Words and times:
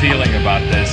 Feeling 0.00 0.32
about 0.36 0.60
this. 0.70 0.88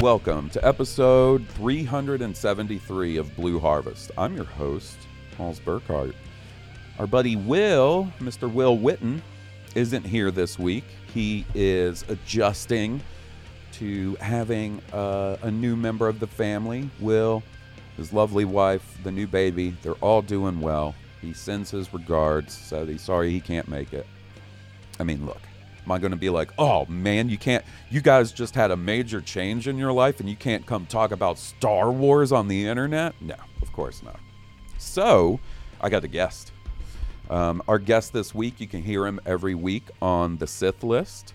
Welcome 0.00 0.48
to 0.50 0.64
episode 0.64 1.44
373 1.48 3.16
of 3.16 3.34
Blue 3.34 3.58
Harvest. 3.58 4.12
I'm 4.16 4.36
your 4.36 4.44
host, 4.44 4.96
Halls 5.36 5.58
Burkhart. 5.58 6.14
Our 7.00 7.08
buddy 7.08 7.34
Will, 7.34 8.12
Mr. 8.20 8.50
Will 8.50 8.78
Witten, 8.78 9.22
isn't 9.76 10.04
here 10.04 10.30
this 10.30 10.58
week. 10.58 10.84
He 11.12 11.44
is 11.54 12.04
adjusting 12.08 13.02
to 13.72 14.14
having 14.16 14.80
uh, 14.92 15.36
a 15.42 15.50
new 15.50 15.76
member 15.76 16.08
of 16.08 16.18
the 16.18 16.26
family. 16.26 16.88
Will, 16.98 17.42
his 17.96 18.12
lovely 18.12 18.46
wife, 18.46 18.98
the 19.04 19.12
new 19.12 19.26
baby, 19.26 19.76
they're 19.82 19.92
all 19.94 20.22
doing 20.22 20.60
well. 20.60 20.94
He 21.20 21.34
sends 21.34 21.70
his 21.70 21.92
regards, 21.92 22.56
so 22.56 22.86
he's 22.86 23.02
sorry 23.02 23.30
he 23.30 23.40
can't 23.40 23.68
make 23.68 23.92
it. 23.92 24.06
I 24.98 25.04
mean, 25.04 25.26
look, 25.26 25.42
am 25.84 25.92
I 25.92 25.98
going 25.98 26.10
to 26.10 26.16
be 26.16 26.30
like, 26.30 26.52
oh 26.58 26.86
man, 26.86 27.28
you 27.28 27.36
can't, 27.36 27.64
you 27.90 28.00
guys 28.00 28.32
just 28.32 28.54
had 28.54 28.70
a 28.70 28.76
major 28.76 29.20
change 29.20 29.68
in 29.68 29.76
your 29.76 29.92
life 29.92 30.20
and 30.20 30.28
you 30.28 30.36
can't 30.36 30.64
come 30.64 30.86
talk 30.86 31.10
about 31.10 31.38
Star 31.38 31.92
Wars 31.92 32.32
on 32.32 32.48
the 32.48 32.66
internet? 32.66 33.14
No, 33.20 33.36
of 33.60 33.72
course 33.74 34.02
not. 34.02 34.20
So, 34.78 35.38
I 35.82 35.90
got 35.90 36.02
a 36.04 36.08
guest. 36.08 36.52
Um, 37.28 37.62
our 37.66 37.78
guest 37.78 38.12
this 38.12 38.34
week, 38.34 38.60
you 38.60 38.66
can 38.68 38.82
hear 38.82 39.06
him 39.06 39.20
every 39.26 39.54
week 39.54 39.84
on 40.00 40.36
the 40.38 40.46
Sith 40.46 40.82
list. 40.84 41.34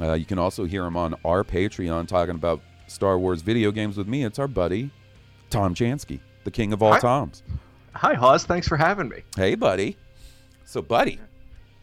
Uh, 0.00 0.14
you 0.14 0.24
can 0.24 0.38
also 0.38 0.64
hear 0.64 0.84
him 0.84 0.96
on 0.96 1.14
our 1.24 1.44
Patreon 1.44 2.06
talking 2.08 2.34
about 2.34 2.60
Star 2.86 3.18
Wars 3.18 3.42
video 3.42 3.70
games 3.70 3.96
with 3.96 4.08
me. 4.08 4.24
It's 4.24 4.38
our 4.38 4.48
buddy, 4.48 4.90
Tom 5.50 5.74
Chansky, 5.74 6.20
the 6.44 6.50
king 6.50 6.72
of 6.72 6.82
all 6.82 6.92
Hi. 6.94 7.00
Toms. 7.00 7.42
Hi, 7.94 8.14
Hawes. 8.14 8.44
Thanks 8.44 8.68
for 8.68 8.76
having 8.76 9.08
me. 9.08 9.22
Hey, 9.36 9.54
buddy. 9.54 9.96
So, 10.64 10.82
buddy, 10.82 11.18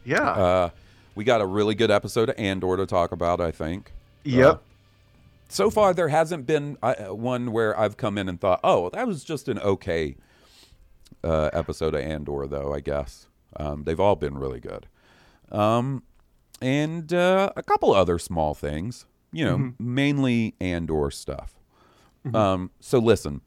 Yeah. 0.05 0.29
uh, 0.29 0.69
we 1.15 1.23
got 1.23 1.41
a 1.41 1.45
really 1.45 1.75
good 1.75 1.91
episode 1.91 2.29
of 2.29 2.35
Andor 2.37 2.77
to 2.77 2.85
talk 2.85 3.11
about, 3.11 3.41
I 3.41 3.51
think. 3.51 3.91
yep. 4.23 4.61
So 5.47 5.69
far, 5.69 5.93
there 5.93 6.07
hasn't 6.07 6.47
been 6.47 6.77
uh, 6.81 6.95
one 7.13 7.51
where 7.51 7.77
I've 7.79 7.97
come 7.97 8.17
in 8.17 8.27
and 8.27 8.41
thought, 8.41 8.59
oh, 8.63 8.89
that 8.89 9.05
was 9.07 9.23
just 9.23 9.47
an 9.47 9.59
okay 9.59 10.15
uh, 11.23 11.49
episode 11.53 11.93
of 11.93 12.01
Andor, 12.01 12.47
though, 12.47 12.73
I 12.73 12.79
guess. 12.79 13.27
Um, 13.57 13.83
they've 13.83 13.99
all 13.99 14.15
been 14.15 14.37
really 14.37 14.59
good. 14.59 14.87
Um, 15.51 16.03
and 16.61 17.11
uh, 17.13 17.51
a 17.55 17.63
couple 17.63 17.93
other 17.93 18.17
small 18.19 18.53
things, 18.53 19.05
you 19.31 19.45
know, 19.45 19.73
mainly 19.79 20.55
Andor 20.59 21.11
stuff. 21.11 21.55
Um, 22.33 22.71
so 22.79 22.97
listen, 22.99 23.41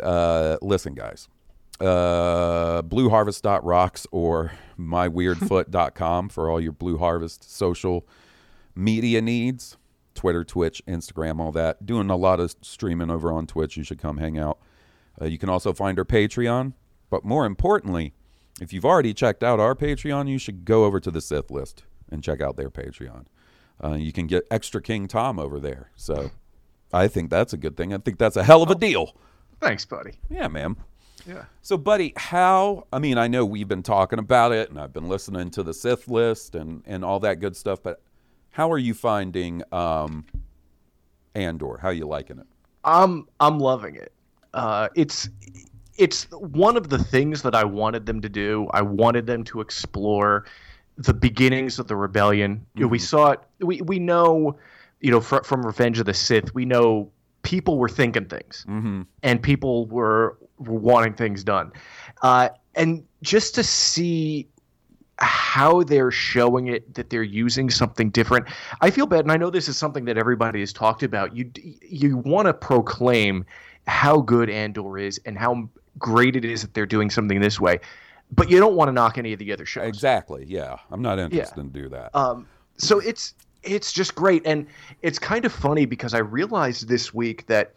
uh, 0.00 0.56
listen, 0.62 0.94
guys. 0.94 1.28
Uh, 1.80 2.82
blueharvest.rocks 2.82 4.06
or 4.10 4.52
myweirdfoot.com 4.78 6.28
for 6.28 6.50
all 6.50 6.60
your 6.60 6.72
Blue 6.72 6.98
Harvest 6.98 7.50
social 7.54 8.06
media 8.74 9.20
needs 9.22 9.76
Twitter, 10.14 10.44
Twitch, 10.44 10.82
Instagram, 10.88 11.38
all 11.40 11.52
that. 11.52 11.86
Doing 11.86 12.10
a 12.10 12.16
lot 12.16 12.40
of 12.40 12.54
streaming 12.62 13.10
over 13.10 13.32
on 13.32 13.46
Twitch. 13.46 13.76
You 13.76 13.84
should 13.84 14.00
come 14.00 14.18
hang 14.18 14.36
out. 14.38 14.58
Uh, 15.20 15.26
you 15.26 15.38
can 15.38 15.48
also 15.48 15.72
find 15.72 15.98
our 15.98 16.04
Patreon. 16.04 16.72
But 17.10 17.24
more 17.24 17.46
importantly, 17.46 18.14
if 18.60 18.72
you've 18.72 18.84
already 18.84 19.14
checked 19.14 19.42
out 19.42 19.60
our 19.60 19.74
Patreon, 19.74 20.28
you 20.28 20.38
should 20.38 20.64
go 20.64 20.84
over 20.84 21.00
to 21.00 21.10
the 21.10 21.20
Sith 21.20 21.50
list 21.50 21.84
and 22.10 22.22
check 22.22 22.40
out 22.40 22.56
their 22.56 22.70
Patreon. 22.70 23.26
Uh, 23.82 23.94
you 23.94 24.12
can 24.12 24.26
get 24.26 24.46
extra 24.50 24.82
King 24.82 25.06
Tom 25.06 25.38
over 25.38 25.60
there. 25.60 25.90
So 25.96 26.30
I 26.92 27.08
think 27.08 27.30
that's 27.30 27.52
a 27.52 27.56
good 27.56 27.76
thing. 27.76 27.94
I 27.94 27.98
think 27.98 28.18
that's 28.18 28.36
a 28.36 28.42
hell 28.42 28.62
of 28.62 28.70
a 28.70 28.74
deal. 28.74 29.16
Thanks, 29.60 29.84
buddy. 29.84 30.12
Yeah, 30.30 30.48
man. 30.48 30.76
Yeah. 31.26 31.44
So, 31.62 31.76
buddy, 31.76 32.12
how? 32.16 32.86
I 32.92 32.98
mean, 32.98 33.18
I 33.18 33.28
know 33.28 33.44
we've 33.44 33.68
been 33.68 33.82
talking 33.82 34.18
about 34.18 34.52
it, 34.52 34.70
and 34.70 34.80
I've 34.80 34.92
been 34.92 35.08
listening 35.08 35.50
to 35.50 35.62
the 35.62 35.74
Sith 35.74 36.08
list 36.08 36.54
and 36.54 36.82
and 36.86 37.04
all 37.04 37.20
that 37.20 37.40
good 37.40 37.56
stuff. 37.56 37.82
But 37.82 38.00
how 38.50 38.72
are 38.72 38.78
you 38.78 38.94
finding 38.94 39.62
um, 39.72 40.26
Andor? 41.34 41.78
How 41.78 41.88
are 41.88 41.92
you 41.92 42.06
liking 42.06 42.38
it? 42.38 42.46
I'm 42.84 43.26
I'm 43.40 43.58
loving 43.58 43.96
it. 43.96 44.12
Uh, 44.54 44.88
it's 44.94 45.28
it's 45.98 46.24
one 46.30 46.76
of 46.76 46.88
the 46.88 46.98
things 46.98 47.42
that 47.42 47.54
I 47.54 47.64
wanted 47.64 48.06
them 48.06 48.20
to 48.22 48.28
do. 48.28 48.68
I 48.72 48.82
wanted 48.82 49.26
them 49.26 49.44
to 49.44 49.60
explore 49.60 50.46
the 50.96 51.12
beginnings 51.14 51.78
of 51.78 51.88
the 51.88 51.96
rebellion. 51.96 52.64
You 52.74 52.82
know, 52.82 52.88
we 52.88 52.98
saw 52.98 53.32
it. 53.32 53.40
We 53.60 53.82
we 53.82 53.98
know, 53.98 54.56
you 55.00 55.10
know, 55.10 55.20
fr- 55.20 55.42
from 55.44 55.64
Revenge 55.66 55.98
of 56.00 56.06
the 56.06 56.14
Sith, 56.14 56.54
we 56.54 56.64
know 56.64 57.10
people 57.42 57.78
were 57.78 57.88
thinking 57.88 58.26
things, 58.26 58.64
Mm-hmm. 58.68 59.02
and 59.22 59.42
people 59.42 59.86
were, 59.86 60.38
were 60.58 60.78
wanting 60.78 61.14
things 61.14 61.44
done, 61.44 61.72
uh, 62.22 62.48
and 62.74 63.04
just 63.22 63.54
to 63.56 63.62
see 63.62 64.48
how 65.20 65.82
they're 65.82 66.12
showing 66.12 66.68
it 66.68 66.94
that 66.94 67.10
they're 67.10 67.22
using 67.24 67.70
something 67.70 68.10
different. 68.10 68.46
I 68.80 68.90
feel 68.90 69.06
bad, 69.06 69.20
and 69.20 69.32
I 69.32 69.36
know 69.36 69.50
this 69.50 69.68
is 69.68 69.76
something 69.76 70.04
that 70.04 70.16
everybody 70.16 70.60
has 70.60 70.72
talked 70.72 71.02
about. 71.02 71.34
You 71.36 71.50
you 71.82 72.18
want 72.18 72.46
to 72.46 72.54
proclaim 72.54 73.44
how 73.86 74.20
good 74.20 74.50
Andor 74.50 74.98
is 74.98 75.20
and 75.24 75.36
how 75.38 75.68
great 75.98 76.36
it 76.36 76.44
is 76.44 76.62
that 76.62 76.74
they're 76.74 76.86
doing 76.86 77.10
something 77.10 77.40
this 77.40 77.60
way, 77.60 77.80
but 78.32 78.50
you 78.50 78.58
don't 78.58 78.74
want 78.74 78.88
to 78.88 78.92
knock 78.92 79.18
any 79.18 79.32
of 79.32 79.38
the 79.38 79.52
other 79.52 79.66
shows. 79.66 79.86
Exactly. 79.86 80.44
Yeah, 80.46 80.76
I'm 80.90 81.02
not 81.02 81.18
interested 81.18 81.58
in 81.58 81.70
do 81.70 81.88
that. 81.90 82.14
Um, 82.14 82.46
so 82.76 82.98
it's 83.00 83.34
it's 83.62 83.92
just 83.92 84.14
great, 84.14 84.42
and 84.44 84.66
it's 85.02 85.18
kind 85.18 85.44
of 85.44 85.52
funny 85.52 85.84
because 85.84 86.14
I 86.14 86.18
realized 86.18 86.88
this 86.88 87.12
week 87.12 87.46
that 87.46 87.74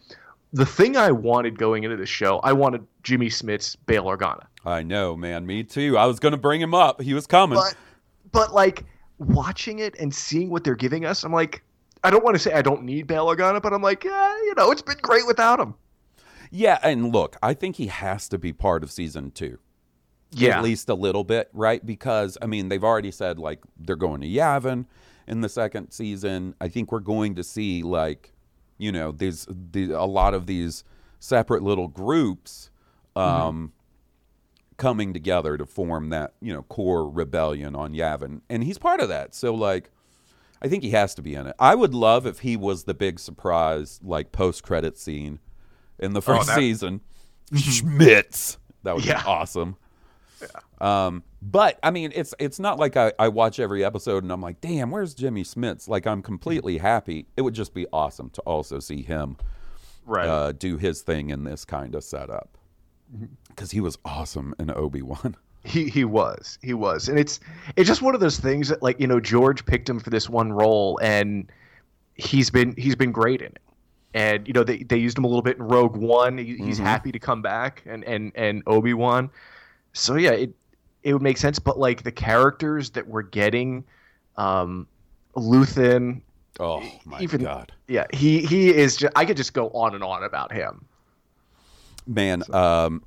the 0.52 0.66
thing 0.66 0.96
I 0.96 1.10
wanted 1.12 1.58
going 1.58 1.84
into 1.84 1.96
the 1.96 2.06
show, 2.06 2.38
I 2.40 2.52
wanted 2.52 2.86
Jimmy 3.02 3.28
Smits's 3.28 3.76
Bail 3.76 4.04
Organa. 4.04 4.46
I 4.64 4.82
know, 4.82 5.16
man. 5.16 5.46
Me 5.46 5.64
too. 5.64 5.98
I 5.98 6.06
was 6.06 6.20
going 6.20 6.32
to 6.32 6.38
bring 6.38 6.60
him 6.60 6.74
up. 6.74 7.00
He 7.00 7.14
was 7.14 7.26
coming. 7.26 7.58
but 7.58 7.74
but 8.30 8.54
like 8.54 8.84
watching 9.18 9.78
it 9.78 9.94
and 9.98 10.14
seeing 10.14 10.50
what 10.50 10.64
they're 10.64 10.74
giving 10.74 11.04
us, 11.04 11.24
I'm 11.24 11.32
like, 11.32 11.62
I 12.04 12.10
don't 12.10 12.24
want 12.24 12.34
to 12.34 12.38
say 12.38 12.52
I 12.52 12.62
don't 12.62 12.82
need 12.82 13.06
Bail 13.06 13.26
Organa, 13.26 13.62
but 13.62 13.72
I'm 13.72 13.82
like, 13.82 14.04
eh, 14.04 14.08
you 14.08 14.54
know, 14.56 14.70
it's 14.70 14.82
been 14.82 14.98
great 15.02 15.26
without 15.26 15.60
him. 15.60 15.74
Yeah, 16.54 16.78
and 16.82 17.14
look, 17.14 17.36
I 17.42 17.54
think 17.54 17.76
he 17.76 17.86
has 17.86 18.28
to 18.28 18.38
be 18.38 18.52
part 18.52 18.82
of 18.82 18.92
season 18.92 19.30
two. 19.30 19.58
Yeah, 20.34 20.58
at 20.58 20.62
least 20.62 20.88
a 20.90 20.94
little 20.94 21.24
bit, 21.24 21.48
right? 21.54 21.84
Because 21.84 22.36
I 22.42 22.46
mean, 22.46 22.68
they've 22.68 22.84
already 22.84 23.10
said 23.10 23.38
like 23.38 23.60
they're 23.78 23.96
going 23.96 24.20
to 24.20 24.26
Yavin 24.26 24.84
in 25.26 25.40
the 25.40 25.48
second 25.48 25.92
season. 25.92 26.54
I 26.60 26.68
think 26.68 26.92
we're 26.92 27.00
going 27.00 27.34
to 27.36 27.44
see 27.44 27.82
like, 27.82 28.32
you 28.76 28.92
know, 28.92 29.12
there's 29.12 29.46
the, 29.48 29.92
a 29.92 30.04
lot 30.04 30.34
of 30.34 30.46
these 30.46 30.84
separate 31.18 31.62
little 31.62 31.88
groups 31.88 32.70
um, 33.16 33.72
coming 34.76 35.14
together 35.14 35.56
to 35.56 35.64
form 35.64 36.10
that 36.10 36.34
you 36.42 36.52
know 36.52 36.62
core 36.64 37.08
rebellion 37.08 37.74
on 37.74 37.94
Yavin, 37.94 38.42
and 38.50 38.62
he's 38.62 38.78
part 38.78 39.00
of 39.00 39.08
that. 39.08 39.34
So 39.34 39.54
like, 39.54 39.90
I 40.60 40.68
think 40.68 40.82
he 40.82 40.90
has 40.90 41.14
to 41.14 41.22
be 41.22 41.34
in 41.34 41.46
it. 41.46 41.56
I 41.58 41.74
would 41.74 41.94
love 41.94 42.26
if 42.26 42.40
he 42.40 42.58
was 42.58 42.84
the 42.84 42.94
big 42.94 43.18
surprise, 43.18 44.00
like 44.02 44.32
post 44.32 44.62
credit 44.62 44.98
scene 44.98 45.38
in 46.02 46.12
the 46.12 46.22
first 46.22 46.48
that- 46.48 46.56
season. 46.56 47.00
Smits. 47.52 48.56
That 48.82 48.94
would 48.96 49.04
Yeah. 49.04 49.22
be 49.22 49.28
awesome. 49.28 49.76
Yeah. 50.40 51.06
Um, 51.06 51.22
but 51.40 51.78
I 51.82 51.90
mean, 51.90 52.12
it's 52.14 52.34
it's 52.38 52.58
not 52.58 52.78
like 52.78 52.96
I, 52.96 53.12
I 53.18 53.28
watch 53.28 53.60
every 53.60 53.84
episode 53.84 54.22
and 54.24 54.32
I'm 54.32 54.40
like, 54.40 54.60
damn, 54.60 54.90
where's 54.90 55.14
Jimmy 55.14 55.44
Smits? 55.44 55.88
Like 55.88 56.06
I'm 56.06 56.22
completely 56.22 56.78
happy. 56.78 57.26
It 57.36 57.42
would 57.42 57.54
just 57.54 57.74
be 57.74 57.86
awesome 57.92 58.30
to 58.30 58.40
also 58.42 58.78
see 58.80 59.02
him 59.02 59.36
Right. 60.04 60.26
uh, 60.28 60.52
do 60.52 60.78
his 60.78 61.02
thing 61.02 61.30
in 61.30 61.44
this 61.44 61.64
kind 61.64 61.94
of 61.94 62.02
setup 62.02 62.58
because 63.48 63.70
he 63.70 63.80
was 63.80 63.98
awesome 64.04 64.54
in 64.58 64.70
Obi 64.70 65.02
Wan. 65.02 65.36
He 65.64 65.88
he 65.88 66.04
was 66.04 66.58
he 66.60 66.74
was, 66.74 67.08
and 67.08 67.16
it's 67.20 67.38
it's 67.76 67.86
just 67.86 68.02
one 68.02 68.16
of 68.16 68.20
those 68.20 68.36
things 68.40 68.66
that 68.68 68.82
like 68.82 68.98
you 68.98 69.06
know 69.06 69.20
George 69.20 69.64
picked 69.64 69.88
him 69.88 70.00
for 70.00 70.10
this 70.10 70.28
one 70.28 70.52
role, 70.52 70.98
and 71.00 71.48
he's 72.16 72.50
been 72.50 72.74
he's 72.76 72.96
been 72.96 73.12
great 73.12 73.40
in 73.42 73.46
it. 73.46 73.62
And 74.14 74.46
you 74.46 74.52
know 74.52 74.64
they, 74.64 74.78
they 74.78 74.98
used 74.98 75.16
him 75.16 75.24
a 75.24 75.26
little 75.26 75.42
bit 75.42 75.56
in 75.56 75.62
Rogue 75.62 75.96
One. 75.96 76.36
He, 76.38 76.56
He's 76.56 76.78
happy 76.78 77.12
to 77.12 77.18
come 77.18 77.40
back, 77.40 77.82
and 77.86 78.04
and 78.04 78.32
and 78.34 78.62
Obi 78.66 78.94
Wan. 78.94 79.30
So 79.94 80.16
yeah, 80.16 80.32
it 80.32 80.54
it 81.02 81.12
would 81.12 81.22
make 81.22 81.38
sense. 81.38 81.58
But 81.58 81.78
like 81.78 82.02
the 82.02 82.12
characters 82.12 82.90
that 82.90 83.06
we're 83.06 83.22
getting, 83.22 83.84
um, 84.36 84.86
Luthen, 85.34 86.20
Oh 86.60 86.82
my 87.04 87.20
even 87.20 87.42
god, 87.42 87.72
yeah, 87.88 88.06
he 88.12 88.44
he 88.44 88.74
is. 88.74 88.96
Just, 88.96 89.12
I 89.16 89.24
could 89.24 89.36
just 89.36 89.54
go 89.54 89.70
on 89.70 89.94
and 89.94 90.04
on 90.04 90.22
about 90.22 90.52
him. 90.52 90.84
man! 92.06 92.42
Um, 92.52 93.02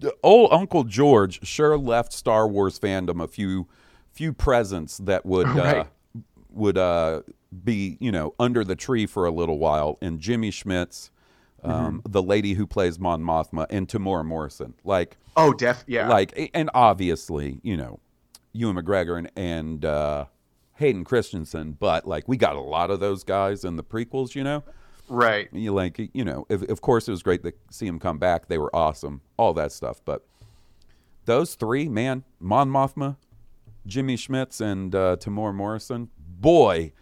d- 0.00 0.10
old 0.22 0.52
Uncle 0.52 0.82
George 0.82 1.46
sure 1.46 1.78
left 1.78 2.12
Star 2.12 2.48
Wars 2.48 2.78
fandom 2.80 3.22
a 3.22 3.28
few 3.28 3.68
few 4.12 4.32
presents 4.32 4.98
that 4.98 5.24
would 5.24 5.46
uh, 5.58 5.84
would 6.50 6.76
uh, 6.76 7.22
be 7.64 7.96
you 8.00 8.12
know 8.12 8.34
under 8.38 8.64
the 8.64 8.76
tree 8.76 9.06
for 9.06 9.26
a 9.26 9.30
little 9.30 9.58
while. 9.58 9.98
And 10.00 10.20
Jimmy 10.20 10.50
Smits, 10.50 11.10
um, 11.62 12.02
the 12.08 12.22
lady 12.22 12.54
who 12.54 12.66
plays 12.66 12.98
Mon 12.98 13.22
Mothma, 13.22 13.66
and 13.70 13.88
Temuera 13.88 14.24
Morrison, 14.24 14.74
like. 14.84 15.16
Oh, 15.38 15.52
def 15.52 15.84
yeah, 15.86 16.08
like 16.08 16.50
and 16.54 16.70
obviously 16.72 17.60
you 17.62 17.76
know 17.76 18.00
Ewan 18.56 18.76
McGregor 18.76 19.18
and, 19.18 19.30
and 19.36 19.84
uh, 19.84 20.24
Hayden 20.74 21.04
Christensen, 21.04 21.72
but 21.72 22.06
like 22.06 22.26
we 22.26 22.36
got 22.36 22.56
a 22.56 22.60
lot 22.60 22.90
of 22.90 23.00
those 23.00 23.24
guys 23.24 23.64
in 23.64 23.76
the 23.76 23.84
prequels, 23.84 24.34
you 24.34 24.44
know. 24.44 24.64
right. 25.08 25.48
You 25.52 25.72
like 25.72 25.98
you 26.14 26.24
know, 26.24 26.46
if, 26.48 26.62
of 26.62 26.80
course 26.80 27.08
it 27.08 27.10
was 27.10 27.22
great 27.22 27.42
to 27.42 27.52
see 27.70 27.86
them 27.86 27.98
come 27.98 28.18
back. 28.18 28.48
They 28.48 28.58
were 28.58 28.74
awesome, 28.74 29.20
all 29.36 29.52
that 29.54 29.72
stuff. 29.72 30.00
But 30.04 30.24
those 31.24 31.54
three, 31.54 31.88
man, 31.88 32.24
Mon 32.40 32.70
Mothma, 32.70 33.16
Jimmy 33.86 34.16
Smits, 34.16 34.60
and 34.60 34.94
uh, 34.94 35.16
Temuera 35.16 35.54
Morrison, 35.54 36.10
boy, 36.18 36.92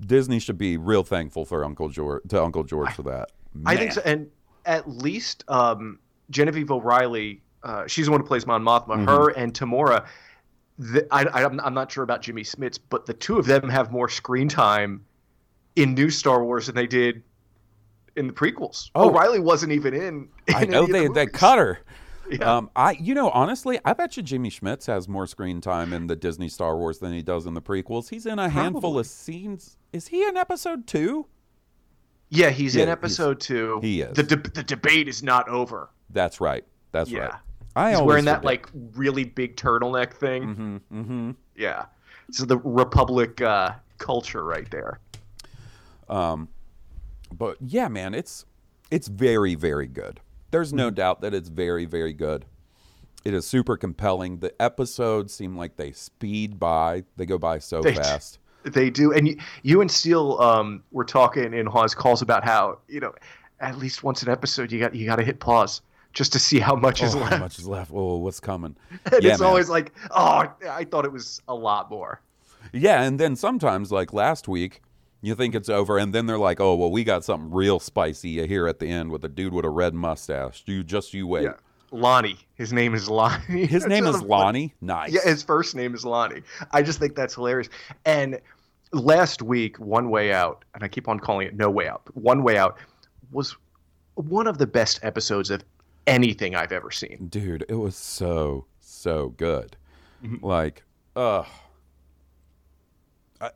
Disney 0.00 0.38
should 0.38 0.58
be 0.58 0.76
real 0.76 1.02
thankful 1.02 1.44
for 1.44 1.64
Uncle 1.64 1.88
George 1.88 2.22
to 2.28 2.42
Uncle 2.42 2.64
George 2.64 2.92
for 2.92 3.02
that. 3.04 3.30
I 3.64 3.76
think 3.76 3.92
so, 3.92 4.02
and 4.04 4.28
at 4.66 4.88
least 4.88 5.44
um, 5.48 5.98
Genevieve 6.30 6.70
O'Reilly, 6.70 7.40
uh, 7.62 7.86
she's 7.86 8.06
the 8.06 8.12
one 8.12 8.20
who 8.20 8.26
plays 8.26 8.46
Mon 8.46 8.62
Mothma. 8.62 8.96
Mm-hmm. 8.96 9.04
Her 9.06 9.30
and 9.30 9.54
Temuera. 9.54 10.06
The, 10.78 11.06
I, 11.12 11.44
I'm 11.44 11.74
not 11.74 11.92
sure 11.92 12.02
about 12.02 12.20
Jimmy 12.20 12.42
Smits, 12.42 12.80
but 12.90 13.06
the 13.06 13.14
two 13.14 13.38
of 13.38 13.46
them 13.46 13.68
have 13.68 13.92
more 13.92 14.08
screen 14.08 14.48
time 14.48 15.04
in 15.76 15.94
new 15.94 16.10
Star 16.10 16.44
Wars 16.44 16.66
than 16.66 16.74
they 16.74 16.88
did 16.88 17.22
in 18.16 18.26
the 18.26 18.32
prequels. 18.32 18.90
Oh. 18.94 19.08
O'Reilly 19.08 19.40
wasn't 19.40 19.72
even 19.72 19.94
in. 19.94 20.28
in 20.48 20.54
I 20.54 20.64
know 20.64 20.82
of 20.82 20.88
the 20.88 20.92
they 20.92 21.08
they 21.08 21.26
cut 21.26 21.58
her. 21.58 21.80
Yeah. 22.30 22.56
Um, 22.56 22.70
I 22.74 22.92
you 22.92 23.14
know 23.14 23.30
honestly, 23.30 23.78
I 23.84 23.92
bet 23.92 24.16
you 24.16 24.22
Jimmy 24.22 24.50
Smits 24.50 24.86
has 24.86 25.08
more 25.08 25.26
screen 25.26 25.60
time 25.60 25.92
in 25.92 26.06
the 26.06 26.16
Disney 26.16 26.48
Star 26.48 26.76
Wars 26.76 26.98
than 26.98 27.12
he 27.12 27.22
does 27.22 27.44
in 27.46 27.54
the 27.54 27.60
prequels. 27.62 28.08
He's 28.08 28.24
in 28.26 28.38
a 28.38 28.48
handful 28.48 28.98
of 28.98 29.06
scenes. 29.06 29.76
Is 29.92 30.08
he 30.08 30.24
in 30.26 30.36
episode 30.36 30.86
two? 30.86 31.26
Yeah, 32.30 32.50
he's 32.50 32.74
Yeah, 32.74 32.82
in 32.84 32.88
he's- 32.88 32.98
episode 32.98 33.40
two. 33.40 33.78
he 33.82 34.00
is. 34.00 34.16
The 34.16 34.22
de- 34.22 34.50
the 34.50 34.62
debate 34.62 35.06
is 35.08 35.22
not 35.22 35.48
over. 35.48 35.90
That's 36.10 36.40
right. 36.40 36.64
That's 36.92 37.10
Yeah. 37.10 37.20
right. 37.20 37.34
I 37.76 37.90
He's 37.90 38.00
wearing 38.02 38.24
that 38.26 38.36
forget. 38.36 38.44
like 38.44 38.68
really 38.94 39.24
big 39.24 39.56
turtleneck 39.56 40.12
thing. 40.14 40.80
Mhm, 40.92 41.04
mhm. 41.06 41.36
Yeah. 41.56 41.86
So 42.30 42.44
the 42.46 42.56
Republic 42.58 43.40
uh, 43.42 43.72
culture 43.98 44.44
right 44.44 44.70
there. 44.70 45.00
Um, 46.08 46.48
But 47.36 47.56
yeah, 47.60 47.88
man, 47.88 48.14
it's 48.14 48.46
it's 48.90 49.08
very 49.08 49.54
very 49.56 49.86
good. 49.88 50.20
There's 50.54 50.72
no 50.72 50.86
Mm-hmm. 50.86 50.94
doubt 50.94 51.20
that 51.22 51.34
it's 51.34 51.48
very 51.48 51.84
very 51.84 52.12
good. 52.12 52.44
It 53.24 53.34
is 53.34 53.44
super 53.44 53.76
compelling. 53.76 54.38
The 54.38 54.54
episodes 54.62 55.34
seem 55.34 55.56
like 55.56 55.76
they 55.76 55.90
speed 55.92 56.60
by. 56.60 57.02
They 57.16 57.26
go 57.26 57.38
by 57.38 57.58
so 57.58 57.82
They 57.82 57.94
fast. 57.96 58.38
They 58.62 58.88
do, 58.88 59.12
and 59.12 59.26
you, 59.26 59.36
you 59.62 59.80
and 59.80 59.90
Steele 59.90 60.40
um, 60.40 60.82
were 60.92 61.04
talking 61.04 61.52
in 61.54 61.66
Hawes 61.66 61.94
calls 61.94 62.22
about 62.22 62.44
how 62.44 62.78
you 62.86 63.00
know 63.00 63.12
at 63.58 63.78
least 63.78 64.04
once 64.04 64.22
an 64.22 64.28
episode 64.28 64.70
you 64.70 64.78
got 64.78 64.94
you 64.94 65.06
got 65.06 65.16
to 65.16 65.24
hit 65.24 65.40
pause 65.40 65.82
just 66.12 66.32
to 66.34 66.38
see 66.38 66.60
how 66.60 66.76
much 66.76 67.02
is 67.02 67.16
Oh, 67.16 67.18
left. 67.18 67.32
how 67.32 67.38
much 67.40 67.58
is 67.58 67.66
left? 67.66 67.90
Oh, 67.92 68.18
what's 68.18 68.38
coming? 68.38 68.76
and 69.12 69.22
yeah, 69.24 69.32
it's 69.32 69.40
man. 69.40 69.48
always 69.48 69.68
like, 69.68 69.92
oh, 70.12 70.44
I 70.70 70.84
thought 70.84 71.04
it 71.04 71.10
was 71.12 71.42
a 71.48 71.54
lot 71.54 71.90
more. 71.90 72.20
Yeah, 72.72 73.02
and 73.02 73.18
then 73.18 73.34
sometimes, 73.34 73.90
like 73.90 74.12
last 74.12 74.46
week, 74.46 74.80
you 75.26 75.34
think 75.34 75.54
it's 75.54 75.68
over, 75.68 75.98
and 75.98 76.12
then 76.14 76.26
they're 76.26 76.38
like, 76.38 76.60
"Oh, 76.60 76.74
well, 76.74 76.90
we 76.90 77.04
got 77.04 77.24
something 77.24 77.50
real 77.50 77.78
spicy 77.80 78.46
here 78.46 78.66
at 78.66 78.78
the 78.78 78.88
end 78.88 79.10
with 79.10 79.24
a 79.24 79.28
dude 79.28 79.52
with 79.52 79.64
a 79.64 79.70
red 79.70 79.94
mustache." 79.94 80.62
You 80.66 80.82
just 80.82 81.14
you 81.14 81.26
wait. 81.26 81.44
Yeah, 81.44 81.54
Lonnie. 81.90 82.38
His 82.54 82.72
name 82.72 82.94
is 82.94 83.08
Lonnie. 83.08 83.66
His 83.66 83.86
name 83.88 84.06
is 84.06 84.22
Lonnie. 84.22 84.74
Nice. 84.80 85.12
Yeah, 85.12 85.22
his 85.24 85.42
first 85.42 85.74
name 85.74 85.94
is 85.94 86.04
Lonnie. 86.04 86.42
I 86.72 86.82
just 86.82 86.98
think 86.98 87.14
that's 87.14 87.34
hilarious. 87.34 87.68
And 88.04 88.40
last 88.92 89.42
week, 89.42 89.78
One 89.78 90.10
Way 90.10 90.32
Out, 90.32 90.64
and 90.74 90.82
I 90.84 90.88
keep 90.88 91.08
on 91.08 91.18
calling 91.20 91.46
it 91.46 91.54
No 91.54 91.70
Way 91.70 91.88
Out. 91.88 92.02
One 92.14 92.42
Way 92.42 92.58
Out 92.58 92.76
was 93.32 93.56
one 94.14 94.46
of 94.46 94.58
the 94.58 94.66
best 94.66 95.00
episodes 95.02 95.50
of 95.50 95.64
anything 96.06 96.54
I've 96.54 96.72
ever 96.72 96.90
seen. 96.90 97.28
Dude, 97.30 97.64
it 97.68 97.74
was 97.74 97.96
so 97.96 98.66
so 98.80 99.30
good. 99.30 99.76
Mm-hmm. 100.24 100.44
Like, 100.44 100.82
ugh. 101.16 101.46
I- 103.40 103.50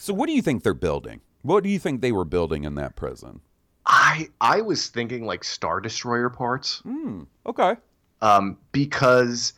so, 0.00 0.12
what 0.14 0.26
do 0.26 0.32
you 0.32 0.42
think 0.42 0.62
they're 0.62 0.74
building? 0.74 1.20
What 1.42 1.62
do 1.64 1.70
you 1.70 1.78
think 1.78 2.00
they 2.00 2.12
were 2.12 2.24
building 2.24 2.64
in 2.64 2.74
that 2.76 2.96
prison? 2.96 3.40
I 3.86 4.28
I 4.40 4.60
was 4.60 4.88
thinking 4.88 5.24
like 5.24 5.42
Star 5.44 5.80
Destroyer 5.80 6.28
parts. 6.30 6.80
Hmm. 6.80 7.22
Okay. 7.46 7.76
um, 8.22 8.56
because 8.72 9.54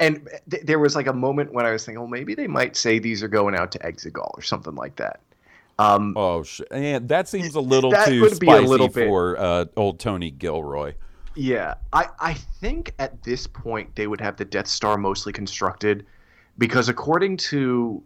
and 0.00 0.28
th- 0.50 0.62
there 0.64 0.78
was 0.78 0.94
like 0.96 1.06
a 1.08 1.12
moment 1.12 1.52
when 1.52 1.66
I 1.66 1.72
was 1.72 1.84
thinking, 1.84 2.00
well, 2.00 2.08
maybe 2.08 2.34
they 2.34 2.46
might 2.46 2.76
say 2.76 2.98
these 2.98 3.22
are 3.22 3.28
going 3.28 3.54
out 3.56 3.72
to 3.72 3.78
Exegol 3.80 4.30
or 4.38 4.42
something 4.42 4.74
like 4.76 4.96
that. 4.96 5.20
Um, 5.80 6.14
Oh, 6.16 6.42
sh- 6.44 6.60
and 6.70 7.08
that 7.08 7.28
seems 7.28 7.54
a 7.54 7.60
little 7.60 7.90
That 7.90 8.08
too 8.08 8.20
would 8.22 8.38
be 8.40 8.46
a 8.48 8.50
spicy 8.52 8.66
little 8.66 8.88
for 8.88 9.36
uh, 9.38 9.64
old 9.76 9.98
Tony 10.00 10.30
Gilroy. 10.30 10.94
yeah, 11.36 11.74
I 11.92 12.06
I 12.20 12.34
think 12.34 12.94
at 12.98 13.22
this 13.22 13.46
point 13.46 13.94
they 13.96 14.06
would 14.06 14.20
have 14.20 14.36
the 14.36 14.44
Death 14.44 14.66
Star 14.68 14.96
mostly 14.96 15.32
constructed 15.32 16.06
because 16.58 16.88
according 16.88 17.36
to 17.52 18.02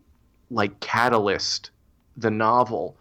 like 0.50 0.78
Catalyst, 0.80 1.70
the 2.16 2.30
novel, 2.30 2.96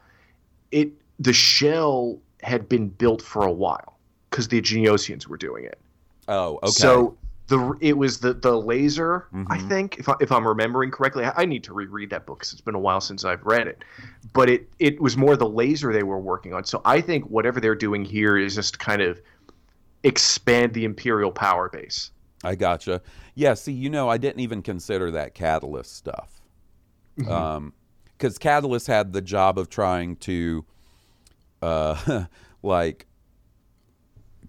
it 0.71 0.91
the 1.19 1.33
shell 1.33 2.19
had 2.41 2.67
been 2.67 2.87
built 2.89 3.21
for 3.21 3.45
a 3.45 3.51
while 3.51 3.97
because 4.29 4.47
the 4.47 4.61
Geonosians 4.61 5.27
were 5.27 5.37
doing 5.37 5.65
it. 5.65 5.79
Oh, 6.27 6.57
okay. 6.63 6.71
So 6.71 7.17
the 7.47 7.77
it 7.81 7.97
was 7.97 8.19
the 8.19 8.33
the 8.33 8.57
laser. 8.57 9.27
I 9.49 9.57
Mhm. 9.57 9.67
think 9.67 9.99
if 9.99 10.07
I, 10.07 10.15
if 10.21 10.31
I'm 10.31 10.47
remembering 10.47 10.89
correctly, 10.89 11.25
I 11.25 11.33
I 11.35 11.45
need 11.45 11.63
to 11.65 11.73
reread 11.73 12.09
that 12.11 12.25
book 12.25 12.39
because 12.39 12.53
it's 12.53 12.61
been 12.61 12.75
a 12.75 12.79
while 12.79 13.01
since 13.01 13.25
I've 13.25 13.43
read 13.45 13.67
it. 13.67 13.83
But 14.33 14.49
it 14.49 14.69
it 14.79 15.01
was 15.01 15.17
more 15.17 15.35
the 15.35 15.49
laser 15.49 15.91
they 15.91 16.03
were 16.03 16.19
working 16.19 16.53
on. 16.53 16.63
So 16.63 16.81
I 16.85 17.01
think 17.01 17.25
whatever 17.25 17.59
they're 17.59 17.75
doing 17.75 18.05
here 18.05 18.37
is 18.37 18.55
just 18.55 18.79
kind 18.79 19.01
of 19.01 19.21
expand 20.03 20.73
the 20.73 20.85
Imperial 20.85 21.31
power 21.31 21.69
base. 21.69 22.11
I 22.43 22.55
gotcha. 22.55 23.01
Yeah, 23.35 23.53
see, 23.53 23.71
you 23.73 23.89
know, 23.89 24.09
I 24.09 24.17
didn't 24.17 24.39
even 24.39 24.61
consider 24.63 25.11
that 25.11 25.35
Catalyst 25.35 25.95
stuff. 25.95 26.41
Mm-hmm. 27.19 27.31
Um 27.31 27.73
because 28.21 28.37
Catalyst 28.37 28.85
had 28.85 29.13
the 29.13 29.21
job 29.21 29.57
of 29.57 29.67
trying 29.67 30.15
to, 30.17 30.63
uh, 31.63 32.25
like, 32.63 33.07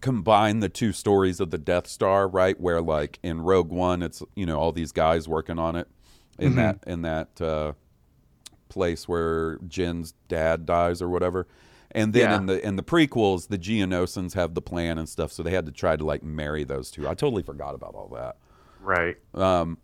combine 0.02 0.60
the 0.60 0.68
two 0.68 0.92
stories 0.92 1.40
of 1.40 1.50
the 1.50 1.56
Death 1.58 1.86
Star, 1.86 2.28
right? 2.28 2.60
Where, 2.60 2.82
like, 2.82 3.18
in 3.22 3.40
Rogue 3.40 3.70
One, 3.70 4.02
it's, 4.02 4.22
you 4.36 4.44
know, 4.44 4.58
all 4.58 4.72
these 4.72 4.92
guys 4.92 5.26
working 5.26 5.58
on 5.58 5.74
it 5.76 5.88
in 6.38 6.50
Mm-hmm. 6.50 6.56
that, 6.56 6.78
in 6.86 7.02
that, 7.02 7.40
uh, 7.40 7.72
place 8.68 9.06
where 9.08 9.58
Jin's 9.68 10.12
dad 10.28 10.66
dies 10.66 11.00
or 11.02 11.08
whatever. 11.08 11.46
And 11.90 12.12
then 12.14 12.30
Yeah. 12.30 12.36
in 12.38 12.46
the 12.46 12.66
in 12.66 12.76
the 12.76 12.82
prequels, 12.82 13.48
the 13.48 13.58
Geonosians 13.58 14.32
have 14.32 14.54
the 14.54 14.62
plan 14.62 14.96
and 14.96 15.06
stuff, 15.06 15.30
so 15.30 15.42
they 15.42 15.50
had 15.50 15.66
to 15.66 15.72
try 15.72 15.94
to 15.94 16.02
like 16.04 16.22
marry 16.22 16.64
those 16.64 16.90
two. 16.90 17.06
I 17.06 17.12
totally 17.12 17.42
forgot 17.42 17.74
about 17.74 17.94
all 17.94 18.08
that. 18.14 18.38
Right. 18.80 19.18
Um, 19.34 19.76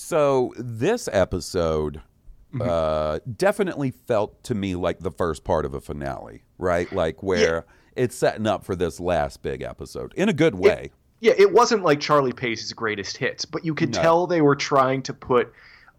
so 0.00 0.54
this 0.56 1.08
episode 1.12 2.00
uh, 2.60 3.18
definitely 3.36 3.90
felt 3.90 4.40
to 4.44 4.54
me 4.54 4.76
like 4.76 5.00
the 5.00 5.10
first 5.10 5.42
part 5.42 5.64
of 5.64 5.74
a 5.74 5.80
finale, 5.80 6.44
right? 6.56 6.90
Like 6.92 7.20
where 7.20 7.66
it's 7.96 8.14
setting 8.14 8.46
up 8.46 8.64
for 8.64 8.76
this 8.76 9.00
last 9.00 9.42
big 9.42 9.60
episode 9.60 10.14
in 10.14 10.28
a 10.28 10.32
good 10.32 10.54
way. 10.54 10.92
Yeah, 11.18 11.32
it 11.36 11.52
wasn't 11.52 11.82
like 11.82 11.98
Charlie 11.98 12.32
Pace's 12.32 12.72
greatest 12.72 13.16
hits, 13.16 13.44
but 13.44 13.64
you 13.64 13.74
could 13.74 13.92
No. 13.92 14.00
tell 14.00 14.26
they 14.28 14.40
were 14.40 14.54
trying 14.54 15.02
to 15.02 15.12
put 15.12 15.52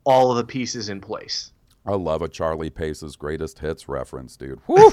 all 0.05 0.31
of 0.31 0.37
the 0.37 0.45
pieces 0.45 0.87
in 0.87 1.01
place. 1.01 1.51
I 1.85 1.95
love 1.95 2.21
a 2.21 2.29
Charlie 2.29 2.69
Pace's 2.69 3.17
greatest 3.17 3.59
hits 3.59 3.89
reference, 3.89 4.37
dude. 4.37 4.61
Woo! 4.67 4.91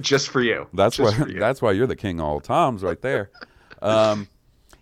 Just 0.00 0.28
for 0.28 0.40
you. 0.40 0.68
That's 0.74 0.96
Just 0.98 1.18
why 1.18 1.26
you. 1.26 1.38
that's 1.40 1.60
why 1.60 1.72
you're 1.72 1.88
the 1.88 1.96
king 1.96 2.20
of 2.20 2.26
all 2.26 2.40
times 2.40 2.84
right 2.84 3.02
there. 3.02 3.30
Um, 3.82 4.28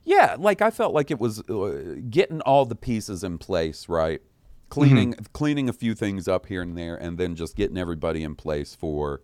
yeah, 0.05 0.37
like 0.39 0.63
I 0.63 0.71
felt 0.71 0.95
like 0.95 1.11
it 1.11 1.19
was 1.21 1.41
uh, 1.49 1.97
getting 2.11 2.41
all 2.43 2.65
the 2.67 2.75
pieces 2.77 3.23
in 3.25 3.39
place, 3.39 3.89
right? 3.89 4.21
Cleaning 4.69 5.13
Mm-hmm. 5.13 5.25
cleaning 5.33 5.69
a 5.69 5.73
few 5.73 5.95
things 5.95 6.27
up 6.29 6.47
here 6.47 6.63
and 6.63 6.77
there, 6.79 6.97
and 6.97 7.19
then 7.19 7.35
just 7.37 7.57
getting 7.57 7.77
everybody 7.77 8.23
in 8.23 8.35
place 8.35 8.75
for 8.75 9.21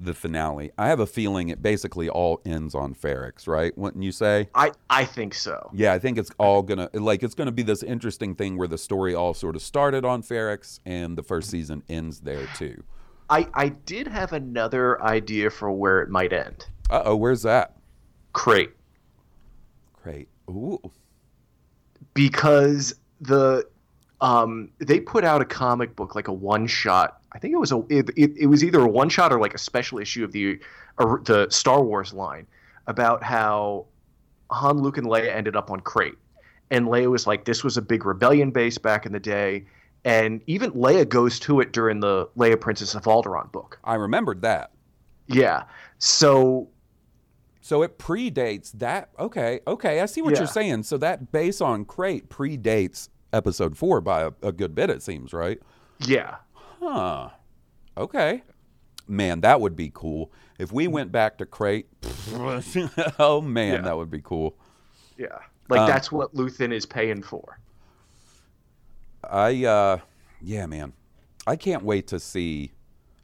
the 0.00 0.12
finale. 0.14 0.70
I 0.76 0.88
have 0.88 1.00
a 1.00 1.06
feeling 1.06 1.48
it 1.48 1.62
basically 1.62 2.08
all 2.08 2.40
ends 2.44 2.74
on 2.74 2.94
Ferrix, 2.94 3.46
right? 3.46 3.76
Wouldn't 3.78 4.02
you 4.04 4.12
say? 4.12 4.48
I 4.54 4.72
I 4.90 5.04
think 5.04 5.32
so. 5.34 5.70
Yeah, 5.74 5.92
I 5.92 5.98
think 5.98 6.16
it's 6.18 6.30
all 6.38 6.62
gonna 6.62 6.88
like 6.94 7.22
it's 7.22 7.34
gonna 7.34 7.52
be 7.52 7.62
this 7.62 7.82
interesting 7.82 8.34
thing 8.34 8.56
where 8.56 8.68
the 8.68 8.78
story 8.78 9.14
all 9.14 9.34
sort 9.34 9.54
of 9.56 9.62
started 9.62 10.04
on 10.04 10.22
Ferrix 10.22 10.80
and 10.86 11.16
the 11.16 11.22
first 11.22 11.50
season 11.50 11.82
ends 11.88 12.20
there 12.20 12.46
too. 12.56 12.82
I 13.28 13.48
I 13.54 13.68
did 13.68 14.06
have 14.06 14.32
another 14.32 15.02
idea 15.02 15.50
for 15.50 15.70
where 15.72 16.00
it 16.00 16.08
might 16.10 16.32
end. 16.32 16.66
Uh 16.88 17.02
oh, 17.06 17.16
where's 17.16 17.42
that? 17.42 17.76
Crait. 18.32 18.70
Great. 20.06 20.28
Ooh. 20.48 20.80
because 22.14 22.94
the 23.20 23.66
um 24.20 24.70
they 24.78 25.00
put 25.00 25.24
out 25.24 25.42
a 25.42 25.44
comic 25.44 25.96
book 25.96 26.14
like 26.14 26.28
a 26.28 26.32
one 26.32 26.68
shot 26.68 27.18
i 27.32 27.40
think 27.40 27.52
it 27.52 27.56
was 27.56 27.72
a 27.72 27.78
it, 27.88 28.08
it, 28.16 28.30
it 28.36 28.46
was 28.46 28.62
either 28.62 28.80
a 28.82 28.86
one 28.86 29.08
shot 29.08 29.32
or 29.32 29.40
like 29.40 29.52
a 29.52 29.58
special 29.58 29.98
issue 29.98 30.22
of 30.22 30.30
the 30.30 30.60
the 31.24 31.48
star 31.50 31.82
wars 31.82 32.12
line 32.12 32.46
about 32.86 33.20
how 33.24 33.84
han 34.52 34.78
luke 34.78 34.96
and 34.96 35.08
leia 35.08 35.34
ended 35.34 35.56
up 35.56 35.72
on 35.72 35.80
crait 35.80 36.14
and 36.70 36.86
leia 36.86 37.10
was 37.10 37.26
like 37.26 37.44
this 37.44 37.64
was 37.64 37.76
a 37.76 37.82
big 37.82 38.06
rebellion 38.06 38.52
base 38.52 38.78
back 38.78 39.06
in 39.06 39.12
the 39.12 39.18
day 39.18 39.64
and 40.04 40.40
even 40.46 40.70
leia 40.70 41.06
goes 41.08 41.40
to 41.40 41.58
it 41.60 41.72
during 41.72 41.98
the 41.98 42.28
leia 42.36 42.58
princess 42.60 42.94
of 42.94 43.02
alderaan 43.04 43.50
book 43.50 43.80
I 43.82 43.96
remembered 43.96 44.40
that. 44.42 44.70
yeah 45.26 45.64
so 45.98 46.68
So 47.66 47.82
it 47.82 47.98
predates 47.98 48.70
that. 48.78 49.08
Okay, 49.18 49.58
okay, 49.66 50.00
I 50.00 50.06
see 50.06 50.22
what 50.22 50.34
Yeah. 50.34 50.38
you're 50.42 50.46
saying. 50.46 50.84
So 50.84 50.96
that 50.98 51.32
base 51.32 51.60
on 51.60 51.84
Crait 51.84 52.28
predates 52.30 53.08
episode 53.32 53.76
four 53.76 54.00
by 54.00 54.22
a, 54.22 54.30
a 54.40 54.52
good 54.52 54.72
bit, 54.72 54.88
it 54.88 55.02
seems, 55.02 55.32
right? 55.32 55.60
yeah 55.98 56.36
Huh. 56.80 57.30
Okay. 57.96 58.44
Man, 59.08 59.40
that 59.40 59.60
would 59.60 59.74
be 59.74 59.90
cool. 59.92 60.30
If 60.60 60.70
we 60.70 60.86
went 60.86 61.10
back 61.10 61.38
to 61.38 61.44
Crait, 61.46 61.88
oh 63.18 63.40
man, 63.40 63.72
Yeah. 63.72 63.80
that 63.80 63.96
would 63.96 64.12
be 64.12 64.20
cool. 64.22 64.56
yeah 65.18 65.26
like 65.68 65.80
Um, 65.80 65.88
that's 65.88 66.12
what 66.12 66.32
luthen 66.36 66.72
is 66.72 66.86
paying 66.86 67.20
for 67.20 67.58
I, 69.28 69.64
uh, 69.64 69.98
yeah, 70.40 70.66
man, 70.66 70.92
I 71.48 71.56
can't 71.56 71.82
wait 71.82 72.06
to 72.08 72.20
see 72.20 72.74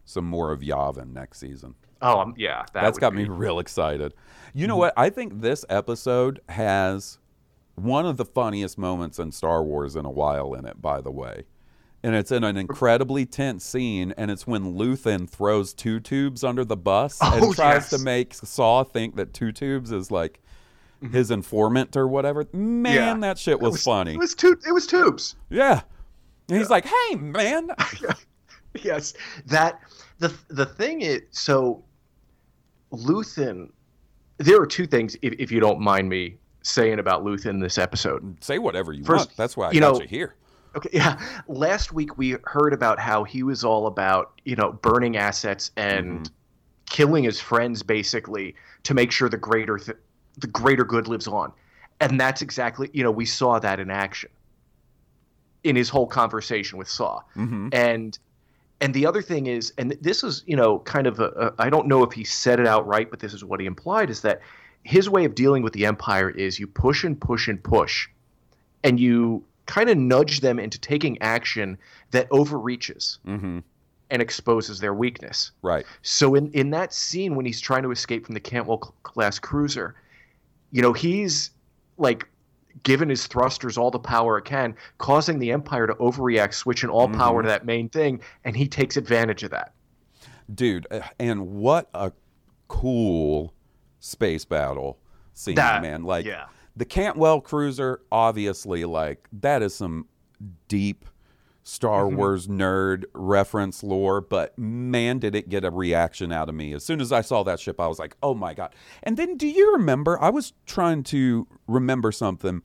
some 0.05 0.25
more 0.25 0.51
of 0.51 0.63
Yavin 0.63 1.13
next 1.13 1.39
season. 1.39 1.77
Oh 2.03 2.21
um, 2.21 2.35
yeah 2.37 2.65
that 2.73 2.83
That's 2.83 2.97
would 2.97 3.01
got 3.01 3.11
be- 3.13 3.25
me 3.25 3.29
real 3.29 3.59
excited. 3.59 4.15
You 4.55 4.67
know 4.67 4.77
what? 4.77 4.93
I 4.99 5.09
think 5.09 5.41
this 5.41 5.65
episode 5.71 6.41
has 6.51 7.19
one 7.77 8.05
of 8.05 8.19
the 8.19 8.25
funniest 8.27 8.77
moments 8.77 9.19
in 9.19 9.33
Star 9.33 9.63
Wars 9.63 9.97
in 9.97 10.05
a 10.05 10.11
while 10.11 10.53
in 10.55 10.67
it, 10.67 10.83
by 10.83 11.01
the 11.01 11.11
way. 11.11 11.45
And 12.03 12.15
it's 12.15 12.31
in 12.33 12.45
an 12.45 12.57
incredibly 12.59 13.25
tense 13.25 13.65
scene, 13.65 14.13
and 14.19 14.31
it's 14.31 14.47
when 14.47 14.75
Luthen 14.75 15.27
throws 15.31 15.73
two 15.73 16.01
tubes 16.01 16.45
under 16.45 16.65
the 16.67 16.77
bus 16.77 17.19
and 17.23 17.43
Oh, 17.45 17.53
tries 17.55 17.75
yes. 17.83 17.91
to 17.91 17.99
make 17.99 18.35
Saw 18.35 18.83
think 18.85 19.17
that 19.17 19.33
two 19.33 19.53
tubes 19.53 19.91
is 19.93 20.11
like 20.11 20.41
his 21.13 21.31
informant 21.31 21.97
or 21.97 22.07
whatever. 22.07 22.45
Man, 22.53 22.95
Yeah. 22.95 23.15
that 23.29 23.39
shit 23.39 23.59
was, 23.61 23.77
It 23.77 23.83
funny. 23.85 24.15
It 24.15 24.19
was 24.19 24.35
tu- 24.35 24.61
It 24.67 24.73
was 24.73 24.87
tubes. 24.87 25.37
yeah. 25.49 25.81
And 26.51 26.59
he's 26.59 26.69
like, 26.71 26.85
hey, 26.85 27.15
man. 27.15 27.71
Yes, 28.83 29.13
that 29.47 29.81
the 30.19 30.33
the 30.49 30.65
thing 30.67 31.03
is 31.03 31.23
so. 31.31 31.85
Luthen, 32.93 33.71
there 34.39 34.61
are 34.61 34.67
two 34.67 34.87
things, 34.87 35.17
if, 35.23 35.35
if 35.39 35.51
you 35.51 35.61
don't 35.61 35.81
mind 35.81 36.09
me 36.09 36.37
saying 36.63 36.99
about 36.99 37.25
Luthen 37.25 37.61
this 37.61 37.79
episode. 37.79 38.37
Say 38.43 38.59
whatever 38.59 38.93
you 38.93 39.05
First, 39.05 39.29
want. 39.31 39.37
That's 39.37 39.57
why 39.57 39.69
I 39.69 39.73
you 39.73 39.81
got 39.81 39.95
know- 39.95 40.01
you 40.01 40.07
here. 40.09 40.35
Okay, 40.75 40.89
yeah. 40.95 41.21
Last 41.49 41.93
week 41.93 42.17
we 42.17 42.37
heard 42.45 42.73
about 42.73 42.99
how 42.99 43.25
he 43.25 43.43
was 43.43 43.63
all 43.65 43.87
about 43.87 44.33
you 44.45 44.57
know 44.57 44.73
burning 44.73 45.17
assets 45.17 45.71
and 45.77 46.31
killing 46.87 47.25
his 47.25 47.41
friends 47.41 47.83
basically 47.83 48.55
to 48.85 48.95
make 48.95 49.13
sure 49.13 49.29
the 49.29 49.37
greater 49.37 49.77
th- 49.79 49.99
the 50.39 50.47
greater 50.47 50.85
good 50.85 51.09
lives 51.09 51.27
on, 51.27 51.53
and 52.01 52.19
that's 52.19 52.41
exactly 52.41 52.89
you 52.95 53.03
know 53.03 53.11
we 53.11 53.27
saw 53.27 53.59
that 53.59 53.81
in 53.81 53.91
action 53.91 54.31
in 55.63 55.77
his 55.77 55.89
whole 55.91 56.07
conversation 56.07 56.79
with 56.79 56.89
Saw, 56.89 57.21
hmm 57.35 57.69
and 57.73 58.19
and 58.83 58.93
the 58.93 59.07
other 59.07 59.23
thing 59.23 59.47
is, 59.47 59.73
and 59.79 59.97
this 60.01 60.25
is 60.25 60.43
you 60.45 60.57
know 60.57 60.81
kind 60.81 61.07
of 61.07 61.21
I 61.59 61.71
don't 61.71 61.87
know 61.87 62.03
if 62.03 62.13
he 62.13 62.25
said 62.25 62.61
it 62.61 62.67
outright, 62.67 63.11
but 63.11 63.21
this 63.21 63.33
is 63.33 63.45
what 63.45 63.61
he 63.61 63.67
implied 63.67 64.11
is 64.11 64.21
that 64.23 64.41
his 64.83 65.09
way 65.09 65.25
of 65.25 65.35
dealing 65.37 65.63
with 65.63 65.73
the 65.73 65.87
Empire 65.87 66.29
is 66.29 66.59
you 66.59 66.67
push 66.67 67.05
and 67.05 67.19
push 67.19 67.47
and 67.47 67.63
push, 67.63 68.09
and 68.83 68.99
you 68.99 69.45
kind 69.67 69.89
of 69.89 69.97
nudge 69.97 70.41
them 70.41 70.59
into 70.59 70.79
taking 70.79 71.17
action 71.23 71.79
that 72.11 72.27
overreaches 72.31 73.19
hmm 73.25 73.61
and 74.11 74.21
exposes 74.21 74.79
their 74.79 74.93
weakness. 74.93 75.53
Right. 75.63 75.87
So 76.03 76.35
in 76.35 76.51
in 76.51 76.71
that 76.71 76.93
scene 76.93 77.35
when 77.35 77.47
he's 77.47 77.61
trying 77.63 77.83
to 77.85 77.93
escape 77.93 78.27
from 78.27 78.35
the 78.35 78.41
Cantwell 78.41 78.79
class 79.05 79.39
cruiser, 79.39 79.95
you 80.71 80.83
know, 80.83 80.93
he's 80.93 81.51
like 81.97 82.29
given 82.83 83.09
his 83.09 83.27
thrusters 83.27 83.77
all 83.79 83.91
the 83.91 83.99
power 83.99 84.39
it 84.39 84.45
can, 84.45 84.75
causing 84.99 85.39
the 85.39 85.51
Empire 85.53 85.87
to 85.87 85.95
overreact, 85.95 86.55
switching 86.55 86.91
all 86.91 87.09
power 87.09 87.43
to 87.43 87.49
that 87.49 87.65
main 87.67 87.89
thing, 87.89 88.21
and 88.45 88.57
he 88.57 88.67
takes 88.69 88.97
advantage 88.97 89.43
of 89.43 89.51
that. 89.51 89.73
dude 90.55 90.87
uh, 90.91 91.01
and 91.19 91.47
what 91.47 91.89
a 91.95 92.13
cool 92.69 93.53
space 94.01 94.45
battle 94.45 94.99
scene 95.35 95.55
That- 95.55 95.83
man 95.83 96.03
like 96.05 96.25
yeah. 96.27 96.47
the 96.77 96.85
cantwell 96.85 97.41
cruiser 97.41 98.01
obviously 98.11 98.85
like 98.85 99.29
that 99.41 99.63
is 99.63 99.75
some 99.75 100.07
deep 100.69 101.05
star 101.65 102.05
Mm-hmm. 102.07 102.17
wars 102.17 102.49
nerd 102.49 103.05
reference 103.15 103.83
lore 103.85 104.21
but 104.21 104.57
man 104.59 105.19
did 105.19 105.35
it 105.37 105.49
get 105.49 105.65
a 105.65 105.71
reaction 105.71 106.33
out 106.33 106.49
of 106.49 106.55
me 106.55 106.73
as 106.73 106.85
soon 106.85 107.01
as 107.01 107.13
i 107.13 107.21
saw 107.21 107.43
that 107.45 107.61
ship 107.61 107.81
i 107.81 107.87
was 107.87 107.99
like 108.01 108.17
oh 108.23 108.35
my 108.35 108.53
god 108.53 108.75
and 109.05 109.17
then 109.17 109.37
do 109.37 109.47
you 109.47 109.73
remember 109.73 110.21
i 110.21 110.29
was 110.29 110.53
trying 110.67 111.03
to 111.05 111.47
remember 111.69 112.11
something 112.11 112.63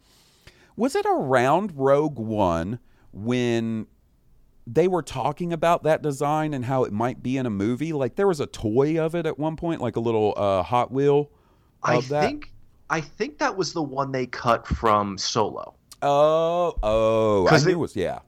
was 0.75 0.95
it 0.95 1.05
around 1.07 1.71
rogue 1.75 2.17
one 2.17 2.79
when 3.11 3.85
they 4.65 4.87
were 4.87 5.01
talking 5.01 5.53
about 5.53 5.83
that 5.83 6.01
design 6.01 6.53
and 6.53 6.65
how 6.65 6.83
it 6.83 6.91
might 6.91 7.23
be 7.23 7.37
in 7.37 7.45
a 7.45 7.49
movie. 7.49 7.93
Like 7.93 8.17
there 8.17 8.27
was 8.27 8.41
a 8.41 8.45
toy 8.45 8.99
of 8.99 9.15
it 9.15 9.25
at 9.25 9.39
one 9.39 9.55
point, 9.55 9.79
like 9.79 9.95
a 9.95 10.01
little 10.01 10.33
uh, 10.35 10.61
Hot 10.61 10.91
Wheel 10.91 11.31
I 11.81 12.01
that. 12.01 12.21
think 12.21 12.51
I 12.89 12.99
think 12.99 13.37
that 13.37 13.55
was 13.55 13.71
the 13.71 13.81
one 13.81 14.11
they 14.11 14.25
cut 14.25 14.67
from 14.67 15.17
Solo. 15.17 15.73
oh, 16.01 16.73
oh, 16.83 17.47
I 17.47 17.59
knew 17.63 17.71
it 17.71 17.75
was 17.79 17.95
yeah. 17.95 18.19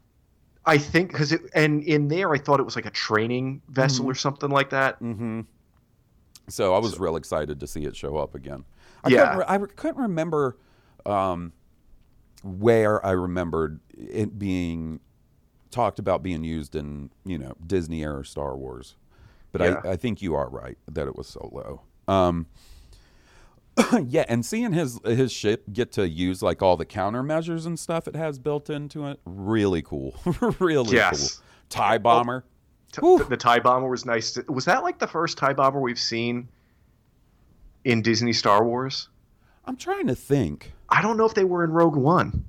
I 0.69 0.77
think 0.77 1.11
because 1.11 1.31
it 1.31 1.41
and 1.53 1.83
in 1.83 2.07
there 2.07 2.31
I 2.33 2.37
thought 2.37 2.59
it 2.59 2.63
was 2.63 2.75
like 2.75 2.85
a 2.85 2.91
training 2.91 3.61
vessel 3.69 4.05
or 4.05 4.13
something 4.15 4.49
like 4.49 4.69
that. 4.69 5.01
Mm-hmm. 5.01 5.41
So 6.47 6.73
I 6.75 6.79
was 6.79 6.99
real 6.99 7.15
excited 7.15 7.59
to 7.59 7.67
see 7.67 7.83
it 7.85 7.95
show 7.95 8.17
up 8.17 8.35
again. 8.35 8.63
I 9.03 9.09
Yeah. 9.09 9.17
couldn't, 9.23 9.37
re- 9.39 9.45
I 9.47 9.55
re- 9.55 9.69
couldn't 9.75 10.01
remember 10.01 10.57
um, 11.05 11.53
where 12.43 13.05
I 13.05 13.11
remembered 13.11 13.79
it 13.97 14.37
being 14.39 14.99
talked 15.71 15.99
about 15.99 16.23
being 16.23 16.43
used 16.43 16.75
in 16.75 17.09
you 17.25 17.37
know 17.37 17.53
Disney 17.65 18.03
era 18.03 18.25
Star 18.25 18.55
Wars, 18.57 18.95
but 19.51 19.61
Yeah. 19.61 19.81
I, 19.83 19.91
I 19.91 19.95
think 19.95 20.21
you 20.21 20.35
are 20.35 20.49
right 20.49 20.77
that 20.91 21.07
it 21.07 21.15
was 21.15 21.27
Solo. 21.27 21.81
Um, 22.07 22.45
yeah, 24.07 24.25
and 24.27 24.45
seeing 24.45 24.73
his 24.73 24.99
his 25.05 25.31
ship 25.31 25.63
get 25.71 25.91
to 25.93 26.07
use 26.07 26.41
like 26.41 26.61
all 26.61 26.77
the 26.77 26.85
countermeasures 26.85 27.65
and 27.65 27.79
stuff 27.79 28.07
it 28.07 28.15
has 28.15 28.39
built 28.39 28.69
into 28.69 29.05
it, 29.07 29.19
really 29.25 29.81
cool, 29.81 30.15
really 30.59 30.95
Yes. 30.95 31.35
cool. 31.35 31.45
Tie 31.69 31.97
bomber. 31.97 32.43
T- 32.91 33.01
the, 33.01 33.25
the 33.29 33.37
tie 33.37 33.59
bomber 33.59 33.87
was 33.87 34.05
nice. 34.05 34.31
To, 34.33 34.43
was 34.51 34.65
that 34.65 34.83
like 34.83 34.97
the 34.99 35.07
first 35.07 35.37
tie 35.37 35.53
bomber 35.53 35.79
we've 35.79 35.99
seen 35.99 36.47
in 37.85 38.01
Disney 38.01 38.33
Star 38.33 38.63
Wars? 38.65 39.09
I'm 39.65 39.75
trying 39.77 40.07
to 40.07 40.15
think. 40.15 40.73
I 40.89 41.01
don't 41.03 41.15
know 41.17 41.25
if 41.25 41.35
they 41.35 41.43
were 41.43 41.63
in 41.63 41.71
Rogue 41.71 41.95
One. 41.95 42.45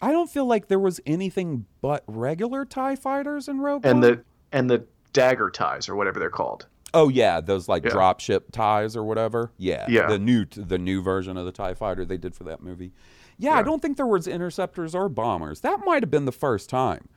I 0.00 0.10
don't 0.10 0.28
feel 0.28 0.46
like 0.46 0.66
there 0.66 0.80
was 0.80 1.00
anything 1.06 1.66
but 1.80 2.02
regular 2.08 2.64
Tie 2.64 2.96
fighters 2.96 3.46
in 3.46 3.60
Rogue 3.60 3.86
and 3.86 4.00
One. 4.02 4.10
the 4.10 4.24
and 4.50 4.68
the 4.68 4.84
dagger 5.12 5.48
ties 5.50 5.88
or 5.88 5.94
whatever 5.94 6.18
they're 6.18 6.28
called. 6.30 6.66
Oh 6.94 7.08
yeah, 7.08 7.40
those 7.40 7.68
like 7.68 7.84
Yeah. 7.84 7.90
drop 7.90 8.20
ship 8.20 8.50
ties 8.52 8.96
or 8.96 9.04
whatever. 9.04 9.52
Yeah, 9.58 9.86
Yeah. 9.88 10.08
The 10.08 10.18
new 10.18 10.44
the 10.44 10.78
new 10.78 11.02
version 11.02 11.36
of 11.36 11.44
the 11.46 11.52
Tie 11.52 11.74
Fighter 11.74 12.04
they 12.04 12.18
did 12.18 12.34
for 12.34 12.44
that 12.44 12.62
movie. 12.62 12.92
Yeah, 13.38 13.54
I 13.54 13.62
don't 13.62 13.80
think 13.82 13.96
there 13.96 14.06
was 14.06 14.26
interceptors 14.28 14.94
or 14.94 15.08
bombers. 15.08 15.60
That 15.62 15.80
might 15.84 16.02
have 16.02 16.10
been 16.10 16.26
the 16.26 16.32
first 16.32 16.68
time. 16.70 17.08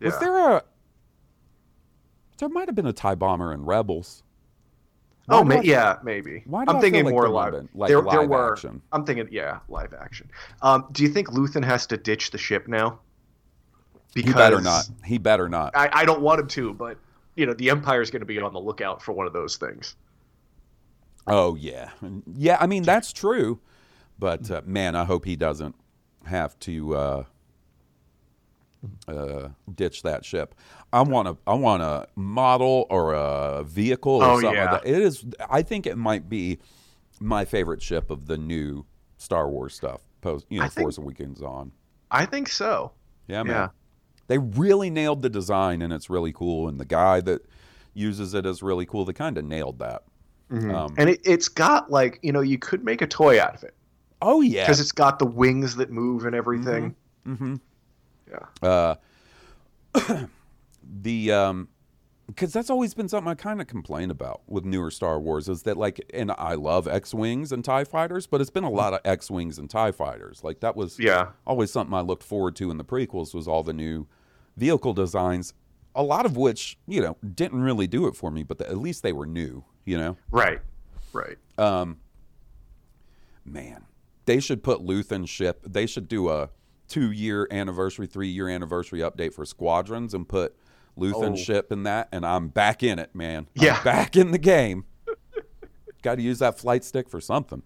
Was 0.00 0.18
there 0.20 0.38
a? 0.56 0.62
There 2.38 2.48
might 2.48 2.68
have 2.68 2.74
been 2.74 2.86
a 2.86 2.92
Tie 2.92 3.14
bomber 3.14 3.52
in 3.52 3.64
Rebels. 3.64 4.22
Oh, 5.28 5.38
Why 5.38 5.42
do 5.42 5.48
ma- 5.48 5.54
I- 5.56 5.62
yeah, 5.62 5.96
maybe. 6.04 6.44
I'm 6.52 6.68
I 6.76 6.80
thinking 6.80 7.04
like 7.04 7.12
more 7.12 7.28
live. 7.28 7.52
been, 7.52 7.68
like, 7.74 7.88
there, 7.88 8.00
there 8.02 8.22
were. 8.22 8.52
action? 8.52 8.80
I'm 8.92 9.04
thinking, 9.04 9.28
yeah, 9.32 9.58
live 9.68 9.92
action. 9.92 10.30
Um, 10.62 10.86
do 10.92 11.02
you 11.02 11.08
think 11.08 11.28
Luthen 11.30 11.64
has 11.64 11.86
to 11.88 11.96
ditch 11.96 12.30
the 12.30 12.38
ship 12.38 12.68
now? 12.68 13.00
Because 14.14 14.30
he 14.32 14.34
better 14.36 14.60
not. 14.60 14.84
He 15.04 15.18
better 15.18 15.48
not. 15.48 15.76
I, 15.76 15.90
I 15.92 16.04
don't 16.04 16.20
want 16.20 16.40
him 16.40 16.46
to, 16.48 16.74
but 16.74 16.96
you 17.36 17.46
know 17.46 17.54
the 17.54 17.70
Empire's 17.70 18.10
going 18.10 18.20
to 18.20 18.26
be 18.26 18.40
on 18.40 18.52
the 18.52 18.60
lookout 18.60 19.02
for 19.02 19.12
one 19.12 19.26
of 19.26 19.32
those 19.32 19.56
things. 19.56 19.94
Oh 21.26 21.54
yeah, 21.56 21.90
yeah. 22.34 22.56
I 22.60 22.66
mean 22.66 22.82
that's 22.82 23.12
true, 23.12 23.60
but 24.18 24.50
uh, 24.50 24.62
man, 24.64 24.94
I 24.96 25.04
hope 25.04 25.24
he 25.24 25.36
doesn't 25.36 25.74
have 26.24 26.58
to 26.60 26.94
uh, 26.96 27.24
uh, 29.08 29.48
ditch 29.74 30.02
that 30.02 30.24
ship. 30.24 30.54
I 30.92 31.02
want 31.02 31.28
a 31.28 31.36
I 31.46 31.54
want 31.54 31.82
a 31.82 32.06
model 32.14 32.86
or 32.90 33.12
a 33.14 33.64
vehicle 33.64 34.12
or 34.16 34.24
Oh, 34.24 34.40
something 34.40 34.54
yeah. 34.54 34.72
like 34.72 34.82
that. 34.84 34.90
It 34.90 35.02
is. 35.02 35.24
I 35.50 35.62
think 35.62 35.86
it 35.86 35.96
might 35.98 36.28
be 36.28 36.58
my 37.20 37.44
favorite 37.44 37.82
ship 37.82 38.10
of 38.10 38.26
the 38.26 38.36
new 38.38 38.84
Star 39.18 39.48
Wars 39.48 39.74
stuff. 39.74 40.02
Post 40.20 40.46
you 40.48 40.58
know, 40.60 40.66
I 40.66 40.68
think- 40.68 40.84
Force 40.84 40.98
Awakens 40.98 41.42
on. 41.42 41.72
I 42.10 42.24
think 42.24 42.48
so. 42.48 42.92
Yeah, 43.26 43.42
man. 43.42 43.54
Yeah. 43.54 43.68
They 44.28 44.38
really 44.38 44.90
nailed 44.90 45.22
the 45.22 45.30
design, 45.30 45.82
and 45.82 45.92
it's 45.92 46.10
really 46.10 46.32
cool. 46.32 46.68
And 46.68 46.78
the 46.80 46.84
guy 46.84 47.20
that 47.22 47.42
uses 47.94 48.34
it 48.34 48.44
is 48.46 48.62
really 48.62 48.86
cool. 48.86 49.04
They 49.04 49.12
kind 49.12 49.38
of 49.38 49.44
nailed 49.44 49.78
that. 49.78 50.02
Um, 50.50 50.94
And 50.96 51.10
it, 51.10 51.20
it's 51.24 51.48
got 51.48 51.90
like 51.90 52.20
you 52.22 52.30
know 52.32 52.40
you 52.40 52.58
could 52.58 52.84
make 52.84 53.02
a 53.02 53.06
toy 53.06 53.40
out 53.40 53.54
of 53.56 53.64
it 53.64 53.74
oh 54.22 54.40
yeah, 54.40 54.62
because 54.64 54.78
it's 54.80 54.92
got 54.92 55.18
the 55.18 55.26
wings 55.26 55.74
that 55.76 55.90
move 55.90 56.24
and 56.24 56.36
everything. 56.36 56.94
Mm-hmm. 57.26 57.56
Yeah. 58.30 58.68
uh, 58.68 58.94
the 61.02 61.32
um 61.32 61.68
because 62.28 62.52
that's 62.52 62.70
always 62.70 62.92
been 62.92 63.08
something 63.08 63.30
I 63.30 63.34
kind 63.36 63.60
of 63.60 63.68
complain 63.68 64.10
about 64.10 64.42
with 64.48 64.64
newer 64.64 64.90
Star 64.90 65.20
Wars 65.20 65.48
is 65.48 65.62
that 65.62 65.76
like 65.76 66.00
and 66.12 66.32
I 66.32 66.54
love 66.54 66.88
X-wings 66.88 67.52
and 67.52 67.64
Tie 67.64 67.84
fighters, 67.84 68.26
but 68.26 68.40
it's 68.40 68.50
been 68.50 68.64
a 68.64 68.70
lot 68.70 68.92
of 68.94 69.00
X-wings 69.04 69.58
and 69.58 69.70
Tie 69.70 69.92
fighters. 69.92 70.42
Like 70.42 70.60
that 70.60 70.74
was 70.76 70.98
Yeah. 70.98 71.28
always 71.46 71.70
something 71.70 71.94
I 71.94 72.00
looked 72.00 72.24
forward 72.24 72.56
to 72.56 72.70
in 72.70 72.78
the 72.78 72.84
prequels 72.84 73.32
was 73.32 73.46
all 73.46 73.62
the 73.62 73.72
new 73.72 74.06
vehicle 74.56 74.92
designs, 74.94 75.52
a 75.94 76.02
lot 76.02 76.26
of 76.26 76.36
which 76.36 76.78
you 76.86 77.00
know 77.00 77.16
didn't 77.34 77.62
really 77.62 77.86
do 77.86 78.06
it 78.06 78.16
for 78.16 78.30
me, 78.30 78.42
but 78.42 78.58
the, 78.58 78.68
at 78.68 78.78
least 78.78 79.02
they 79.02 79.12
were 79.12 79.26
new. 79.26 79.64
You 79.84 79.98
know, 79.98 80.16
Right. 80.30 80.60
Right. 81.12 81.36
um, 81.58 81.98
man, 83.44 83.84
they 84.24 84.40
should 84.40 84.62
put 84.62 84.80
Luthen 84.80 85.26
ship. 85.28 85.60
They 85.64 85.86
should 85.86 86.08
do 86.08 86.28
a 86.28 86.50
two-year 86.88 87.48
anniversary, 87.50 88.06
three-year 88.06 88.48
anniversary 88.48 89.00
update 89.00 89.32
for 89.34 89.44
squadrons 89.44 90.14
and 90.14 90.28
put 90.28 90.56
Luthen 90.98 91.32
Oh. 91.32 91.36
ship 91.36 91.70
in 91.72 91.84
that. 91.84 92.08
And 92.12 92.24
I'm 92.26 92.48
back 92.48 92.82
in 92.82 92.98
it, 92.98 93.14
man. 93.14 93.48
I'm 93.58 93.64
Yeah. 93.64 93.82
back 93.82 94.16
in 94.16 94.30
the 94.32 94.38
game. 94.38 94.84
Got 96.02 96.16
to 96.16 96.22
use 96.22 96.38
that 96.40 96.58
flight 96.58 96.84
stick 96.84 97.08
for 97.08 97.20
something. 97.20 97.62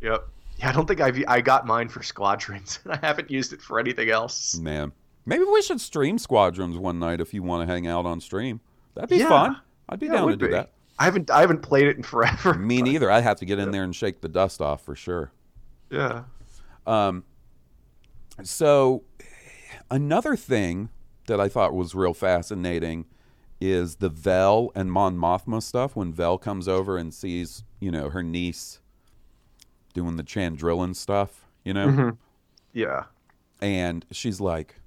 Yep. 0.00 0.28
Yeah, 0.58 0.68
I 0.68 0.72
don't 0.72 0.86
think 0.86 1.00
I've 1.00 1.22
I 1.28 1.40
got 1.40 1.66
mine 1.66 1.88
for 1.88 2.02
squadrons, 2.02 2.78
and 2.84 2.92
I 2.94 2.98
haven't 3.04 3.30
used 3.30 3.52
it 3.52 3.60
for 3.60 3.78
anything 3.80 4.10
else. 4.10 4.56
Man, 4.56 4.92
maybe 5.26 5.44
we 5.44 5.62
should 5.62 5.80
stream 5.80 6.18
squadrons 6.18 6.76
one 6.78 6.98
night 6.98 7.20
if 7.20 7.32
you 7.34 7.42
want 7.42 7.66
to 7.66 7.72
hang 7.72 7.86
out 7.86 8.06
on 8.06 8.20
stream. 8.20 8.60
That'd 8.94 9.10
be 9.10 9.16
Yeah. 9.18 9.28
fun. 9.28 9.60
I'd 9.88 9.98
be 10.00 10.06
Yeah, 10.06 10.12
down 10.12 10.28
to 10.28 10.36
do 10.36 10.46
be. 10.46 10.52
that. 10.52 10.72
I 10.98 11.04
haven't 11.04 11.30
I 11.30 11.40
haven't 11.40 11.62
played 11.62 11.86
it 11.88 11.96
in 11.96 12.02
forever. 12.02 12.54
Me 12.58 12.78
but- 12.78 12.84
neither. 12.84 13.10
I'd 13.10 13.24
have 13.24 13.38
to 13.38 13.44
get 13.44 13.58
in 13.58 13.70
there 13.72 13.82
and 13.82 13.94
shake 13.94 14.20
the 14.20 14.28
dust 14.28 14.60
off 14.60 14.82
for 14.84 14.94
sure. 14.94 15.32
Yeah. 15.90 16.24
Um. 16.86 17.24
So, 18.42 19.02
another 19.90 20.36
thing 20.36 20.88
that 21.26 21.40
I 21.40 21.48
thought 21.48 21.72
was 21.74 21.94
real 21.94 22.14
fascinating 22.14 23.06
is 23.60 23.96
the 23.96 24.08
Vel 24.08 24.70
and 24.74 24.90
Mon 24.90 25.16
Mothma 25.16 25.62
stuff. 25.62 25.94
When 25.96 26.12
Vel 26.12 26.36
comes 26.38 26.66
over 26.68 26.98
and 26.98 27.14
sees, 27.14 27.62
you 27.80 27.90
know, 27.90 28.10
her 28.10 28.22
niece 28.22 28.80
doing 29.94 30.16
the 30.16 30.24
Chandrilan 30.24 30.96
stuff, 30.96 31.46
you 31.64 31.72
know, 31.72 32.16
Yeah. 32.72 33.04
and 33.60 34.04
she's 34.10 34.40
like, 34.40 34.80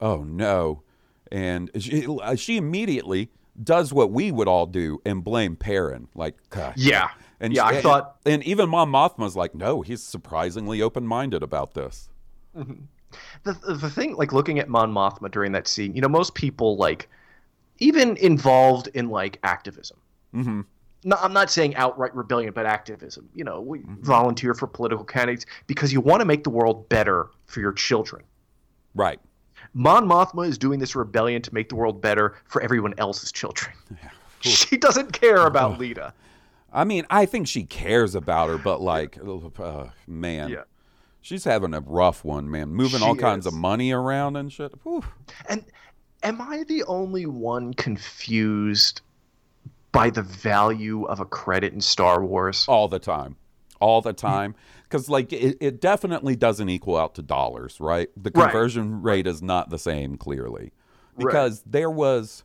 "Oh 0.00 0.22
no," 0.22 0.82
and 1.30 1.70
she 1.78 2.06
she 2.36 2.56
immediately 2.56 3.30
does 3.62 3.92
what 3.92 4.10
we 4.10 4.32
would 4.32 4.48
all 4.48 4.66
do 4.66 5.00
and 5.04 5.22
blame 5.22 5.56
Perrin, 5.56 6.08
like, 6.14 6.36
gosh. 6.50 6.76
Yeah. 6.76 7.10
And 7.40 7.54
yeah, 7.54 7.70
she- 7.70 7.78
I 7.78 7.80
thought 7.82 8.16
and 8.26 8.42
even 8.44 8.68
Mon 8.68 8.90
Mothma's 8.90 9.36
like, 9.36 9.54
"No, 9.54 9.82
he's 9.82 10.02
surprisingly 10.02 10.82
open 10.82 11.06
minded 11.06 11.42
about 11.42 11.74
this." 11.74 12.08
the 12.54 13.52
the 13.52 13.90
thing 13.90 14.16
like 14.16 14.32
looking 14.32 14.58
at 14.58 14.68
Mon 14.68 14.92
Mothma 14.92 15.30
during 15.30 15.52
that 15.52 15.66
scene, 15.66 15.94
you 15.94 16.00
know, 16.00 16.08
most 16.08 16.34
people 16.34 16.76
like 16.76 17.08
even 17.78 18.16
involved 18.18 18.88
in 18.94 19.08
like 19.08 19.38
activism. 19.42 19.98
Mm-hmm. 20.34 20.60
No, 21.04 21.16
I'm 21.20 21.32
not 21.32 21.50
saying 21.50 21.74
outright 21.76 22.14
rebellion, 22.14 22.52
but 22.52 22.66
activism. 22.66 23.28
You 23.34 23.42
know, 23.44 23.60
we 23.62 23.80
volunteer 24.00 24.52
for 24.52 24.66
political 24.66 25.04
candidates 25.04 25.46
because 25.66 25.92
you 25.92 26.00
want 26.00 26.20
to 26.20 26.26
make 26.26 26.44
the 26.44 26.50
world 26.50 26.88
better 26.90 27.30
for 27.46 27.60
your 27.60 27.72
children. 27.72 28.22
Right. 28.94 29.18
Mon 29.74 30.06
Mothma 30.06 30.48
is 30.48 30.58
doing 30.58 30.78
this 30.80 30.96
rebellion 30.96 31.42
to 31.42 31.54
make 31.54 31.68
the 31.68 31.76
world 31.76 32.00
better 32.00 32.36
for 32.46 32.60
everyone 32.62 32.94
else's 32.98 33.30
children. 33.32 33.72
she 34.40 34.76
doesn't 34.78 35.12
care 35.12 35.46
about 35.46 35.78
Leida. 35.78 36.12
I 36.72 36.84
mean, 36.84 37.04
I 37.10 37.26
think 37.26 37.46
she 37.48 37.64
cares 37.64 38.14
about 38.14 38.48
her, 38.48 38.56
but 38.58 38.80
like, 38.80 39.18
uh, 39.58 39.86
man, 40.06 40.48
Yeah. 40.50 40.62
she's 41.20 41.44
having 41.44 41.74
a 41.74 41.80
rough 41.80 42.24
one, 42.24 42.50
man. 42.50 42.68
Moving 42.70 43.02
all 43.02 43.16
kinds 43.16 43.46
is. 43.46 43.52
of 43.52 43.58
money 43.58 43.92
around 43.92 44.36
and 44.36 44.52
shit. 44.52 44.72
Whew. 44.84 45.04
And 45.48 45.64
am 46.22 46.40
I 46.40 46.64
the 46.68 46.84
only 46.84 47.26
one 47.26 47.74
confused 47.74 49.02
by 49.92 50.10
the 50.10 50.22
value 50.22 51.04
of 51.04 51.20
a 51.20 51.24
credit 51.24 51.72
in 51.72 51.80
Star 51.80 52.24
Wars? 52.24 52.64
All 52.68 52.88
the 52.88 53.00
time, 53.00 53.36
all 53.80 54.00
the 54.00 54.12
time, 54.12 54.54
because 54.90 55.08
like 55.08 55.32
it, 55.32 55.56
it 55.60 55.80
definitely 55.80 56.34
doesn't 56.34 56.68
equal 56.68 56.96
out 56.96 57.14
to 57.14 57.22
dollars, 57.22 57.78
right? 57.80 58.08
The 58.20 58.30
Right. 58.34 58.50
conversion 58.50 59.00
rate 59.02 59.26
is 59.28 59.40
not 59.40 59.70
the 59.70 59.78
same, 59.78 60.16
clearly, 60.16 60.72
because 61.16 61.62
there 61.64 61.90
was. 61.90 62.42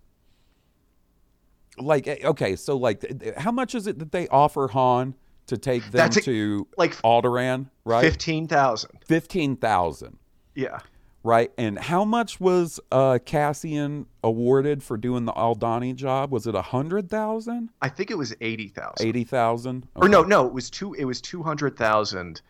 Like 1.78 2.08
eh, 2.08 2.20
okay, 2.24 2.56
so 2.56 2.78
like, 2.78 3.36
how 3.38 3.52
much 3.52 3.76
is 3.76 3.86
it 3.88 4.00
that 4.00 4.12
they 4.14 4.28
offer 4.30 4.68
Han 4.70 5.14
to 5.48 5.58
take 5.58 5.82
them 5.84 5.92
That's 5.92 6.18
a- 6.18 6.22
to 6.22 6.68
like 6.78 6.96
Alderaan? 7.02 7.70
Right, 7.84 8.02
Fifteen 8.02 8.48
thousand. 8.48 8.92
fifteen 9.06 9.58
thousand. 9.58 10.18
Yeah. 10.56 10.80
Right? 11.26 11.52
And 11.58 11.80
how 11.80 12.06
much 12.06 12.40
was 12.40 12.80
uh, 12.92 13.18
Cassian 13.26 14.06
awarded 14.24 14.84
for 14.84 14.96
doing 14.96 15.26
the 15.26 15.34
Aldhani 15.34 15.96
job? 15.96 16.32
Was 16.32 16.46
it 16.46 16.54
a 16.54 16.62
hundred 16.62 17.10
thousand, 17.10 17.70
I 17.82 17.90
think 17.90 18.12
it 18.12 18.18
was 18.18 18.36
eighty 18.42 18.68
thousand. 18.68 19.08
eighty 19.08 19.24
thousand? 19.24 19.88
Or 19.96 20.08
no, 20.08 20.22
no, 20.22 20.46
it 20.46 20.54
was 20.54 20.70
two. 20.70 20.94
It 20.94 21.06
was 21.06 21.20
two 21.22 21.42
hundred 21.42 21.78
thousand. 21.78 22.42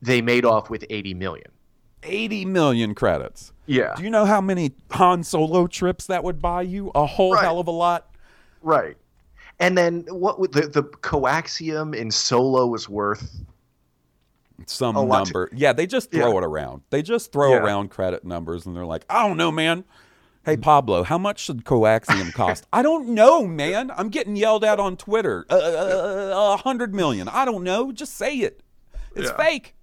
They 0.00 0.22
made 0.22 0.46
off 0.46 0.70
with 0.70 0.82
eighty 0.88 1.12
million. 1.12 1.50
eighty 2.02 2.46
million 2.46 2.94
credits. 2.94 3.52
Yeah. 3.66 3.92
Do 3.96 4.02
you 4.02 4.08
know 4.08 4.24
how 4.24 4.40
many 4.40 4.72
Han 4.92 5.22
Solo 5.22 5.66
trips 5.66 6.06
that 6.06 6.24
would 6.24 6.40
buy 6.40 6.62
you? 6.62 6.90
A 6.94 7.04
whole 7.04 7.34
Right. 7.34 7.44
hell 7.44 7.60
of 7.60 7.68
a 7.68 7.70
lot. 7.70 8.14
Right. 8.62 8.96
And 9.58 9.76
then 9.76 10.06
what 10.08 10.40
would 10.40 10.52
the 10.54 10.62
the 10.62 10.84
coaxium 10.84 11.94
in 11.94 12.10
Solo 12.10 12.66
was 12.66 12.88
worth? 12.88 13.30
Some 14.66 14.96
A 14.96 15.00
to- 15.00 15.06
number. 15.06 15.50
yeah, 15.54 15.72
they 15.72 15.86
just 15.86 16.10
throw 16.10 16.32
Yeah. 16.32 16.38
it 16.38 16.44
around. 16.44 16.82
They 16.90 17.02
just 17.02 17.32
throw 17.32 17.50
Yeah. 17.54 17.58
around 17.60 17.90
credit 17.90 18.24
numbers, 18.24 18.66
and 18.66 18.76
they're 18.76 18.86
like, 18.86 19.04
I 19.10 19.26
don't 19.26 19.36
know, 19.36 19.50
man. 19.50 19.84
Hey 20.44 20.56
Pablo, 20.56 21.02
how 21.02 21.18
much 21.18 21.40
should 21.40 21.64
coaxium 21.64 22.32
cost? 22.34 22.66
I 22.72 22.82
don't 22.82 23.08
know, 23.08 23.46
man. 23.46 23.90
I'm 23.96 24.08
getting 24.08 24.36
yelled 24.36 24.64
at 24.64 24.80
on 24.80 24.96
Twitter. 24.96 25.44
Uh, 25.50 25.54
uh, 25.54 26.54
a 26.54 26.56
hundred 26.56 26.94
million. 26.94 27.28
I 27.28 27.44
don't 27.44 27.62
know. 27.62 27.92
Just 27.92 28.14
say 28.16 28.36
it. 28.36 28.62
It's 29.14 29.30
Yeah. 29.30 29.36
fake. 29.36 29.74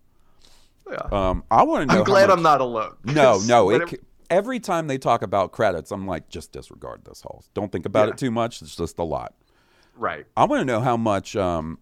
Yeah. 0.89 0.97
Um, 1.11 1.43
I 1.51 1.63
want 1.63 1.87
to 1.87 1.93
know. 1.93 1.99
I'm 1.99 2.05
glad 2.05 2.29
much- 2.29 2.37
I'm 2.37 2.43
not 2.43 2.61
alone. 2.61 2.95
No, 3.03 3.39
no. 3.45 3.69
It, 3.69 3.89
c- 3.89 3.97
every 4.29 4.59
time 4.59 4.87
they 4.87 4.97
talk 4.97 5.21
about 5.21 5.51
credits, 5.51 5.91
I'm 5.91 6.07
like, 6.07 6.29
just 6.29 6.51
disregard 6.53 7.03
this 7.05 7.21
whole. 7.21 7.43
Don't 7.53 7.71
think 7.71 7.85
about 7.85 8.09
it 8.09 8.17
too 8.17 8.31
much. 8.31 8.61
It's 8.61 8.75
just 8.75 8.97
a 8.99 9.03
lot. 9.03 9.33
right. 9.95 10.25
I 10.35 10.45
want 10.45 10.61
to 10.61 10.65
know 10.65 10.79
how 10.79 10.95
much 10.97 11.35
um, 11.35 11.77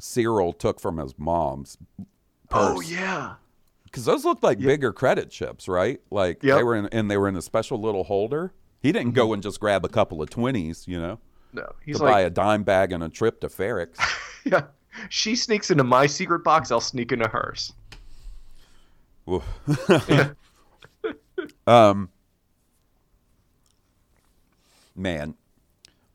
Syril 0.00 0.56
took 0.58 0.80
from 0.80 0.98
his 0.98 1.14
mom's 1.18 1.78
purse. 2.50 2.76
Oh 2.76 2.80
yeah. 2.80 3.34
because 3.84 4.04
those 4.04 4.24
looked 4.24 4.42
like 4.42 4.58
bigger 4.58 4.92
credit 4.92 5.30
chips, 5.30 5.68
right? 5.68 6.00
Like 6.10 6.42
Yep. 6.42 6.50
Mm-hmm. 6.50 6.56
they 6.58 6.62
were 6.64 6.76
in, 6.76 6.86
and 6.86 7.10
they 7.10 7.16
were 7.16 7.28
in 7.28 7.36
a 7.36 7.42
special 7.42 7.80
little 7.80 8.04
holder. 8.04 8.52
He 8.82 8.92
didn't 8.92 9.12
go 9.12 9.32
and 9.32 9.42
just 9.42 9.58
grab 9.58 9.84
a 9.84 9.88
couple 9.88 10.20
of 10.22 10.30
twenties, 10.30 10.86
you 10.86 11.00
know, 11.00 11.18
No, 11.52 11.72
he's 11.84 11.98
to 11.98 12.04
buy 12.04 12.20
a 12.20 12.30
dime 12.30 12.62
bag 12.62 12.92
and 12.92 13.02
a 13.02 13.08
trip 13.08 13.40
to 13.40 13.48
Ferrix. 13.48 13.98
yeah. 14.44 14.64
She 15.10 15.34
sneaks 15.36 15.70
into 15.70 15.84
my 15.84 16.06
secret 16.06 16.44
box. 16.44 16.70
I'll 16.70 16.80
sneak 16.80 17.12
into 17.12 17.28
hers. 17.28 17.72
Um, 21.66 22.08
man, 24.94 25.34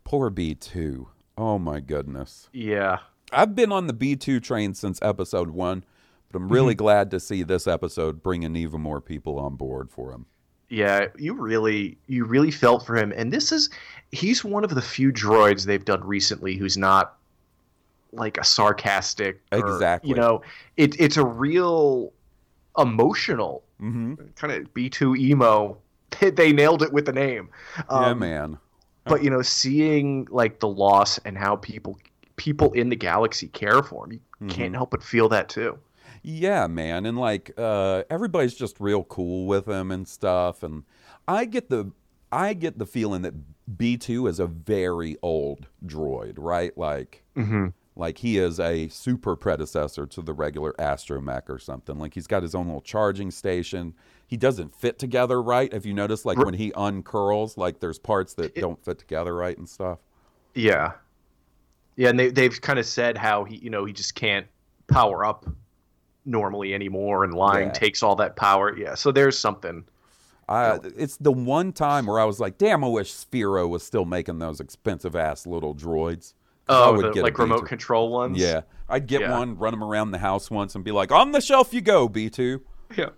poor 0.04 0.30
B 0.30 0.56
two. 0.56 1.10
Oh 1.38 1.60
my 1.60 1.80
goodness. 1.80 2.50
Yeah. 2.54 3.00
I've 3.32 3.56
been 3.56 3.72
on 3.72 3.88
the 3.88 3.94
B 3.94 4.16
two 4.16 4.40
train 4.40 4.74
since 4.74 5.00
episode 5.02 5.52
one, 5.52 5.84
but 6.30 6.38
I'm 6.38 6.50
Mm-hmm. 6.50 6.54
really 6.54 6.76
glad 6.76 7.12
to 7.12 7.20
see 7.20 7.44
this 7.44 7.68
episode 7.68 8.24
bringing 8.24 8.56
even 8.56 8.82
more 8.82 9.02
people 9.02 9.40
on 9.40 9.56
board 9.56 9.90
for 9.92 10.12
him. 10.12 10.26
Yeah, 10.70 11.08
you 11.18 11.34
really 11.34 11.98
you 12.08 12.24
really 12.26 12.52
felt 12.52 12.86
for 12.86 12.96
him 12.96 13.12
and 13.16 13.32
this 13.32 13.52
is 13.52 13.70
he's 14.12 14.44
one 14.44 14.64
of 14.64 14.74
the 14.74 14.82
few 14.82 15.12
droids 15.12 15.66
they've 15.66 15.84
done 15.84 16.02
recently 16.04 16.56
who's 16.56 16.78
not 16.78 17.18
like 18.14 18.38
a 18.38 18.44
sarcastic 18.44 19.42
or, 19.58 19.60
Exactly. 19.60 20.10
you 20.10 20.16
know, 20.16 20.42
it 20.78 21.00
it's 21.00 21.18
a 21.18 21.26
real 21.26 22.12
emotional 22.78 23.64
Mm-hmm. 23.82 24.14
kind 24.36 24.54
of 24.54 24.72
B2 24.76 25.18
emo 25.18 25.78
they 26.20 26.54
nailed 26.54 26.84
it 26.84 26.94
with 26.94 27.06
the 27.06 27.14
name. 27.14 27.50
yeah, 27.96 28.12
Um, 28.12 28.20
man. 28.20 28.58
But 29.08 29.24
you 29.24 29.30
know, 29.30 29.42
seeing 29.42 30.28
like 30.30 30.60
the 30.60 30.68
loss 30.68 31.18
and 31.20 31.38
how 31.38 31.56
people 31.58 31.98
people 32.42 32.72
in 32.74 32.90
the 32.90 32.96
galaxy 32.96 33.48
care 33.50 33.84
for 33.84 34.06
him, 34.06 34.14
you 34.14 34.20
Mm-hmm. 34.42 34.48
can't 34.50 34.74
help 34.74 34.90
but 34.90 35.04
feel 35.04 35.30
that 35.30 35.50
too. 35.50 35.78
Yeah, 36.24 36.66
man, 36.66 37.06
and 37.06 37.16
like 37.16 37.52
uh, 37.58 38.02
everybody's 38.10 38.56
just 38.56 38.80
real 38.80 39.04
cool 39.04 39.46
with 39.46 39.68
him 39.68 39.92
and 39.92 40.08
stuff, 40.08 40.64
and 40.64 40.84
I 41.28 41.46
get 41.46 41.70
the 41.70 41.92
I 42.32 42.54
get 42.54 42.80
the 42.80 42.88
feeling 42.88 43.22
that 43.22 43.36
B 43.78 43.98
two 43.98 44.26
is 44.26 44.40
a 44.40 44.48
very 44.48 45.16
old 45.22 45.68
droid, 45.86 46.34
right? 46.38 46.76
Like, 46.76 47.24
like 47.96 48.18
he 48.18 48.40
is 48.40 48.60
a 48.60 48.88
super 48.88 49.36
predecessor 49.36 50.08
to 50.08 50.22
the 50.24 50.34
regular 50.34 50.74
astromech 50.80 51.48
or 51.50 51.60
something. 51.60 52.00
Like 52.00 52.16
he's 52.16 52.28
got 52.28 52.42
his 52.42 52.56
own 52.56 52.66
little 52.66 52.82
charging 52.82 53.30
station. 53.30 53.94
He 54.26 54.38
doesn't 54.38 54.74
fit 54.74 54.98
together 54.98 55.40
right. 55.40 55.72
If 55.72 55.86
you 55.86 55.94
notice, 55.94 56.26
like 56.26 56.40
when 56.40 56.56
he 56.56 56.72
uncurls, 56.72 57.58
like 57.58 57.80
there's 57.80 58.00
parts 58.00 58.34
that 58.36 58.56
don't 58.56 58.84
fit 58.84 58.98
together 58.98 59.36
right 59.36 59.58
and 59.58 59.70
stuff. 59.70 60.00
Yeah, 60.56 60.94
yeah, 61.96 62.10
and 62.10 62.20
they 62.20 62.30
they've 62.30 62.60
kind 62.62 62.80
of 62.80 62.86
said 62.86 63.18
how 63.18 63.44
he 63.44 63.58
you 63.58 63.70
know 63.70 63.86
he 63.86 63.94
just 63.94 64.16
can't 64.16 64.48
power 64.88 65.24
up 65.26 65.46
normally 66.26 66.74
anymore, 66.74 67.24
and 67.24 67.34
lying 67.34 67.68
Yeah. 67.70 67.74
takes 67.74 68.04
all 68.04 68.16
that 68.18 68.36
power. 68.36 68.78
Yeah, 68.78 68.96
so 68.96 69.12
there's 69.12 69.38
something. 69.38 69.86
I, 70.50 70.80
it's 70.98 71.16
the 71.18 71.32
one 71.32 71.72
time 71.72 72.06
where 72.08 72.20
I 72.20 72.26
was 72.26 72.40
like, 72.40 72.58
damn, 72.58 72.84
I 72.84 72.88
wish 72.88 73.14
Sphero 73.14 73.70
was 73.70 73.84
still 73.84 74.04
making 74.04 74.40
those 74.40 74.60
expensive 74.60 75.16
ass 75.16 75.48
little 75.48 75.74
droids. 75.74 76.34
'Cause 76.68 76.78
I 76.78 76.90
Oh, 76.90 76.94
would 76.98 77.06
the, 77.06 77.12
get 77.12 77.24
like 77.24 77.40
remote 77.40 77.64
B2. 77.64 77.68
control 77.68 78.12
ones. 78.12 78.38
Yeah, 78.38 78.62
I'd 78.90 79.08
get 79.08 79.22
Yeah. 79.22 79.32
one, 79.32 79.58
run 79.58 79.72
them 79.72 79.84
around 79.84 80.12
the 80.12 80.18
house 80.20 80.52
once, 80.52 80.76
and 80.76 80.84
be 80.84 80.92
like, 80.92 81.12
"On 81.12 81.32
the 81.32 81.40
shelf 81.42 81.74
you 81.74 81.82
go, 81.82 82.08
B 82.10 82.30
2 82.30 82.62
yeah. 82.98 83.10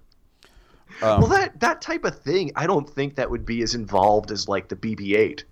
Um, 1.01 1.21
well, 1.21 1.27
that 1.27 1.59
that 1.59 1.81
type 1.81 2.05
of 2.05 2.19
thing, 2.19 2.51
I 2.55 2.67
don't 2.67 2.87
think 2.87 3.15
that 3.15 3.29
would 3.29 3.45
be 3.45 3.63
as 3.63 3.73
involved 3.73 4.29
as 4.31 4.47
like 4.47 4.67
the 4.69 4.75
BB-8, 4.75 5.43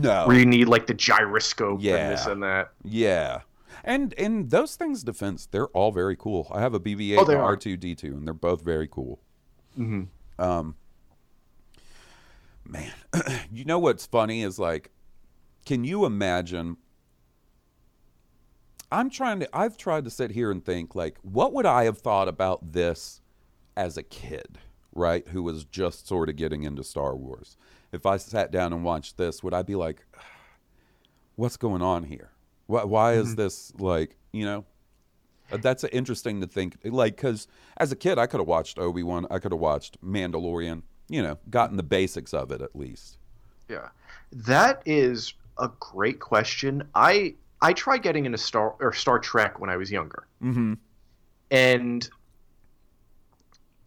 No, 0.00 0.26
where 0.26 0.38
you 0.38 0.46
need 0.46 0.68
like 0.68 0.86
the 0.86 0.94
gyroscope 0.94 1.78
Yeah. 1.82 1.96
and 1.96 2.12
this 2.12 2.26
and 2.26 2.42
that. 2.42 2.72
yeah, 2.84 3.40
and 3.84 4.14
and 4.16 4.50
those 4.50 4.74
things 4.76 5.02
defense, 5.02 5.46
they're 5.46 5.68
all 5.68 5.92
very 5.92 6.16
cool. 6.16 6.46
I 6.50 6.60
have 6.60 6.72
a 6.74 6.80
BB-8 6.80 7.18
Oh, 7.18 7.24
and. 7.30 7.40
R 7.40 7.56
two 7.56 7.76
D 7.76 7.94
two, 7.94 8.12
and 8.14 8.26
they're 8.26 8.32
both 8.34 8.62
very 8.62 8.88
cool. 8.88 9.20
Mm-hmm. 9.78 10.42
Um, 10.42 10.76
man, 12.66 12.92
you 13.52 13.64
know 13.64 13.78
what's 13.78 14.06
funny 14.06 14.42
is 14.42 14.58
like, 14.58 14.90
can 15.66 15.84
you 15.84 16.04
imagine? 16.04 16.76
I'm 18.90 19.08
trying 19.10 19.40
to. 19.40 19.48
I've 19.52 19.76
tried 19.76 20.04
to 20.04 20.10
sit 20.10 20.30
here 20.30 20.50
and 20.50 20.64
think 20.64 20.94
like, 20.94 21.18
what 21.22 21.52
would 21.52 21.66
I 21.66 21.84
have 21.84 21.98
thought 21.98 22.28
about 22.28 22.72
this 22.72 23.20
as 23.76 23.96
a 23.96 24.02
kid, 24.02 24.58
right? 24.94 25.26
Who 25.28 25.42
was 25.42 25.64
just 25.64 26.06
sort 26.06 26.28
of 26.28 26.36
getting 26.36 26.62
into 26.62 26.84
Star 26.84 27.16
Wars. 27.16 27.56
If 27.92 28.06
I 28.06 28.16
sat 28.16 28.50
down 28.50 28.72
and 28.72 28.82
watched 28.84 29.16
this, 29.18 29.42
would 29.42 29.54
I 29.54 29.62
be 29.62 29.74
like, 29.74 30.04
what's 31.36 31.56
going 31.56 31.82
on 31.82 32.04
here? 32.04 32.30
Why, 32.66 32.84
why 32.84 33.12
is 33.14 33.34
this 33.36 33.72
like, 33.78 34.16
you 34.32 34.44
know? 34.44 34.64
Uh, 35.50 35.58
That's 35.58 35.84
interesting 35.84 36.40
to 36.40 36.46
think, 36.46 36.78
like, 36.84 37.16
because 37.16 37.46
as 37.76 37.92
a 37.92 37.96
kid, 37.96 38.18
I 38.18 38.26
could 38.26 38.40
have 38.40 38.46
watched 38.48 38.78
Obi 38.78 39.02
Wan, 39.02 39.26
I 39.30 39.38
could 39.38 39.52
have 39.52 39.60
watched 39.60 40.00
Mandalorian, 40.02 40.82
you 41.08 41.22
know, 41.22 41.36
gotten 41.50 41.76
the 41.76 41.82
basics 41.82 42.32
of 42.32 42.50
it 42.50 42.62
at 42.62 42.74
least. 42.74 43.18
Yeah, 43.68 43.88
that 44.32 44.82
is 44.86 45.34
a 45.58 45.68
great 45.78 46.20
question. 46.20 46.82
I 46.94 47.34
I 47.60 47.74
tried 47.74 47.98
getting 48.02 48.24
into 48.24 48.38
Star 48.38 48.74
or 48.80 48.92
Star 48.94 49.18
Trek 49.18 49.60
when 49.60 49.68
I 49.68 49.76
was 49.76 49.90
younger, 49.90 50.26
Mm-hmm. 50.42 50.74
and 51.50 52.08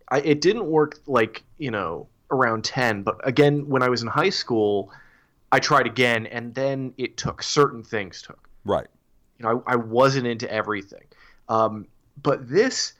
I, 0.09 0.19
it 0.21 0.41
didn't 0.41 0.65
work 0.67 0.99
like 1.07 1.43
you 1.57 1.71
know 1.71 2.07
around 2.31 2.63
ten. 2.63 3.03
But 3.03 3.17
again, 3.27 3.67
when 3.67 3.81
I 3.83 3.89
was 3.89 4.01
in 4.01 4.07
high 4.07 4.29
school, 4.29 4.91
I 5.51 5.59
tried 5.59 5.85
again, 5.85 6.25
and 6.27 6.53
then 6.53 6.93
it 6.97 7.17
took 7.17 7.43
certain 7.43 7.83
things 7.83 8.21
took. 8.21 8.49
Right. 8.65 8.87
You 9.39 9.45
know, 9.45 9.63
I, 9.67 9.73
I 9.73 9.75
wasn't 9.75 10.27
into 10.27 10.51
everything. 10.51 11.03
Um, 11.49 11.87
but 12.23 12.49
this, 12.49 12.93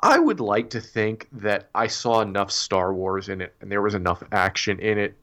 I 0.00 0.18
would 0.18 0.40
like 0.40 0.70
to 0.70 0.80
think 0.80 1.28
that 1.32 1.68
I 1.74 1.86
saw 1.86 2.20
enough 2.22 2.50
Star 2.50 2.92
Wars 2.94 3.28
in 3.28 3.40
it, 3.40 3.54
and 3.60 3.70
there 3.70 3.82
was 3.82 3.94
enough 3.94 4.22
action 4.32 4.78
in 4.80 4.98
it 4.98 5.14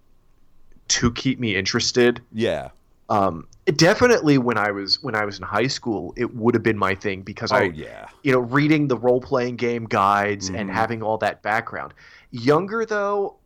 to 0.89 1.11
keep 1.11 1.39
me 1.39 1.55
interested. 1.55 2.21
Yeah. 2.31 2.69
Um, 3.09 3.47
definitely 3.75 4.37
when 4.37 4.57
I 4.57 4.71
was 4.71 5.01
when 5.01 5.15
I 5.15 5.25
was 5.25 5.37
in 5.37 5.43
high 5.43 5.67
school, 5.67 6.13
it 6.17 6.33
would 6.35 6.53
have 6.55 6.63
been 6.63 6.77
my 6.77 6.93
thing 6.95 7.21
because 7.21 7.51
Oh, 7.51 7.57
I, 7.57 7.63
yeah. 7.63 8.07
you 8.23 8.31
know, 8.31 8.39
reading 8.39 8.87
the 8.87 8.97
role 8.97 9.19
playing 9.21 9.55
game 9.55 9.85
guides 9.85 10.49
and 10.49 10.69
Mhm. 10.69 10.73
having 10.73 11.01
all 11.03 11.17
that 11.19 11.41
background. 11.41 11.93
Younger 12.31 12.85
though, 12.85 13.37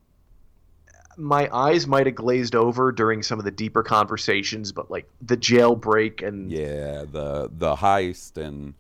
my 1.17 1.49
eyes 1.53 1.87
might 1.87 2.05
have 2.05 2.15
glazed 2.15 2.55
over 2.55 2.91
during 2.91 3.21
some 3.21 3.37
of 3.37 3.45
the 3.45 3.51
deeper 3.51 3.83
conversations, 3.83 4.71
but 4.71 4.89
like 4.89 5.07
the 5.21 5.37
jailbreak 5.37 6.25
and 6.25 6.51
Yeah. 6.51 7.05
The, 7.09 7.49
the 7.51 7.75
heist 7.75 8.37
and 8.37 8.73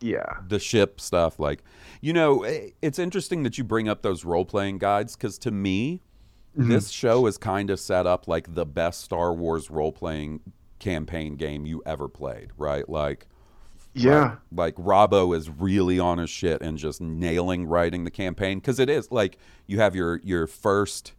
yeah. 0.00 0.38
the 0.46 0.58
ship 0.58 1.00
stuff 1.00 1.38
like 1.38 1.62
you 2.00 2.12
know 2.12 2.44
it's 2.82 2.98
interesting 2.98 3.42
that 3.44 3.56
you 3.58 3.64
bring 3.64 3.88
up 3.88 4.02
those 4.02 4.24
role-playing 4.24 4.78
guides 4.78 5.16
because 5.16 5.38
to 5.38 5.50
me 5.50 6.02
mm-hmm. 6.56 6.70
this 6.70 6.90
show 6.90 7.26
is 7.26 7.38
kind 7.38 7.70
of 7.70 7.80
set 7.80 8.06
up 8.06 8.28
like 8.28 8.54
the 8.54 8.66
best 8.66 9.00
star 9.00 9.32
wars 9.32 9.70
role-playing 9.70 10.40
campaign 10.78 11.36
game 11.36 11.64
you 11.64 11.82
ever 11.86 12.08
played 12.08 12.50
right 12.58 12.88
like 12.88 13.26
Yeah. 14.04 14.36
like 14.52 14.74
robbo 14.76 15.36
is 15.36 15.48
really 15.48 15.98
on 15.98 16.18
his 16.18 16.30
shit 16.30 16.60
and 16.62 16.76
just 16.78 17.00
nailing 17.00 17.66
writing 17.66 18.04
the 18.04 18.10
campaign 18.10 18.58
because 18.58 18.78
it 18.78 18.88
is 18.90 19.10
like 19.10 19.38
you 19.66 19.78
have 19.80 19.94
your 19.96 20.20
your 20.22 20.46
first 20.46 21.12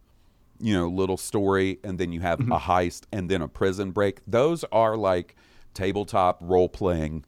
you 0.60 0.74
know 0.74 0.88
little 0.88 1.16
story 1.16 1.78
and 1.84 1.98
then 1.98 2.12
you 2.12 2.20
have 2.20 2.40
a 2.40 2.58
heist 2.58 3.02
and 3.12 3.28
then 3.30 3.42
a 3.42 3.48
prison 3.48 3.90
break 3.90 4.20
those 4.26 4.64
are 4.72 4.96
like 4.96 5.34
tabletop 5.74 6.38
role-playing 6.40 7.24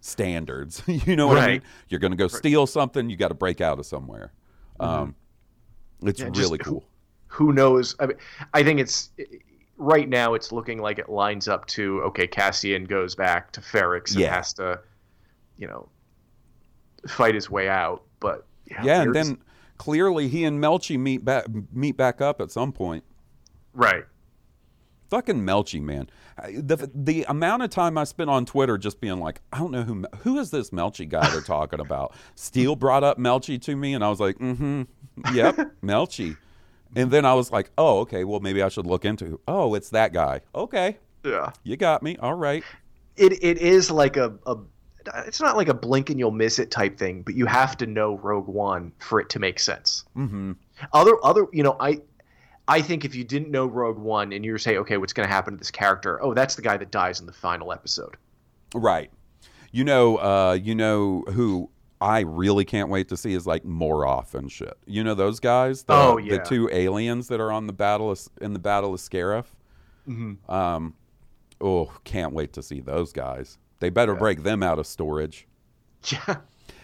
standards 0.00 0.82
you 0.86 1.14
know 1.16 1.26
what 1.28 1.38
i 1.38 1.46
mean 1.46 1.62
you're 1.88 2.00
gonna 2.00 2.16
go 2.16 2.26
steal 2.28 2.66
something 2.66 3.08
you 3.08 3.16
got 3.16 3.28
to 3.28 3.34
break 3.34 3.60
out 3.60 3.78
of 3.78 3.86
somewhere 3.86 4.32
um 4.80 5.14
it's 6.02 6.20
Yeah, 6.20 6.30
really 6.34 6.58
who- 6.64 6.70
cool 6.70 6.84
Who 7.28 7.52
knows? 7.54 7.96
I 8.00 8.06
mean, 8.06 8.16
I 8.52 8.62
think 8.62 8.78
it's 8.78 9.08
right 9.78 10.06
now. 10.06 10.34
It's 10.34 10.52
looking 10.52 10.78
like 10.82 10.98
it 10.98 11.08
lines 11.08 11.48
up 11.48 11.64
to 11.68 12.02
okay. 12.02 12.26
Cassian 12.26 12.84
goes 12.84 13.14
back 13.14 13.52
to 13.52 13.60
Ferrix 13.62 14.10
and 14.12 14.20
Yeah. 14.20 14.34
has 14.34 14.52
to, 14.54 14.80
you 15.62 15.68
know, 15.68 15.88
fight 17.06 17.36
his 17.36 17.48
way 17.48 17.68
out. 17.68 18.02
But 18.18 18.44
yeah, 18.68 18.82
yeah 18.84 19.02
and 19.02 19.14
then 19.14 19.38
clearly 19.78 20.28
he 20.28 20.44
and 20.44 20.62
melshi 20.62 20.98
meet 20.98 21.24
back 21.24 21.46
meet 21.72 21.96
back 21.96 22.20
up 22.20 22.40
at 22.40 22.50
some 22.50 22.72
point 22.72 23.02
right. 23.74 24.04
fucking 25.10 25.40
Melshi, 25.40 25.80
man. 25.80 26.08
The 26.48 26.90
the 26.94 27.24
amount 27.28 27.62
of 27.62 27.70
time 27.70 27.98
I 27.98 28.04
spent 28.04 28.30
on 28.30 28.46
Twitter 28.46 28.78
just 28.78 29.00
being 29.00 29.18
like, 29.18 29.40
I 29.52 29.58
don't 29.58 29.70
know 29.70 29.82
who 29.82 30.04
who 30.18 30.38
is 30.38 30.50
this 30.50 30.70
Melshi 30.70 31.08
guy 31.08 31.28
they're 31.30 31.40
talking 31.40 31.80
about. 31.80 32.14
Steele 32.34 32.76
brought 32.76 33.04
up 33.04 33.18
Melshi 33.18 33.60
to 33.62 33.76
me, 33.76 33.94
and 33.94 34.02
I 34.04 34.08
was 34.08 34.20
like, 34.20 34.38
mm-hmm, 34.38 34.82
yep, 35.34 35.56
Melshi. 35.82 36.36
And 36.94 37.10
then 37.10 37.24
I 37.24 37.34
was 37.34 37.50
like, 37.50 37.70
oh, 37.78 38.00
okay, 38.00 38.24
well 38.24 38.40
maybe 38.40 38.62
I 38.62 38.68
should 38.68 38.86
look 38.86 39.04
into. 39.04 39.40
Oh, 39.48 39.74
it's 39.74 39.90
that 39.90 40.12
guy. 40.12 40.40
Okay, 40.54 40.98
Yeah. 41.24 41.52
you 41.64 41.76
got 41.76 42.02
me. 42.02 42.16
All 42.18 42.34
right. 42.34 42.64
It 43.16 43.42
it 43.44 43.58
is 43.58 43.90
like 43.90 44.16
a, 44.16 44.34
a 44.46 44.56
it's 45.26 45.40
not 45.40 45.56
like 45.56 45.68
a 45.68 45.74
blink 45.74 46.10
and 46.10 46.18
you'll 46.18 46.30
miss 46.30 46.58
it 46.58 46.70
type 46.70 46.98
thing, 46.98 47.22
but 47.22 47.34
you 47.34 47.46
have 47.46 47.76
to 47.78 47.86
know 47.86 48.16
Rogue 48.18 48.48
One 48.48 48.92
for 48.98 49.20
it 49.20 49.28
to 49.30 49.38
make 49.38 49.58
sense. 49.58 50.04
Mm-hmm. 50.16 50.52
Other 50.92 51.16
other 51.24 51.46
you 51.52 51.62
know 51.62 51.76
I. 51.80 52.00
I 52.68 52.80
think 52.80 53.04
if 53.04 53.12
you 53.12 53.24
didn't 53.24 53.50
know 53.50 53.66
Rogue 53.66 53.98
One 53.98 54.32
and 54.32 54.44
you 54.44 54.52
were 54.52 54.58
saying, 54.58 54.78
okay, 54.78 54.96
what's 54.96 55.12
going 55.12 55.28
to 55.28 55.34
happen 55.34 55.52
to 55.52 55.58
this 55.58 55.72
character? 55.72 56.22
Oh, 56.22 56.32
that's 56.32 56.54
the 56.54 56.62
guy 56.62 56.76
that 56.76 56.92
dies 56.92 57.18
in 57.18 57.26
the 57.26 57.32
final 57.32 57.72
episode. 57.72 58.16
Right. 58.72 59.10
You 59.72 59.82
know, 59.82 60.18
uh, 60.18 60.52
you 60.62 60.76
know 60.76 61.24
who 61.32 61.70
I 62.00 62.20
really 62.20 62.64
can't 62.64 62.88
wait 62.88 63.08
to 63.08 63.16
see 63.16 63.32
is 63.32 63.46
like 63.46 63.64
Moroff 63.64 64.34
and 64.34 64.50
shit. 64.50 64.76
You 64.86 65.02
know 65.02 65.14
those 65.14 65.40
guys? 65.40 65.82
The, 65.82 65.92
Oh, 65.92 66.18
yeah. 66.18 66.38
The 66.38 66.44
two 66.44 66.68
aliens 66.72 67.28
that 67.28 67.40
are 67.40 67.50
on 67.50 67.66
the 67.66 67.72
battle 67.72 68.10
of, 68.10 68.20
in 68.40 68.52
the 68.52 68.58
Battle 68.58 68.94
of 68.94 69.00
Scarif. 69.00 69.46
Mm-hmm. 70.08 70.50
Um, 70.50 70.94
oh, 71.60 71.92
can't 72.04 72.32
wait 72.32 72.52
to 72.54 72.62
see 72.62 72.80
those 72.80 73.12
guys. 73.12 73.58
They 73.82 73.90
better 73.90 74.14
break 74.14 74.44
them 74.44 74.62
out 74.62 74.78
of 74.78 74.86
storage. 74.86 75.46
Yeah. 76.10 76.36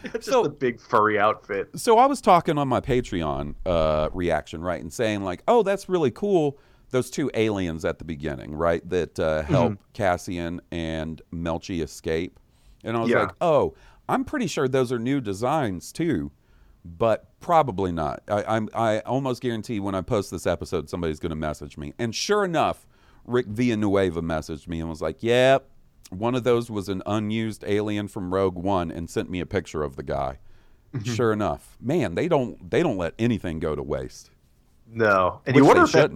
It's 0.04 0.26
So- 0.26 0.42
just 0.44 0.46
a 0.46 0.50
big 0.50 0.80
furry 0.80 1.18
outfit. 1.18 1.70
So 1.76 1.98
I 1.98 2.06
was 2.06 2.20
talking 2.20 2.56
on 2.58 2.68
my 2.68 2.80
Patreon 2.80 3.54
uh, 3.66 4.10
reaction, 4.12 4.60
right, 4.62 4.80
and 4.80 4.92
saying 4.92 5.22
like, 5.24 5.42
"Oh, 5.48 5.62
that's 5.64 5.88
really 5.88 6.10
cool." 6.12 6.58
Those 6.90 7.10
two 7.10 7.28
aliens 7.34 7.84
at 7.84 7.98
the 7.98 8.04
beginning, 8.04 8.54
right, 8.54 8.88
that 8.88 9.18
uh, 9.18 9.42
help 9.42 9.78
Cassian 9.94 10.60
and 10.70 11.20
Melshi 11.34 11.82
escape, 11.82 12.38
and 12.84 12.96
I 12.96 13.00
was 13.00 13.10
Yeah. 13.10 13.22
like, 13.22 13.34
"Oh, 13.40 13.74
I'm 14.08 14.24
pretty 14.24 14.46
sure 14.46 14.68
those 14.68 14.92
are 14.92 14.98
new 15.00 15.20
designs 15.20 15.90
too." 15.92 16.30
But 16.84 17.28
probably 17.40 17.90
not. 17.90 18.22
I, 18.28 18.44
I'm. 18.56 18.68
I 18.74 19.00
almost 19.00 19.42
guarantee 19.42 19.80
when 19.80 19.96
I 19.96 20.00
post 20.00 20.30
this 20.30 20.46
episode, 20.46 20.88
somebody's 20.88 21.18
going 21.18 21.30
to 21.30 21.36
message 21.36 21.76
me. 21.76 21.92
And 21.98 22.14
sure 22.14 22.44
enough, 22.44 22.86
Rick 23.24 23.46
Villanueva 23.48 24.22
messaged 24.22 24.68
me 24.68 24.78
and 24.80 24.88
was 24.88 25.02
like, 25.02 25.22
"Yep, 25.24 25.68
one 26.10 26.34
of 26.34 26.44
those 26.44 26.70
was 26.70 26.88
an 26.88 27.02
unused 27.06 27.64
alien 27.66 28.08
from 28.08 28.32
Rogue 28.32 28.56
One," 28.56 28.90
and 28.90 29.08
sent 29.08 29.30
me 29.30 29.40
a 29.40 29.46
picture 29.46 29.82
of 29.82 29.96
the 29.96 30.02
guy. 30.02 30.38
Sure 31.04 31.32
enough, 31.32 31.76
man, 31.80 32.14
they 32.14 32.28
don't 32.28 32.70
they 32.70 32.82
don't 32.82 32.96
let 32.96 33.14
anything 33.18 33.58
go 33.58 33.76
to 33.76 33.82
waste. 33.82 34.30
No, 34.90 35.40
and 35.46 35.54
Which 35.54 35.62
you 35.62 35.66
wonder 35.66 35.84
if 35.84 35.92
that, 35.92 36.10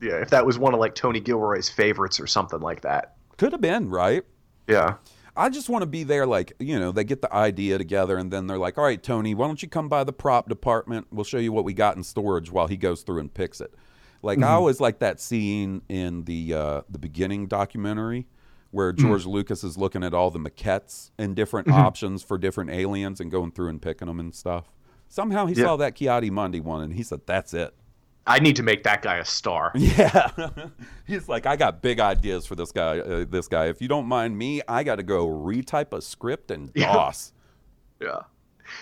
yeah, 0.00 0.14
if 0.14 0.30
that 0.30 0.46
was 0.46 0.58
one 0.58 0.72
of 0.72 0.80
like 0.80 0.94
Tony 0.94 1.20
Gilroy's 1.20 1.68
favorites 1.68 2.18
or 2.18 2.26
something 2.26 2.60
like 2.60 2.80
that. 2.80 3.16
Could 3.36 3.52
have 3.52 3.60
been, 3.60 3.90
right? 3.90 4.24
Yeah. 4.66 4.94
I 5.38 5.50
just 5.50 5.68
want 5.68 5.82
to 5.82 5.86
be 5.86 6.02
there, 6.02 6.26
like, 6.26 6.54
you 6.58 6.78
know, 6.78 6.92
they 6.92 7.04
get 7.04 7.20
the 7.20 7.32
idea 7.32 7.76
together 7.76 8.16
and 8.16 8.30
then 8.30 8.46
they're 8.46 8.56
like, 8.56 8.78
all 8.78 8.84
right, 8.84 9.02
Tony, 9.02 9.34
why 9.34 9.46
don't 9.46 9.62
you 9.62 9.68
come 9.68 9.86
by 9.86 10.02
the 10.02 10.12
prop 10.12 10.48
department? 10.48 11.08
We'll 11.10 11.24
show 11.24 11.36
you 11.36 11.52
what 11.52 11.64
we 11.64 11.74
got 11.74 11.94
in 11.96 12.02
storage 12.02 12.50
while 12.50 12.68
he 12.68 12.78
goes 12.78 13.02
through 13.02 13.18
and 13.18 13.32
picks 13.32 13.60
it. 13.60 13.74
Like, 14.22 14.42
I 14.42 14.52
always 14.52 14.80
like 14.80 15.00
that 15.00 15.20
scene 15.20 15.82
in 15.90 16.24
the 16.24 16.54
uh, 16.54 16.80
the 16.88 16.98
beginning 16.98 17.48
documentary 17.48 18.26
where 18.76 18.92
George 18.92 19.24
Lucas 19.24 19.64
is 19.64 19.78
looking 19.78 20.04
at 20.04 20.12
all 20.12 20.30
the 20.30 20.38
maquettes 20.38 21.10
and 21.18 21.34
different 21.34 21.70
options 21.70 22.22
for 22.22 22.36
different 22.36 22.68
aliens 22.70 23.20
and 23.20 23.30
going 23.30 23.50
through 23.50 23.68
and 23.68 23.80
picking 23.80 24.06
them 24.06 24.20
and 24.20 24.34
stuff. 24.34 24.70
Somehow 25.08 25.46
he 25.46 25.54
Yeah. 25.54 25.64
saw 25.64 25.76
that 25.76 25.94
Ki-Adi-Mundi 25.94 26.60
one 26.60 26.82
and 26.82 26.92
he 26.92 27.02
said, 27.02 27.22
that's 27.26 27.54
it. 27.54 27.74
I 28.26 28.38
need 28.40 28.56
to 28.56 28.62
make 28.62 28.82
that 28.84 29.00
guy 29.02 29.16
a 29.16 29.24
star. 29.24 29.72
Yeah, 29.76 30.30
he's 31.06 31.26
like, 31.28 31.46
I 31.46 31.56
got 31.56 31.80
big 31.80 32.00
ideas 32.00 32.44
for 32.44 32.54
this 32.54 32.70
guy. 32.72 32.98
Uh, 32.98 33.24
this 33.28 33.48
guy, 33.48 33.66
if 33.66 33.80
you 33.80 33.88
don't 33.88 34.06
mind 34.06 34.36
me, 34.36 34.60
I 34.68 34.82
got 34.82 34.96
to 34.96 35.02
go 35.04 35.26
retype 35.26 35.92
a 35.94 36.02
script 36.02 36.50
and 36.50 36.70
Yeah. 36.74 36.92
DOS. 36.92 37.32
Yeah. 38.02 38.18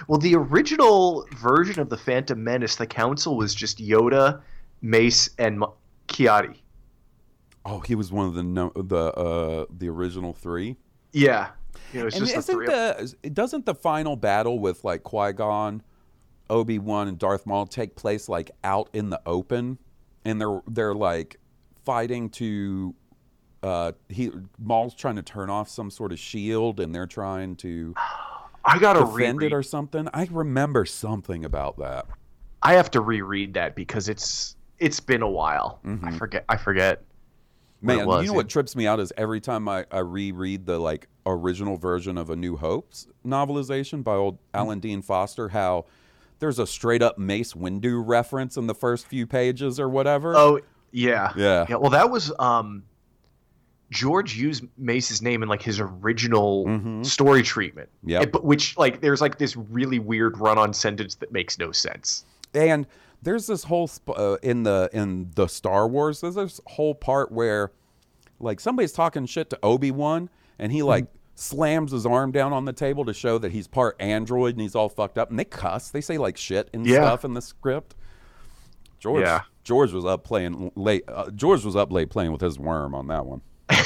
Well, 0.09 0.19
the 0.19 0.35
original 0.35 1.25
version 1.37 1.79
of 1.79 1.89
the 1.89 1.97
Phantom 1.97 2.43
Menace, 2.43 2.75
the 2.75 2.87
Council 2.87 3.37
was 3.37 3.55
just 3.55 3.79
Yoda, 3.79 4.41
Mace, 4.83 5.29
and 5.39 5.63
M- 5.63 5.71
Kiadi. 6.09 6.57
Oh, 7.67 7.81
he 7.81 7.95
was 7.95 8.13
one 8.13 8.27
of 8.27 8.35
the 8.35 8.43
no, 8.43 8.73
the 8.75 9.13
uh, 9.13 9.67
the 9.77 9.89
original 9.89 10.33
three. 10.33 10.77
Yeah. 11.13 11.51
You 11.93 12.01
know, 12.01 12.07
and 12.07 12.15
just 12.15 12.33
the 12.33 12.39
isn't 12.39 12.55
three. 12.55 12.67
the 12.67 13.31
doesn't 13.31 13.67
the 13.67 13.75
final 13.75 14.17
battle 14.17 14.59
with 14.59 14.85
like 14.85 15.03
Qui 15.03 15.33
Gon, 15.33 15.83
Obi 16.51 16.79
Wan, 16.79 17.09
and 17.09 17.19
Darth 17.19 17.47
Maul 17.47 17.67
take 17.67 17.97
place 17.97 18.29
like 18.29 18.51
out 18.63 18.91
in 18.93 19.11
the 19.11 19.21
open, 19.27 19.79
and 20.25 20.41
they're 20.41 20.61
they're 20.69 20.95
like 20.95 21.39
fighting 21.85 22.31
to. 22.31 22.95
Uh, 23.63 23.93
he 24.11 24.31
Maul's 24.59 24.95
trying 24.95 25.17
to 25.17 25.23
turn 25.23 25.49
off 25.49 25.71
some 25.71 25.91
sort 25.91 26.13
of 26.13 26.19
shield, 26.19 26.81
and 26.81 26.95
they're 26.95 27.07
trying 27.07 27.57
to 27.57 27.95
I 28.65 28.79
gotta 28.79 29.01
defend 29.01 29.39
reread. 29.39 29.53
it 29.53 29.55
or 29.55 29.63
something. 29.63 30.09
I 30.13 30.29
remember 30.31 30.85
something 30.85 31.45
about 31.45 31.79
that. 31.79 32.07
I 32.63 32.75
have 32.75 32.91
to 32.93 33.01
reread 33.01 33.55
that 33.55 33.75
because 33.75 34.09
it's 34.09 34.57
it's 34.79 35.01
been 35.01 35.23
a 35.23 35.29
while. 35.31 35.81
I 36.03 36.11
forget. 36.13 36.45
I 36.49 36.57
forget. 36.57 37.03
Man, 37.81 38.07
was, 38.07 38.23
you 38.23 38.29
know 38.29 38.33
yeah. 38.33 38.37
what 38.37 38.49
trips 38.49 38.75
me 38.75 38.87
out 38.87 38.99
is 39.01 39.13
every 39.17 39.41
time 39.41 39.69
I, 39.69 39.85
I 39.91 39.99
reread 39.99 40.65
the 40.65 40.79
like 40.79 41.09
original 41.27 41.77
version 41.77 42.17
of 42.17 42.31
A 42.31 42.37
New 42.37 42.57
Hope's 42.57 43.07
novelization 43.27 44.03
by 44.03 44.15
old 44.15 44.39
Alan 44.55 44.81
Dean 44.81 45.03
Foster, 45.03 45.49
how 45.51 45.85
there's 46.39 46.59
a 46.59 46.67
straight 46.67 47.03
up 47.03 47.19
Mace 47.19 47.53
Windu 47.55 48.03
reference 48.05 48.57
in 48.57 48.67
the 48.67 48.75
first 48.75 49.07
few 49.07 49.27
pages 49.27 49.79
or 49.79 49.89
whatever. 49.89 50.35
Oh 50.37 50.61
yeah. 50.93 51.33
Yeah. 51.37 51.67
Yeah. 51.69 51.77
Well, 51.77 51.91
that 51.91 52.11
was 52.11 52.33
um, 52.39 52.85
George 53.91 54.35
used 54.37 54.65
Mace's 54.79 55.21
name 55.21 55.43
in 55.43 55.49
like 55.49 55.63
his 55.63 55.79
original 55.81 56.65
Mhm. 56.67 57.05
story 57.05 57.43
treatment. 57.43 57.89
Yeah. 58.05 58.25
But 58.25 58.45
which 58.45 58.77
like 58.77 59.01
there's 59.01 59.21
like 59.21 59.39
this 59.39 59.57
really 59.57 59.99
weird 59.99 60.39
run-on 60.39 60.73
sentence 60.73 61.17
that 61.17 61.33
makes 61.33 61.59
no 61.59 61.71
sense. 61.73 62.25
And 62.55 62.87
there's 63.25 63.47
this 63.47 63.65
whole 63.65 63.87
sp- 63.91 64.17
uh, 64.17 64.37
in 64.43 64.63
the 64.63 64.89
in 64.93 65.31
the 65.35 65.47
Star 65.49 65.89
Wars. 65.89 66.21
There's 66.21 66.37
this 66.37 66.61
whole 66.67 66.95
part 66.95 67.33
where 67.33 67.73
like 68.41 68.61
somebody's 68.61 68.93
talking 68.93 69.27
shit 69.27 69.51
to 69.51 69.59
Obi 69.63 69.91
Wan, 69.91 70.29
and 70.59 70.71
he 70.71 70.83
like 70.83 71.07
slams 71.35 71.91
his 71.91 72.07
arm 72.07 72.31
down 72.31 72.53
on 72.53 72.65
the 72.65 72.73
table 72.73 73.05
to 73.05 73.13
show 73.13 73.39
that 73.39 73.51
he's 73.51 73.67
part 73.67 73.97
android 74.01 74.55
and 74.55 74.61
he's 74.61 74.75
all 74.77 74.89
fucked 74.89 75.19
up. 75.19 75.31
And 75.31 75.39
they 75.39 75.45
cuss. 75.45 75.91
They 75.91 76.01
say 76.01 76.17
like 76.19 76.37
shit 76.37 76.71
and 76.73 76.87
Yeah. 76.87 76.97
stuff 77.07 77.25
in 77.25 77.35
the 77.35 77.43
script. 77.43 77.97
George 79.01 79.23
Yeah. 79.23 79.41
George 79.65 79.93
was 79.93 80.05
up 80.05 80.23
playing 80.25 80.71
late. 80.77 81.03
Uh, 81.09 81.31
George 81.31 81.65
was 81.65 81.75
up 81.75 81.91
late 81.91 82.11
playing 82.11 82.31
with 82.31 82.41
his 82.41 82.59
worm 82.59 82.95
on 82.95 83.09
that 83.09 83.27
one. 83.27 83.41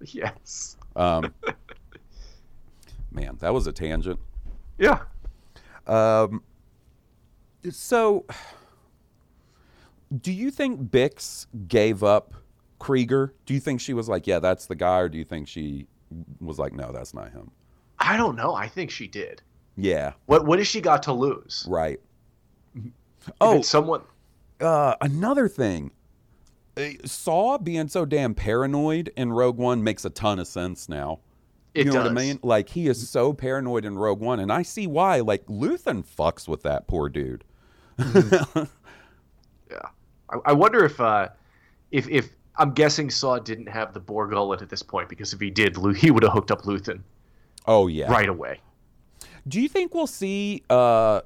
Yes. 0.00 0.76
Um, 0.94 1.34
man, 3.12 3.36
that 3.40 3.52
was 3.52 3.66
a 3.66 3.72
tangent. 3.72 4.20
Yeah. 4.78 5.00
Um, 5.86 6.42
so, 7.70 8.24
do 10.20 10.32
you 10.32 10.50
think 10.50 10.90
Bix 10.90 11.46
gave 11.66 12.02
up 12.02 12.34
Kreegyr? 12.80 13.32
Do 13.46 13.54
you 13.54 13.60
think 13.60 13.80
she 13.80 13.92
was 13.94 14.08
like, 14.08 14.26
yeah, 14.26 14.38
that's 14.38 14.66
the 14.66 14.74
guy, 14.74 14.98
or 15.00 15.08
do 15.08 15.18
you 15.18 15.24
think 15.24 15.48
she 15.48 15.86
was 16.40 16.58
like, 16.58 16.72
no, 16.72 16.92
that's 16.92 17.12
not 17.14 17.30
him? 17.32 17.50
I 17.98 18.16
don't 18.16 18.36
know. 18.36 18.54
I 18.54 18.68
think 18.68 18.90
she 18.90 19.06
did. 19.08 19.42
Yeah, 19.76 20.12
What 20.26 20.44
What 20.46 20.58
has 20.58 20.66
she 20.68 20.80
got 20.80 21.02
to 21.04 21.12
lose? 21.12 21.66
right. 21.68 22.00
If 22.74 23.32
Oh, 23.40 23.60
someone. 23.62 24.02
uh, 24.60 24.94
another 25.00 25.48
thing. 25.48 25.90
Uh, 26.76 26.90
Saw 27.04 27.58
being 27.58 27.88
so 27.88 28.04
damn 28.04 28.34
paranoid 28.34 29.12
in 29.16 29.32
Rogue 29.32 29.58
One 29.58 29.82
makes 29.84 30.04
a 30.04 30.10
ton 30.10 30.38
of 30.38 30.46
sense 30.46 30.88
now. 30.88 31.20
It 31.74 31.86
you 31.86 31.92
know 31.92 32.02
does. 32.02 32.12
what 32.12 32.18
I 32.18 32.24
mean? 32.24 32.40
Like 32.42 32.70
he 32.70 32.86
is 32.88 33.08
so 33.10 33.32
paranoid 33.32 33.84
in 33.84 33.98
Rogue 33.98 34.20
One, 34.20 34.40
and 34.40 34.50
I 34.50 34.62
see 34.62 34.86
why. 34.86 35.20
Like 35.20 35.44
Luthen 35.46 36.04
fucks 36.04 36.48
with 36.48 36.62
that 36.62 36.86
poor 36.86 37.08
dude. 37.08 37.44
I, 40.30 40.38
I 40.46 40.52
wonder 40.52 40.84
if 40.84 41.00
uh, 41.00 41.28
if 41.90 42.08
if 42.08 42.30
I'm 42.56 42.72
guessing 42.72 43.10
Saw 43.10 43.38
didn't 43.38 43.68
have 43.68 43.92
the 43.94 44.00
Bor 44.00 44.26
Gullet 44.26 44.62
at 44.62 44.68
this 44.68 44.82
point 44.82 45.08
because 45.08 45.32
if 45.32 45.40
he 45.40 45.50
did, 45.50 45.76
he 45.96 46.10
would 46.10 46.22
have 46.22 46.32
hooked 46.32 46.50
up 46.50 46.62
Luthen 46.62 47.02
Oh 47.68 47.86
yeah, 47.86 48.10
right 48.10 48.28
away. 48.28 48.60
Do 49.46 49.60
you 49.60 49.68
think 49.68 49.94
we'll 49.94 50.06
see? 50.06 50.62
Uh, 50.70 51.20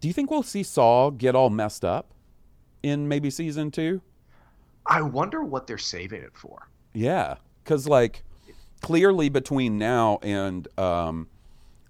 do 0.00 0.08
you 0.08 0.14
think 0.14 0.30
we'll 0.30 0.42
see 0.42 0.62
Saw 0.62 1.10
get 1.10 1.34
all 1.34 1.50
messed 1.50 1.84
up 1.84 2.14
in 2.82 3.06
maybe 3.06 3.28
season 3.28 3.70
two? 3.70 4.00
I 4.86 5.02
wonder 5.02 5.44
what 5.44 5.66
they're 5.66 5.76
saving 5.76 6.22
it 6.22 6.34
for. 6.34 6.68
Yeah, 6.94 7.36
because 7.62 7.86
like 7.86 8.24
clearly 8.80 9.28
between 9.28 9.76
now 9.76 10.18
and 10.22 10.66
um, 10.78 11.28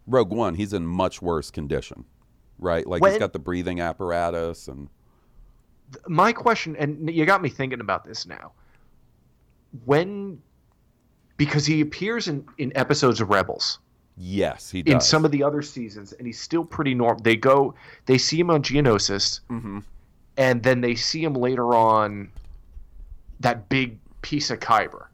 Rogue 0.09 0.33
One, 0.33 0.57
he's 0.57 0.73
in 0.73 0.85
much 0.85 1.23
worse 1.23 1.53
condition, 1.53 2.05
right? 2.59 2.85
Like 2.85 3.05
he's 3.05 3.19
got 3.19 3.33
the 3.33 3.39
breathing 3.39 3.81
apparatus 3.81 4.67
and 4.67 4.89
My 6.09 6.33
question, 6.33 6.77
and 6.77 7.11
you 7.11 7.25
got 7.27 7.43
me 7.43 7.49
thinking 7.49 7.81
about 7.81 8.05
this 8.05 8.27
now. 8.27 8.53
When, 9.85 10.41
because 11.37 11.67
he 11.67 11.81
appears 11.81 12.29
in 12.29 12.47
in 12.59 12.73
episodes 12.77 13.21
of 13.21 13.29
Rebels. 13.31 13.79
yes, 14.17 14.71
he 14.71 14.83
does. 14.83 14.95
in 14.95 15.01
some 15.01 15.25
of 15.25 15.31
the 15.33 15.43
other 15.43 15.61
seasons, 15.63 16.13
and 16.13 16.27
he's 16.27 16.39
still 16.41 16.65
pretty 16.65 16.95
normal. 16.95 17.21
They 17.23 17.35
go, 17.37 17.75
they 18.07 18.19
see 18.19 18.39
him 18.39 18.51
on 18.51 18.63
Geonosis, 18.63 19.41
Mhm. 19.51 19.83
and 20.37 20.63
then 20.63 20.81
they 20.81 20.95
see 20.95 21.23
him 21.25 21.35
later 21.35 21.75
on 21.75 22.31
that 23.41 23.69
big 23.69 23.99
piece 24.23 24.51
of 24.53 24.61
Kyber. 24.61 25.07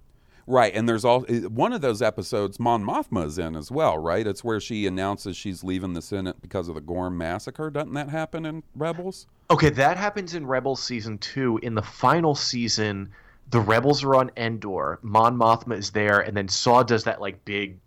Right, 0.51 0.75
and 0.75 0.89
there's 0.89 1.05
all 1.05 1.21
one 1.21 1.73
of 1.73 1.81
those 1.81 2.03
episodes. 2.03 2.59
Mon 2.59 2.85
Mothma 2.85 3.25
is 3.25 3.39
in 3.39 3.55
as 3.55 3.71
well, 3.71 3.97
right? 3.97 4.27
It's 4.27 4.43
where 4.43 4.59
she 4.59 4.85
announces 4.85 5.37
she's 5.37 5.63
leaving 5.63 5.93
the 5.93 6.03
Senate 6.03 6.43
because 6.43 6.69
of 6.69 6.75
the 6.75 6.81
Gorm 6.81 7.17
massacre. 7.17 7.71
Doesn't 7.71 7.93
that 7.95 8.09
happen 8.09 8.45
in 8.45 8.65
Rebels? 8.75 9.29
Okay, 9.53 9.71
that 9.71 9.97
happens 9.97 10.35
in 10.35 10.45
Rebels 10.45 10.83
season 10.83 11.19
two. 11.19 11.59
In 11.63 11.77
the 11.77 11.83
final 11.83 12.35
season, 12.35 13.11
the 13.53 13.61
Rebels 13.61 14.03
are 14.03 14.17
on 14.17 14.33
Endor. 14.37 14.99
Mon 15.03 15.39
Mothma 15.39 15.79
is 15.79 15.93
there, 15.93 16.19
and 16.19 16.37
then 16.37 16.49
Saw 16.49 16.83
does 16.83 17.05
that 17.05 17.21
like 17.21 17.45
big 17.45 17.79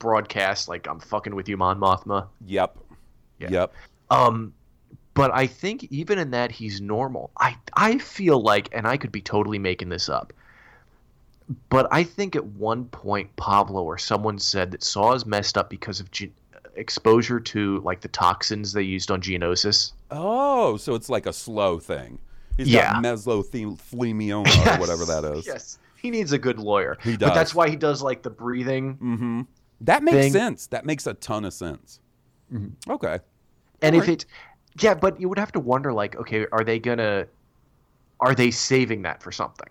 broadcast, 0.00 0.68
like 0.68 0.88
"I'm 0.88 0.98
fucking 0.98 1.36
with 1.36 1.48
you, 1.48 1.56
Mon 1.56 1.78
Mothma." 1.78 2.26
Yep. 2.44 2.76
Yeah. 3.38 3.50
Yep. 3.50 3.74
Um, 4.10 4.52
but 5.14 5.32
I 5.32 5.46
think 5.46 5.84
even 5.92 6.18
in 6.18 6.32
that 6.32 6.50
he's 6.50 6.80
normal. 6.80 7.30
I 7.38 7.56
I 7.74 7.98
feel 7.98 8.42
like, 8.42 8.68
and 8.72 8.84
I 8.84 8.96
could 8.96 9.12
be 9.12 9.22
totally 9.22 9.60
making 9.60 9.90
this 9.90 10.08
up, 10.08 10.32
but 11.68 11.86
I 11.90 12.04
think 12.04 12.36
at 12.36 12.44
one 12.44 12.86
point 12.86 13.34
Pablo 13.36 13.82
or 13.82 13.98
someone 13.98 14.38
said 14.38 14.70
that 14.70 14.82
Saw 14.82 15.12
is 15.12 15.26
messed 15.26 15.58
up 15.58 15.68
because 15.70 16.00
of 16.00 16.10
ge- 16.10 16.30
exposure 16.76 17.38
to 17.38 17.80
like 17.80 18.00
the 18.00 18.08
toxins 18.08 18.72
they 18.72 18.82
used 18.82 19.10
on 19.10 19.20
Geonosis. 19.20 19.92
Oh, 20.10 20.76
so 20.76 20.94
it's 20.94 21.08
like 21.08 21.26
a 21.26 21.32
slow 21.32 21.78
thing. 21.78 22.18
He's 22.56 22.68
Yeah. 22.68 22.92
got 22.94 23.02
mesothelioma 23.04 24.76
or 24.76 24.80
whatever 24.80 25.04
that 25.04 25.24
is. 25.24 25.46
Yes, 25.46 25.78
he 26.00 26.10
needs 26.10 26.32
a 26.32 26.38
good 26.38 26.58
lawyer. 26.58 26.96
He 27.02 27.16
does. 27.16 27.30
But 27.30 27.34
that's 27.34 27.54
why 27.54 27.68
he 27.68 27.76
does 27.76 28.02
like 28.02 28.22
the 28.22 28.30
breathing. 28.30 28.94
Mm-hmm. 28.96 29.40
That 29.82 30.02
makes 30.02 30.16
Thing. 30.18 30.32
sense. 30.32 30.66
That 30.68 30.86
makes 30.86 31.06
a 31.06 31.14
ton 31.14 31.44
of 31.44 31.52
sense. 31.52 32.00
Mm-hmm. 32.52 32.90
Okay. 32.92 33.18
And 33.82 33.94
if 33.96 34.08
it, 34.08 34.24
yeah, 34.80 34.94
but 34.94 35.20
you 35.20 35.28
would 35.28 35.38
have 35.38 35.52
to 35.52 35.60
wonder 35.60 35.92
like, 35.92 36.16
okay, 36.16 36.46
are 36.52 36.64
they 36.64 36.78
gonna, 36.78 37.26
are 38.20 38.34
they 38.34 38.50
saving 38.50 39.02
that 39.02 39.22
for 39.22 39.30
something? 39.32 39.68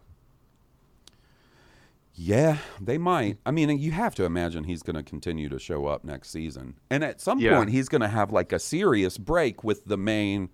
Yeah, 2.16 2.58
they 2.80 2.98
might. 3.00 3.38
I 3.46 3.52
mean, 3.52 3.70
you 3.80 3.92
have 3.92 4.14
to 4.16 4.24
imagine 4.24 4.66
he's 4.66 4.84
going 4.84 4.96
to 4.96 5.04
continue 5.04 5.50
to 5.50 5.58
show 5.58 5.88
up 5.88 6.04
next 6.04 6.30
season. 6.30 6.76
And 6.92 7.04
at 7.04 7.20
some 7.20 7.40
Yeah. 7.40 7.56
point, 7.58 7.72
he's 7.72 7.90
going 7.90 8.02
to 8.02 8.08
have 8.08 8.32
like 8.32 8.52
a 8.52 8.60
serious 8.60 9.18
break 9.18 9.64
with 9.64 9.86
the 9.86 9.98
main 9.98 10.50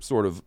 sort 0.00 0.24
of 0.26 0.42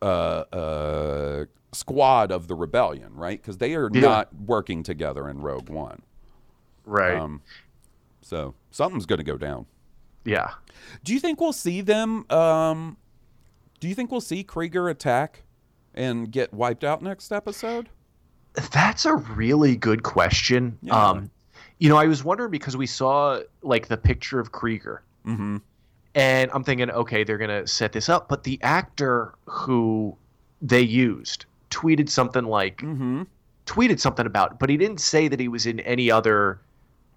uh, 0.00 0.44
uh, 0.52 1.44
squad 1.72 2.30
of 2.30 2.46
the 2.48 2.54
rebellion, 2.54 3.14
right? 3.14 3.40
Because 3.40 3.58
they 3.58 3.74
are 3.74 3.90
Yeah. 3.92 4.00
not 4.00 4.34
working 4.34 4.82
together 4.82 5.28
in 5.28 5.40
Rogue 5.40 5.68
One. 5.70 6.02
Right. 6.86 7.16
Um, 7.18 7.42
so 8.20 8.54
something's 8.70 9.06
going 9.06 9.18
to 9.18 9.24
go 9.24 9.36
down. 9.38 9.66
yeah. 10.24 10.52
Do 11.04 11.12
you 11.14 11.20
think 11.20 11.40
we'll 11.40 11.52
see 11.52 11.80
them? 11.82 12.24
Um, 12.30 12.96
Do 13.80 13.88
you 13.88 13.94
think 13.94 14.10
we'll 14.10 14.20
see 14.22 14.42
Kreegyr 14.44 14.90
attack 14.90 15.42
and 15.94 16.30
get 16.30 16.52
wiped 16.54 16.84
out 16.84 17.02
next 17.02 17.30
episode? 17.32 17.90
That's 18.72 19.04
a 19.04 19.14
really 19.16 19.76
good 19.76 20.02
question. 20.02 20.78
Yeah. 20.82 20.94
Um, 21.10 21.30
you 21.78 21.88
know, 21.88 21.96
I 21.96 22.06
was 22.06 22.22
wondering 22.22 22.50
because 22.50 22.76
we 22.76 22.86
saw 22.86 23.40
like 23.62 23.88
the 23.88 23.96
picture 23.96 24.38
of 24.40 24.52
Kreegyr, 24.52 24.98
Mm-hmm. 25.26 25.56
and 26.14 26.50
I'm 26.52 26.62
thinking, 26.64 26.90
okay, 26.90 27.24
they're 27.24 27.38
gonna 27.38 27.66
set 27.66 27.92
this 27.92 28.08
up, 28.08 28.28
but 28.28 28.44
the 28.44 28.58
actor 28.62 29.34
who 29.46 30.16
they 30.62 30.82
used 30.82 31.46
tweeted 31.70 32.08
something 32.08 32.44
like 32.44 32.78
Mm-hmm. 32.78 33.22
tweeted 33.66 33.98
something 33.98 34.26
about, 34.26 34.52
it, 34.52 34.58
but 34.60 34.68
he 34.70 34.76
didn't 34.76 35.00
say 35.00 35.26
that 35.28 35.40
he 35.40 35.48
was 35.48 35.66
in 35.66 35.80
any 35.80 36.10
other 36.10 36.60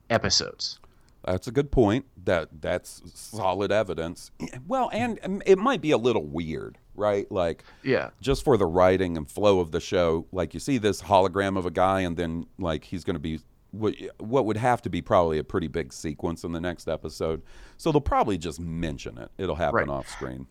episodes. 0.09 0.79
That's 1.25 1.47
a 1.47 1.51
good 1.51 1.69
point. 1.71 2.05
That 2.23 2.49
that's 2.61 3.01
solid 3.13 3.71
evidence. 3.71 4.31
Well, 4.67 4.89
and 4.93 5.19
um, 5.23 5.41
it 5.45 5.57
might 5.57 5.81
be 5.81 5.91
a 5.91 5.97
little 5.97 6.23
weird, 6.23 6.77
right? 6.97 7.31
Like 7.31 7.63
Yeah, 7.83 8.09
just 8.19 8.43
for 8.43 8.57
the 8.57 8.65
writing 8.65 9.15
and 9.15 9.29
flow 9.29 9.59
of 9.61 9.71
the 9.71 9.79
show, 9.79 10.25
like 10.31 10.53
you 10.53 10.59
see 10.59 10.77
this 10.77 11.01
hologram 11.01 11.57
of 11.57 11.65
a 11.65 11.71
guy, 11.71 12.01
and 12.01 12.17
then 12.17 12.45
like 12.59 12.83
he's 12.83 13.03
going 13.05 13.13
to 13.15 13.19
be 13.19 13.39
what 13.71 13.95
what 14.17 14.45
would 14.45 14.57
have 14.57 14.81
to 14.81 14.89
be 14.89 15.01
probably 15.01 15.37
a 15.37 15.43
pretty 15.43 15.67
big 15.67 15.93
sequence 15.93 16.43
in 16.43 16.51
the 16.51 16.61
next 16.61 16.87
episode. 16.87 17.41
So 17.77 17.91
they'll 17.91 18.01
probably 18.01 18.37
just 18.37 18.59
mention 18.59 19.17
it. 19.17 19.29
It'll 19.37 19.55
happen 19.55 19.75
Right. 19.79 19.89
off 19.89 20.07
screen. 20.09 20.47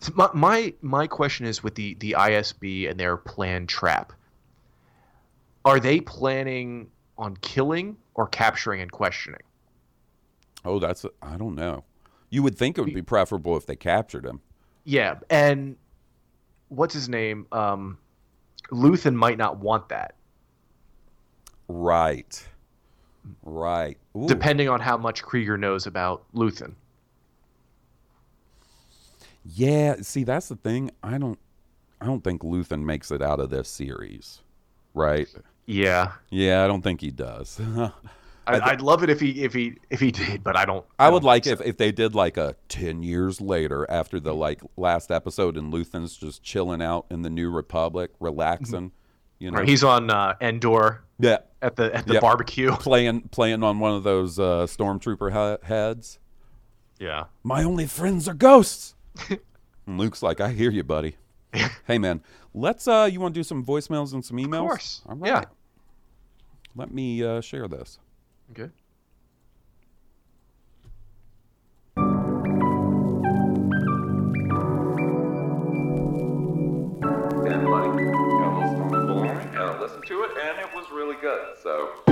So 0.00 0.12
my, 0.14 0.28
my 0.34 0.74
my 0.82 1.06
question 1.06 1.46
is 1.46 1.62
with 1.62 1.74
the 1.74 1.94
the 1.94 2.14
ISB 2.18 2.90
and 2.90 3.00
their 3.00 3.16
planned 3.16 3.68
trap. 3.68 4.12
Are 5.64 5.80
they 5.80 6.00
planning 6.00 6.90
on 7.18 7.36
killing 7.38 7.96
or 8.14 8.28
capturing 8.28 8.80
and 8.80 8.92
questioning? 8.92 9.40
Oh, 10.64 10.78
that's 10.78 11.04
I 11.22 11.36
don't 11.36 11.54
know. 11.54 11.84
You 12.30 12.42
would 12.42 12.58
think 12.58 12.76
it 12.76 12.82
would 12.82 12.94
be 12.94 13.02
preferable 13.02 13.56
if 13.56 13.66
they 13.66 13.76
captured 13.76 14.24
him. 14.26 14.40
Yeah, 14.84 15.16
and 15.30 15.76
what's 16.68 16.94
his 16.94 17.08
name? 17.08 17.46
Um, 17.52 17.98
Luthen 18.70 19.14
might 19.14 19.38
not 19.38 19.58
want 19.58 19.88
that, 19.90 20.14
Right. 21.68 22.46
Right. 23.42 23.98
Ooh. 24.16 24.28
depending 24.28 24.68
on 24.68 24.80
how 24.80 24.96
much 24.96 25.22
Kreegyr 25.24 25.58
knows 25.58 25.86
about 25.86 26.24
Luthen. 26.32 26.74
Yeah, 29.44 29.96
see 30.00 30.24
that's 30.24 30.48
the 30.48 30.56
thing. 30.56 30.90
I 31.02 31.18
don't 31.18 31.38
I 32.00 32.06
don't 32.06 32.22
think 32.22 32.42
Luthen 32.42 32.82
makes 32.84 33.10
it 33.10 33.22
out 33.22 33.40
of 33.40 33.50
this 33.50 33.68
series. 33.68 34.40
Right? 34.94 35.28
Yeah, 35.66 36.12
Yeah, 36.30 36.64
I 36.64 36.68
don't 36.68 36.82
think 36.82 37.00
he 37.00 37.10
does. 37.10 37.60
I, 38.46 38.60
I'd 38.70 38.80
love 38.80 39.02
it 39.02 39.10
if 39.10 39.18
he 39.20 39.42
if 39.42 39.52
he 39.52 39.76
if 39.90 39.98
he 40.00 40.10
did, 40.12 40.44
but 40.44 40.56
I 40.56 40.64
don't. 40.64 40.84
I 40.98 41.08
would 41.08 41.20
don't 41.20 41.26
like 41.26 41.44
think 41.44 41.60
if, 41.60 41.66
if 41.66 41.76
they 41.76 41.90
did 41.92 42.14
like 42.14 42.36
a 42.36 42.54
10 42.68 43.02
years 43.02 43.40
later 43.40 43.84
after 43.90 44.20
the 44.20 44.34
like 44.34 44.60
last 44.76 45.10
episode 45.10 45.56
and 45.56 45.72
Luthen's 45.72 46.16
just 46.16 46.42
chilling 46.42 46.80
out 46.82 47.06
in 47.10 47.22
the 47.22 47.30
New 47.30 47.50
Republic, 47.50 48.10
relaxing, 48.20 48.92
you 49.38 49.50
know. 49.50 49.58
Right, 49.58 49.68
he's 49.68 49.82
on 49.84 50.10
uh, 50.10 50.34
Endor 50.40 51.02
yeah, 51.18 51.38
at 51.62 51.76
the 51.76 51.94
at 51.94 52.06
the 52.06 52.20
barbecue. 52.20 52.70
playing 52.76 53.22
playing 53.30 53.62
on 53.62 53.78
one 53.80 53.94
of 53.94 54.04
those 54.04 54.38
uh, 54.38 54.66
stormtrooper 54.66 55.30
he- 55.60 55.66
heads. 55.66 56.18
Yeah, 56.98 57.24
My 57.42 57.62
only 57.62 57.86
friends 57.86 58.26
are 58.28 58.34
ghosts. 58.34 58.94
and 59.28 59.98
Luke's 59.98 60.22
like, 60.22 60.40
"I 60.40 60.52
hear 60.52 60.70
you, 60.70 60.82
buddy." 60.84 61.16
hey 61.86 61.96
man, 61.98 62.22
let's 62.54 62.86
uh 62.86 63.08
you 63.10 63.18
want 63.18 63.34
to 63.34 63.38
do 63.40 63.42
some 63.44 63.64
voicemails 63.64 64.12
and 64.12 64.24
some 64.24 64.36
emails? 64.36 64.54
Of 64.60 64.68
course. 64.68 65.02
All 65.06 65.18
Yeah. 65.24 65.32
right. 65.38 65.46
Let 66.74 66.92
me 66.92 67.24
uh, 67.24 67.40
share 67.40 67.66
this. 67.68 67.98
Okay. 68.50 68.70
And 77.48 77.68
like, 77.68 77.86
almost 77.86 78.80
on 78.80 79.06
the 79.06 79.14
line, 79.14 79.56
uh, 79.56 79.78
listened 79.80 80.04
to 80.06 80.22
it, 80.22 80.30
and 80.40 80.58
it 80.58 80.74
was 80.74 80.86
really 80.92 81.16
good. 81.20 81.56
So. 81.62 82.05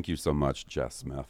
Thank 0.00 0.08
you 0.08 0.16
so 0.16 0.32
much, 0.32 0.66
Jess 0.66 0.94
Smith. 0.94 1.26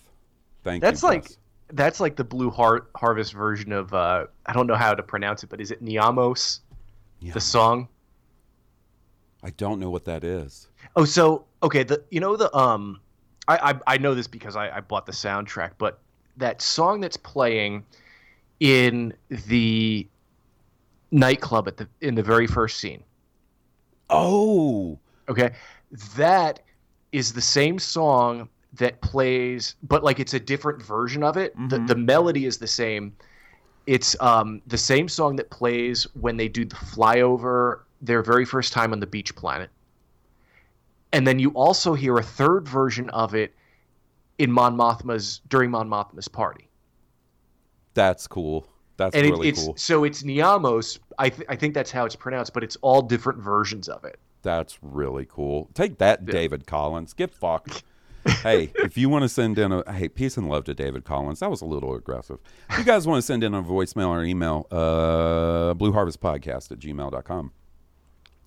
Thank 0.63 0.81
That's 0.81 1.03
you. 1.03 1.09
like 1.09 1.25
Jess. 1.25 1.39
that's 1.73 1.99
like 1.99 2.15
the 2.15 2.23
Blue 2.23 2.51
Har- 2.51 2.87
Harvest 2.95 3.33
version 3.33 3.73
of 3.73 3.93
uh, 3.93 4.27
I 4.47 4.53
don't 4.53 4.69
know 4.69 4.77
how 4.77 4.95
to 4.95 5.03
pronounce 5.03 5.43
it, 5.43 5.49
but 5.51 5.61
is 5.61 5.73
it 5.73 5.85
Niamos? 5.85 6.61
Yeah. 7.19 7.33
The 7.33 7.41
song. 7.41 7.89
I 9.43 9.51
don't 9.51 9.81
know 9.81 9.91
what 9.91 10.05
that 10.05 10.23
is. 10.23 10.69
Oh, 10.95 11.05
so 11.05 11.47
okay, 11.65 11.83
the 11.83 12.05
you 12.13 12.21
know 12.21 12.37
the 12.37 12.57
um, 12.57 13.01
I 13.49 13.73
I, 13.73 13.95
I 13.95 13.99
know 13.99 14.15
this 14.15 14.29
because 14.29 14.55
I, 14.55 14.77
I 14.77 14.81
bought 14.83 15.05
the 15.05 15.11
soundtrack, 15.11 15.73
but 15.77 15.99
that 16.37 16.63
song 16.63 17.01
that's 17.01 17.17
playing 17.17 17.85
in 18.61 19.13
the 19.31 20.07
nightclub 21.11 21.67
at 21.67 21.77
the 21.77 21.89
in 22.03 22.15
the 22.15 22.23
very 22.23 22.47
first 22.47 22.79
scene. 22.79 23.03
Oh, 24.11 24.97
Okay, 25.29 25.51
that 26.15 26.61
is 27.11 27.33
the 27.33 27.41
same 27.41 27.81
song 27.81 28.49
that 28.75 29.01
plays, 29.01 29.75
but 29.83 30.05
like 30.05 30.21
it's 30.21 30.35
a 30.35 30.41
different 30.41 30.83
version 30.83 31.23
of 31.23 31.37
it. 31.37 31.55
The 31.69 31.79
the 31.79 31.97
melody 31.97 32.47
is 32.47 32.59
the 32.59 32.67
same. 32.67 33.15
It's 33.87 34.15
um 34.21 34.63
the 34.67 34.79
same 34.79 35.09
song 35.09 35.37
that 35.37 35.51
plays 35.51 36.07
when 36.21 36.37
they 36.37 36.49
do 36.49 36.65
the 36.65 36.77
flyover 36.77 37.81
their 38.01 38.23
very 38.23 38.45
first 38.45 38.73
time 38.73 38.93
on 38.93 39.01
the 39.01 39.07
beach 39.07 39.35
planet. 39.35 39.71
And 41.13 41.27
then 41.27 41.39
you 41.39 41.51
also 41.51 41.95
hear 41.95 42.17
a 42.19 42.23
third 42.23 42.69
version 42.69 43.11
of 43.11 43.35
it 43.35 43.55
in 44.39 44.51
Mon 44.51 44.77
Mothma's 44.77 45.41
during 45.49 45.71
Mon 45.71 45.89
Mothma's 45.89 46.29
party. 46.29 46.69
that's 47.95 48.27
cool. 48.27 48.67
That's 48.97 49.17
and 49.17 49.27
it- 49.27 49.31
really 49.31 49.49
it's 49.49 49.65
cool. 49.65 49.75
so 49.77 50.05
it's 50.05 50.23
Niamos. 50.23 50.99
I 51.19 51.31
th- 51.31 51.47
I 51.49 51.57
think 51.57 51.75
that's 51.75 51.91
how 51.91 52.05
it's 52.05 52.17
pronounced, 52.17 52.55
but 52.55 52.63
it's 52.63 52.77
all 52.83 53.03
different 53.03 53.41
versions 53.41 53.89
of 53.89 54.05
it. 54.05 54.19
That's 54.43 54.79
really 54.83 55.27
cool. 55.29 55.69
Take 55.75 55.99
that, 55.99 56.25
David 56.25 56.67
Collins. 56.67 57.13
Get 57.13 57.35
fucked. 57.35 57.83
hey, 58.43 58.71
if 58.77 58.97
you 58.97 59.09
want 59.09 59.23
to 59.23 59.29
send 59.29 59.59
in 59.59 59.73
a 59.73 59.93
hey, 59.93 60.09
peace 60.09 60.37
and 60.37 60.49
love 60.49 60.65
to 60.65 60.75
David 60.75 61.05
Collins. 61.05 61.41
That 61.41 61.51
was 61.51 61.61
a 61.61 61.67
little 61.67 61.95
aggressive. 61.95 62.39
If 62.71 62.79
you 62.79 62.85
guys 62.85 63.07
want 63.07 63.19
to 63.19 63.23
send 63.23 63.43
in 63.45 63.55
a 63.55 63.63
voicemail 63.63 64.09
or 64.09 64.25
email, 64.25 64.67
uh 64.71 65.75
blueharvestpodcast 65.75 66.73
at 66.73 66.79
gmail.com. 66.79 67.53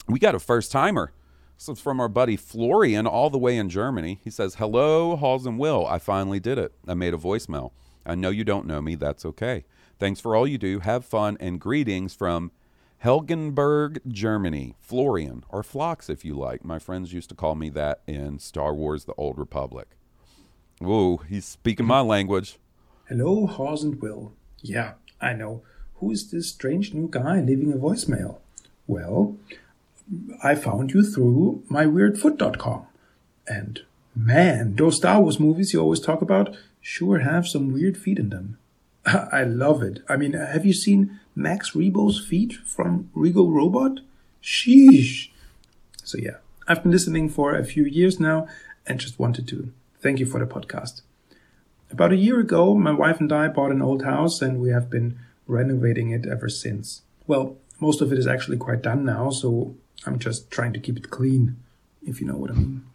We 0.07 0.19
got 0.19 0.35
a 0.35 0.39
first 0.39 0.71
timer. 0.71 1.11
This 1.57 1.69
is 1.77 1.81
from 1.81 1.99
our 1.99 2.09
buddy 2.09 2.35
Florian, 2.35 3.07
all 3.07 3.29
the 3.29 3.37
way 3.37 3.57
in 3.57 3.69
Germany. 3.69 4.19
He 4.23 4.29
says, 4.29 4.55
Hello, 4.55 5.15
Hawes 5.15 5.45
and 5.45 5.57
Will. 5.57 5.85
I 5.87 5.97
finally 5.97 6.39
did 6.39 6.57
it. 6.57 6.73
I 6.87 6.93
made 6.93 7.13
a 7.13 7.17
voicemail. 7.17 7.71
I 8.05 8.15
know 8.15 8.29
you 8.29 8.43
don't 8.43 8.67
know 8.67 8.81
me. 8.81 8.95
That's 8.95 9.25
okay. 9.25 9.63
Thanks 9.97 10.19
for 10.19 10.35
all 10.35 10.45
you 10.45 10.57
do. 10.57 10.79
Have 10.79 11.05
fun 11.05 11.37
and 11.39 11.61
greetings 11.61 12.13
from 12.15 12.51
Helgenberg, 13.03 13.99
Germany. 14.07 14.75
Florian, 14.79 15.43
or 15.49 15.61
Phlox 15.61 16.09
if 16.09 16.23
you 16.23 16.37
like. 16.37 16.63
My 16.63 16.79
friends 16.79 17.11
used 17.11 17.27
to 17.29 17.35
call 17.35 17.55
me 17.55 17.69
that 17.71 18.01
in 18.07 18.39
Star 18.39 18.73
Wars 18.73 19.03
The 19.03 19.13
Old 19.15 19.37
Republic. 19.37 19.89
Whoa, 20.79 21.17
he's 21.17 21.43
speaking 21.43 21.85
my 21.85 21.99
language. 21.99 22.59
Hello, 23.09 23.45
Horse 23.45 23.83
and 23.83 24.01
Will. 24.01 24.31
Yeah, 24.61 24.93
I 25.19 25.33
know. 25.33 25.63
Who 25.95 26.11
is 26.11 26.31
this 26.31 26.47
strange 26.47 26.93
new 26.93 27.09
guy 27.09 27.41
leaving 27.41 27.73
a 27.73 27.75
voicemail? 27.75 28.37
Well, 28.87 29.35
I 30.41 30.55
found 30.55 30.93
you 30.93 31.03
through 31.03 31.63
myweirdfoot.com. 31.69 32.85
And 33.45 33.81
man, 34.15 34.77
those 34.77 34.95
Star 34.95 35.21
Wars 35.21 35.41
movies 35.41 35.73
you 35.73 35.81
always 35.81 35.99
talk 35.99 36.21
about 36.21 36.55
sure 36.79 37.19
have 37.19 37.49
some 37.49 37.73
weird 37.73 37.97
feet 37.97 38.17
in 38.17 38.29
them. 38.29 38.57
I 39.05 39.43
love 39.43 39.83
it. 39.83 39.99
I 40.07 40.15
mean, 40.15 40.31
have 40.31 40.65
you 40.65 40.73
seen 40.73 41.19
Max 41.35 41.71
Rebo's 41.71 42.23
feet 42.23 42.53
from 42.53 43.09
Regal 43.13 43.51
Robot? 43.51 43.99
Sheesh. 44.41 45.29
So 46.03 46.17
yeah, 46.17 46.37
I've 46.67 46.83
been 46.83 46.91
listening 46.91 47.29
for 47.29 47.55
a 47.55 47.63
few 47.63 47.85
years 47.85 48.19
now 48.19 48.47
and 48.85 48.99
just 48.99 49.19
wanted 49.19 49.47
to 49.49 49.71
thank 49.99 50.19
you 50.19 50.25
for 50.25 50.39
the 50.39 50.45
podcast. 50.45 51.01
About 51.91 52.11
a 52.11 52.17
year 52.17 52.39
ago, 52.39 52.75
my 52.75 52.91
wife 52.91 53.19
and 53.19 53.31
I 53.31 53.47
bought 53.47 53.71
an 53.71 53.81
old 53.81 54.03
house 54.03 54.41
and 54.41 54.59
we 54.59 54.69
have 54.69 54.89
been 54.89 55.17
renovating 55.47 56.09
it 56.09 56.25
ever 56.25 56.49
since. 56.49 57.01
Well, 57.27 57.57
most 57.79 58.01
of 58.01 58.11
it 58.11 58.19
is 58.19 58.27
actually 58.27 58.57
quite 58.57 58.81
done 58.81 59.05
now, 59.05 59.29
so 59.29 59.75
I'm 60.05 60.19
just 60.19 60.51
trying 60.51 60.73
to 60.73 60.79
keep 60.79 60.97
it 60.97 61.09
clean, 61.09 61.55
if 62.05 62.19
you 62.19 62.27
know 62.27 62.37
what 62.37 62.51
I 62.51 62.55
mean. 62.55 62.85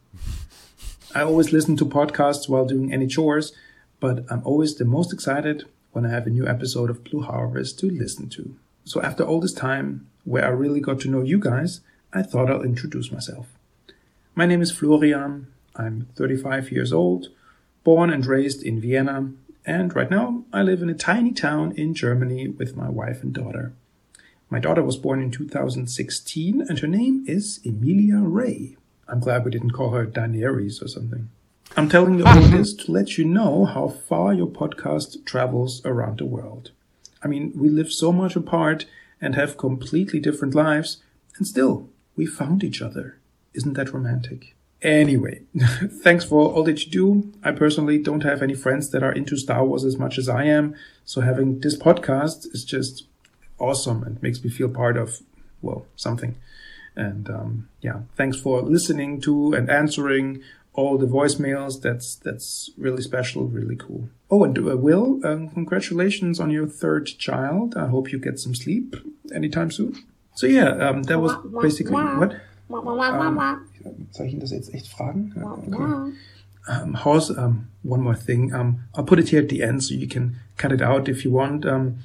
I 1.15 1.23
always 1.23 1.53
listen 1.53 1.77
to 1.79 1.87
podcasts 1.87 2.49
while 2.49 2.67
doing 2.67 2.93
any 2.93 3.07
chores, 3.07 3.53
but 4.01 4.25
I'm 4.31 4.43
always 4.45 4.75
the 4.75 4.85
most 4.85 5.13
excited 5.13 5.65
when 5.93 6.07
I 6.07 6.11
have 6.11 6.27
a 6.27 6.31
new 6.31 6.47
episode 6.47 6.91
of 6.91 7.05
Blue 7.05 7.23
Harvest 7.23 7.79
to 7.81 7.91
listen 7.91 8.29
to. 8.31 8.55
So 8.85 9.03
after 9.03 9.25
all 9.25 9.41
this 9.41 9.53
time, 9.53 10.07
where 10.25 10.45
I 10.45 10.49
really 10.49 10.81
got 10.81 11.01
to 11.01 11.11
know 11.11 11.23
you 11.23 11.39
guys, 11.39 11.81
I 12.13 12.23
thought 12.23 12.51
I'll 12.51 12.63
introduce 12.63 13.13
myself. 13.13 13.47
My 14.35 14.47
name 14.47 14.63
is 14.63 14.71
Florian. 14.71 15.47
I'm 15.77 16.09
35 16.17 16.71
years 16.73 16.93
old, 16.93 17.29
born 17.85 18.11
and 18.11 18.25
raised 18.27 18.63
in 18.63 18.81
Vienna, 18.81 19.33
and 19.65 19.95
right 19.95 20.11
now 20.11 20.45
I 20.53 20.63
live 20.63 20.81
in 20.81 20.89
a 20.89 20.95
tiny 20.95 21.33
town 21.33 21.73
in 21.77 21.95
Germany 21.95 22.49
with 22.49 22.77
my 22.77 22.89
wife 22.89 23.23
and 23.23 23.33
daughter. 23.33 23.73
My 24.49 24.59
daughter 24.59 24.83
was 24.83 24.97
born 24.97 25.23
in 25.23 25.31
2016 25.31 26.63
and 26.63 26.79
her 26.79 26.87
name 26.87 27.25
is 27.29 27.61
Emilia 27.67 28.17
Ray. 28.17 28.77
I'm 29.07 29.21
glad 29.21 29.45
we 29.45 29.51
didn't 29.51 29.73
call 29.73 29.91
her 29.91 30.07
Daenerys 30.07 30.83
or 30.83 30.89
something. 30.89 31.29
I'm 31.77 31.89
telling 31.89 32.19
you 32.19 32.27
all 32.27 32.41
this 32.41 32.75
to 32.75 32.93
let 32.93 33.19
you 33.19 33.25
know 33.25 33.65
how 33.65 33.89
far 33.89 34.33
your 34.33 34.49
podcast 34.49 35.25
travels 35.25 35.85
around 35.85 36.19
the 36.19 36.25
world. 36.25 36.73
I 37.23 37.29
mean, 37.29 37.53
we 37.55 37.69
live 37.69 37.93
so 37.93 38.13
much 38.13 38.37
apart 38.37 38.87
and 39.21 39.35
have 39.35 39.57
completely 39.57 40.21
different 40.21 40.55
lives, 40.55 40.99
and 41.37 41.47
still, 41.47 41.89
we 42.17 42.27
found 42.27 42.65
each 42.65 42.83
other. 42.83 43.19
Isn't 43.55 43.75
that 43.75 43.93
romantic? 43.93 44.55
Anyway, 44.83 45.43
thanks 46.03 46.25
for 46.25 46.53
all 46.53 46.63
that 46.65 46.85
you 46.85 46.91
do. 46.91 47.33
I 47.43 47.53
personally 47.53 47.99
don't 47.99 48.23
have 48.23 48.43
any 48.43 48.55
friends 48.55 48.91
that 48.91 49.03
are 49.03 49.13
into 49.13 49.37
Star 49.37 49.65
Wars 49.65 49.85
as 49.85 49.97
much 49.97 50.19
as 50.19 50.29
I 50.29 50.45
am, 50.45 50.75
so 51.05 51.21
having 51.21 51.61
this 51.61 51.77
podcast 51.77 52.47
is 52.55 52.65
just 52.65 53.07
awesome 53.59 54.03
and 54.05 54.23
makes 54.23 54.43
me 54.43 54.51
feel 54.51 54.69
part 54.69 54.97
of, 54.97 55.19
well, 55.63 55.87
something. 55.97 56.37
And 56.95 57.29
um, 57.31 57.69
yeah, 57.81 58.01
thanks 58.17 58.41
for 58.41 58.63
listening 58.63 59.21
to 59.23 59.53
and 59.53 59.71
answering 59.71 60.43
all 60.79 60.97
the 60.97 61.07
voicemails. 61.07 61.83
That's 61.83 62.15
that's 62.15 62.71
really 62.79 63.03
special, 63.03 63.43
really 63.49 63.77
cool. 63.77 64.09
Oh, 64.31 64.45
and 64.45 64.57
uh, 64.57 64.77
Will, 64.77 65.21
um, 65.25 65.49
congratulations 65.49 66.39
on 66.39 66.51
your 66.51 66.69
third 66.69 67.07
child. 67.19 67.75
I 67.77 67.89
hope 67.89 68.13
you 68.13 68.19
get 68.21 68.39
some 68.39 68.55
sleep 68.55 68.95
anytime 69.35 69.71
soon. 69.71 69.93
So 70.35 70.47
yeah, 70.47 70.71
um, 70.87 71.03
that 71.05 71.19
was 71.19 71.35
basically 71.63 71.95
what. 72.21 72.33
Um, 72.71 74.09
soll 74.11 74.27
ich 74.27 74.35
ihn 74.35 74.41
das 74.41 74.53
jetzt 74.53 74.73
echt 74.75 74.87
fragen? 74.87 75.33
Okay. 75.37 76.13
Um, 76.69 76.95
Horse, 77.05 77.31
um, 77.31 77.69
one 77.83 78.03
more 78.03 78.15
thing. 78.17 78.53
Um, 78.55 78.85
I'll 78.95 79.05
put 79.05 79.19
it 79.19 79.31
here 79.31 79.41
at 79.41 79.49
the 79.49 79.63
end 79.63 79.83
so 79.83 79.95
you 79.95 80.07
can 80.07 80.37
cut 80.59 80.71
it 80.71 80.83
out 80.83 81.09
if 81.09 81.25
you 81.25 81.33
want. 81.33 81.65
Um, 81.65 81.99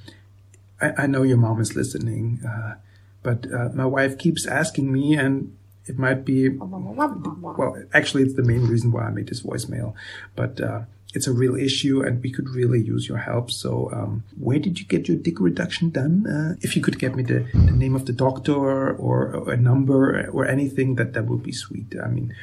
I, 0.82 1.04
I 1.04 1.08
know 1.08 1.24
your 1.24 1.38
mom 1.38 1.60
is 1.60 1.76
listening, 1.76 2.40
uh, 2.48 2.76
but 3.22 3.46
uh, 3.52 3.70
my 3.74 3.86
wife 3.86 4.18
keeps 4.18 4.48
asking 4.48 4.92
me, 4.92 5.18
and 5.18 5.52
it 5.86 6.00
might 6.00 6.26
be 6.26 6.50
well, 6.50 7.76
actually, 7.94 8.24
it's 8.24 8.36
the 8.36 8.44
main 8.44 8.68
reason 8.68 8.92
why 8.92 9.04
I 9.04 9.10
made 9.10 9.28
this 9.28 9.42
voicemail, 9.42 9.94
but 10.36 10.62
uh, 10.62 10.82
it's 11.14 11.28
a 11.28 11.34
real 11.34 11.56
issue, 11.56 12.02
and 12.02 12.22
we 12.24 12.32
could 12.32 12.50
really 12.50 12.82
use 12.82 13.08
your 13.08 13.20
help. 13.20 13.52
So, 13.52 13.90
um, 13.92 14.24
where 14.40 14.60
did 14.60 14.80
you 14.80 14.86
get 14.86 15.08
your 15.08 15.18
dick 15.18 15.40
reduction 15.40 15.90
done? 15.90 16.26
Uh, 16.26 16.56
if 16.62 16.76
you 16.76 16.82
could 16.82 17.00
get 17.00 17.16
me 17.16 17.24
the, 17.24 17.46
the 17.54 17.72
name 17.72 17.96
of 17.96 18.06
the 18.06 18.14
doctor 18.14 18.54
or, 18.56 18.94
or 18.94 19.52
a 19.52 19.58
number 19.58 20.30
or 20.32 20.46
anything, 20.48 20.96
that 20.96 21.14
that 21.14 21.26
would 21.26 21.44
be 21.44 21.52
sweet. 21.52 21.94
I 22.04 22.08
mean, 22.08 22.34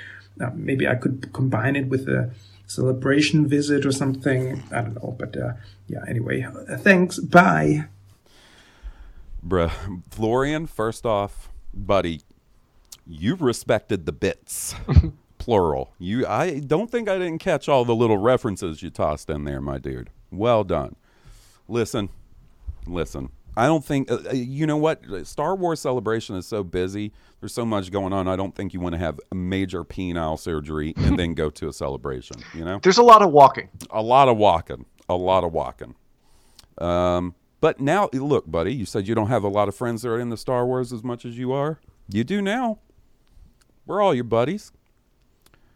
uh, 0.41 0.51
maybe 0.55 0.87
I 0.87 0.95
could 0.95 1.33
combine 1.33 1.77
it 1.77 1.89
with 1.89 2.09
a 2.09 2.31
celebration 2.67 3.49
visit 3.49 3.85
or 3.85 3.93
something. 3.93 4.63
I 4.71 4.83
don't 4.83 5.03
know, 5.03 5.17
but 5.19 5.37
uh, 5.37 5.53
yeah. 5.89 6.05
Anyway, 6.07 6.47
thanks. 6.79 7.19
Bye. 7.19 7.87
Bruh, 9.47 10.03
Florian, 10.11 10.67
first 10.67 11.07
off, 11.07 11.51
buddy, 11.73 12.21
you 13.11 13.35
respected 13.35 14.07
the 14.07 14.13
bits. 14.13 14.75
Plural. 15.39 15.93
You 15.99 16.27
I 16.27 16.61
don't 16.61 16.91
think 16.91 17.09
I 17.09 17.19
didn't 17.19 17.39
catch 17.39 17.69
all 17.69 17.85
the 17.85 17.95
little 17.95 18.19
references 18.19 18.83
you 18.83 18.91
tossed 18.91 19.31
in 19.31 19.45
there, 19.45 19.61
my 19.61 19.79
dude. 19.79 20.11
Well 20.31 20.65
done. 20.65 20.97
Listen. 21.67 22.11
Listen. 22.87 23.31
I 23.57 23.67
don't 23.67 23.85
think 23.85 24.11
uh, 24.11 24.19
uh 24.29 24.33
you 24.33 24.67
know 24.67 24.77
what 24.77 25.03
Star 25.27 25.57
Wars 25.57 25.81
celebration 25.81 26.37
is 26.37 26.47
so 26.47 26.63
busy. 26.63 27.13
There's 27.41 27.55
so 27.55 27.65
much 27.65 27.91
going 27.91 28.13
on. 28.13 28.29
I 28.29 28.37
don't 28.37 28.55
think 28.55 28.75
you 28.75 28.81
want 28.81 28.95
to 28.95 28.99
have 28.99 29.19
a 29.33 29.35
major 29.35 29.83
penile 29.83 30.39
surgery 30.39 30.93
and 30.97 31.19
then 31.19 31.33
go 31.35 31.49
to 31.51 31.69
a 31.69 31.73
celebration. 31.73 32.37
You 32.55 32.67
know, 32.67 32.81
there's 32.83 32.99
a 32.99 33.03
lot 33.03 33.23
of 33.23 33.33
walking. 33.33 33.71
A 33.91 34.03
lot 34.03 34.29
of 34.29 34.37
walking. 34.37 34.85
A 35.09 35.17
lot 35.17 35.43
of 35.43 35.53
walking. 35.53 35.95
Um, 36.79 37.35
but 37.61 37.81
now, 37.81 38.11
look, 38.13 38.51
buddy, 38.51 38.75
you 38.75 38.85
said 38.85 39.09
you 39.09 39.15
don't 39.15 39.29
have 39.29 39.43
a 39.43 39.49
lot 39.49 39.69
of 39.69 39.75
friends 39.75 40.03
that 40.03 40.11
are 40.11 40.21
in 40.21 40.29
the 40.29 40.37
Star 40.37 40.67
Wars 40.67 40.93
as 40.93 41.03
much 41.03 41.25
as 41.25 41.39
you 41.39 41.51
are. 41.53 41.81
You 42.09 42.25
do 42.25 42.43
now. 42.43 42.79
We're 43.91 44.03
all 44.03 44.15
your 44.15 44.23
buddies. 44.23 44.71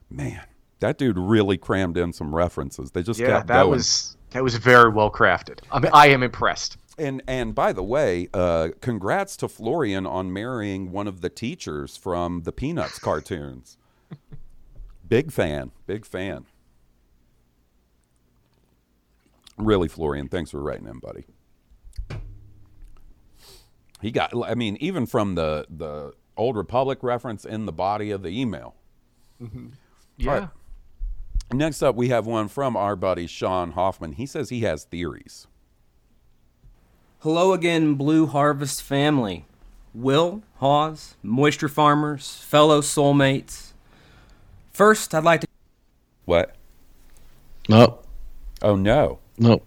Man, 0.09 0.41
that 0.79 0.99
dude 0.99 1.19
really 1.19 1.59
crammed 1.59 1.99
in 1.99 2.13
some 2.13 2.33
references. 2.33 2.93
They 2.93 3.03
just 3.03 3.19
yeah, 3.19 3.27
kept 3.27 3.49
that 3.49 3.63
going. 3.63 3.71
was 3.71 4.17
that 4.31 4.45
was 4.45 4.55
very 4.55 4.89
well 4.89 5.11
crafted. 5.11 5.59
I 5.73 5.81
mean, 5.81 5.91
I 5.93 6.11
am 6.11 6.23
impressed. 6.23 6.77
And 6.97 7.25
and 7.27 7.57
by 7.57 7.73
the 7.73 7.83
way, 7.83 8.29
uh, 8.33 8.69
congrats 8.81 9.37
to 9.39 9.49
Florian 9.49 10.07
on 10.07 10.33
marrying 10.33 10.93
one 10.93 11.09
of 11.09 11.23
the 11.23 11.29
teachers 11.29 11.97
from 11.97 12.43
the 12.43 12.53
Peanuts 12.53 13.01
cartoons. 13.01 13.79
big 15.09 15.33
fan, 15.33 15.73
big 15.89 16.07
fan. 16.07 16.47
Really, 19.57 19.89
Florian, 19.89 20.29
thanks 20.29 20.53
for 20.53 20.63
writing 20.63 20.87
in, 20.87 21.01
buddy 21.01 21.25
he 24.03 24.11
got 24.11 24.31
i 24.45 24.55
mean 24.55 24.77
even 24.81 25.07
from 25.07 25.35
the 25.35 25.67
the 25.71 26.13
old 26.37 26.57
republic 26.57 26.99
reference 27.03 27.45
in 27.45 27.67
the 27.67 27.73
body 27.73 28.11
of 28.11 28.23
the 28.23 28.29
email. 28.29 28.75
Mm-hmm. 29.43 29.67
yeah 30.17 30.33
right. 30.33 30.49
next 31.53 31.83
up 31.83 31.97
we 31.97 32.09
have 32.09 32.25
one 32.25 32.47
from 32.49 32.77
our 32.77 32.97
buddy 32.97 33.27
sean 33.27 33.73
hoffman. 33.73 34.13
He 34.13 34.27
says 34.27 34.49
he 34.49 34.61
has 34.61 34.85
theories. 34.85 35.47
Hello 37.21 37.53
again 37.53 37.95
blue 37.95 38.27
harvest 38.27 38.83
family. 38.83 39.47
Will 39.93 40.43
hawes 40.57 41.17
moisture 41.23 41.69
farmers 41.69 42.37
fellow 42.45 42.81
soulmates. 42.81 43.73
First 44.73 45.15
i'd 45.15 45.25
like 45.25 45.41
to 45.41 45.47
what? 46.25 46.55
No 47.69 48.01
oh 48.63 48.77
no. 48.77 49.19
No 49.39 49.63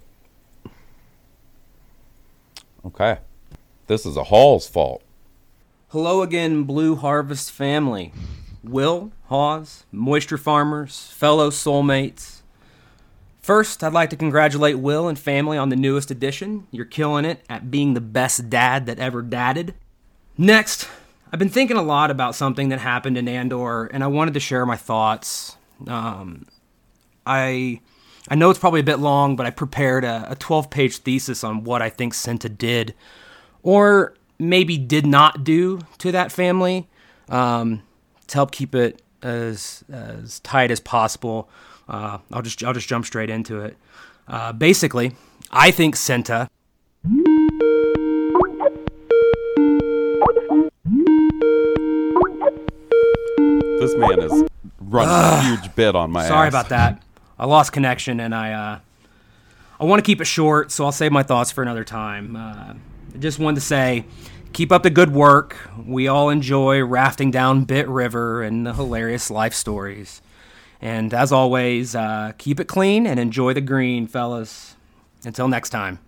okay. 2.87 3.19
This 3.87 4.05
is 4.05 4.17
a 4.17 4.23
Hall's 4.25 4.67
fault. 4.67 5.03
Hello 5.91 6.21
again, 6.21 6.63
Blue 6.63 6.97
Harvest 6.97 7.49
family. 7.49 8.11
Will, 8.61 9.13
Hawes, 9.27 9.85
Moisture 9.89 10.37
Farmers, 10.37 11.13
fellow 11.15 11.49
soulmates. 11.49 12.41
First, 13.39 13.81
I'd 13.81 13.93
like 13.93 14.09
to 14.09 14.17
congratulate 14.17 14.79
Will 14.79 15.07
and 15.07 15.17
family 15.17 15.57
on 15.57 15.69
the 15.69 15.77
newest 15.77 16.11
edition. 16.11 16.67
You're 16.71 16.83
killing 16.83 17.23
it 17.23 17.41
at 17.49 17.71
being 17.71 17.93
the 17.93 18.01
best 18.01 18.49
dad 18.49 18.85
that 18.87 18.99
ever 18.99 19.21
dadded. 19.21 19.75
Next, 20.37 20.89
I've 21.31 21.39
been 21.39 21.47
thinking 21.47 21.77
a 21.77 21.81
lot 21.81 22.11
about 22.11 22.35
something 22.35 22.67
that 22.67 22.79
happened 22.79 23.17
in 23.17 23.29
Andor, 23.29 23.85
and 23.85 24.03
I 24.03 24.07
wanted 24.07 24.33
to 24.33 24.41
share 24.41 24.65
my 24.65 24.75
thoughts. 24.75 25.55
Um, 25.87 26.47
I 27.25 27.79
I 28.27 28.35
know 28.35 28.49
it's 28.49 28.59
probably 28.59 28.81
a 28.81 28.83
bit 28.83 28.99
long, 28.99 29.37
but 29.37 29.45
I 29.45 29.51
prepared 29.51 30.03
a 30.03 30.35
12 30.37 30.69
page 30.69 30.97
thesis 30.97 31.45
on 31.45 31.63
what 31.63 31.81
I 31.81 31.89
think 31.89 32.13
Cinta 32.13 32.49
did 32.49 32.93
or 33.63 34.15
maybe 34.39 34.77
did 34.77 35.05
not 35.05 35.43
do 35.43 35.79
to 35.97 36.11
that 36.11 36.31
family 36.31 36.87
um, 37.29 37.81
to 38.27 38.35
help 38.35 38.51
keep 38.51 38.75
it 38.75 39.01
as 39.21 39.83
as 39.91 40.39
tight 40.41 40.71
as 40.71 40.79
possible. 40.79 41.49
Uh, 41.87 42.19
I'll 42.31 42.41
just 42.41 42.63
I'll 42.63 42.73
just 42.73 42.87
jump 42.87 43.05
straight 43.05 43.29
into 43.29 43.61
it. 43.61 43.77
Uh, 44.27 44.53
basically, 44.53 45.13
I 45.51 45.71
think 45.71 45.95
Cinta. 45.95 46.47
This 53.79 53.95
man 53.95 54.19
is 54.19 54.43
running 54.79 55.13
a 55.13 55.41
huge 55.43 55.75
bit 55.75 55.95
on 55.95 56.11
my. 56.11 56.27
Sorry 56.27 56.47
ass. 56.47 56.51
about 56.51 56.69
that. 56.69 57.01
I 57.39 57.45
lost 57.45 57.71
connection 57.71 58.19
and 58.19 58.33
I 58.33 58.51
uh, 58.51 58.79
I 59.79 59.83
want 59.85 60.03
to 60.03 60.03
keep 60.03 60.19
it 60.19 60.25
short, 60.25 60.71
so 60.71 60.85
I'll 60.85 60.91
save 60.91 61.11
my 61.11 61.23
thoughts 61.23 61.51
for 61.51 61.61
another 61.61 61.83
time. 61.83 62.35
I 63.13 63.17
just 63.19 63.39
wanted 63.39 63.55
to 63.55 63.61
say, 63.65 64.05
keep 64.53 64.71
up 64.71 64.83
the 64.83 64.89
good 64.89 65.11
work. 65.13 65.57
We 65.85 66.07
all 66.07 66.29
enjoy 66.29 66.83
rafting 66.83 67.31
down 67.31 67.63
Bit 67.65 67.87
River 67.87 68.43
and 68.43 68.65
the 68.65 68.73
hilarious 68.73 69.29
life 69.31 69.53
stories. 69.53 70.21
And 70.81 71.13
as 71.13 71.31
always, 71.31 71.95
uh, 71.95 72.33
keep 72.37 72.59
it 72.59 72.65
clean 72.67 73.07
and 73.07 73.19
enjoy 73.19 73.53
the 73.53 73.61
green, 73.61 74.07
fellas. 74.07 74.75
Until 75.25 75.47
next 75.47 75.71
time. 75.71 75.99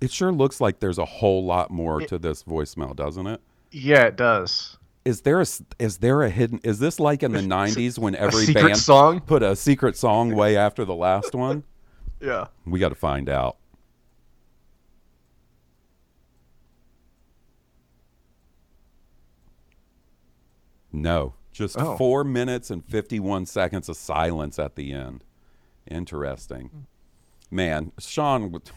It 0.00 0.10
sure 0.12 0.30
looks 0.30 0.60
like 0.60 0.78
there's 0.80 0.98
a 0.98 1.04
whole 1.04 1.44
lot 1.44 1.70
more 1.70 2.00
to 2.02 2.18
this 2.18 2.42
voicemail, 2.44 2.94
doesn't 2.94 3.26
it? 3.26 3.40
Yeah, 3.72 4.04
it 4.04 4.16
does. 4.16 4.76
is 5.04 5.22
there 5.22 5.38
a 5.38 5.42
s- 5.42 5.62
is 5.78 5.98
there 5.98 6.22
a 6.22 6.30
hidden? 6.30 6.60
Is 6.62 6.78
this 6.78 7.00
like 7.00 7.22
in 7.22 7.32
the 7.32 7.40
'90s 7.56 7.98
when 7.98 8.14
every 8.14 8.52
band 8.52 8.76
song? 8.76 9.20
put 9.20 9.42
a 9.42 9.56
secret 9.56 9.96
song 9.96 10.34
way 10.34 10.56
after 10.56 10.84
the 10.84 10.94
last 10.94 11.34
one? 11.34 11.64
Yeah. 12.18 12.46
We 12.64 12.78
got 12.80 12.88
to 12.88 12.94
find 12.94 13.28
out. 13.28 13.58
No, 20.96 21.34
just 21.52 21.78
Oh. 21.78 21.96
four 21.96 22.24
minutes 22.24 22.70
and 22.70 22.84
51 22.84 23.46
seconds 23.46 23.88
of 23.88 23.96
silence 23.96 24.58
at 24.58 24.76
the 24.76 24.92
end. 24.92 25.24
Interesting. 25.88 26.86
Man, 27.50 27.92
Sean 27.98 28.50
would 28.50 28.70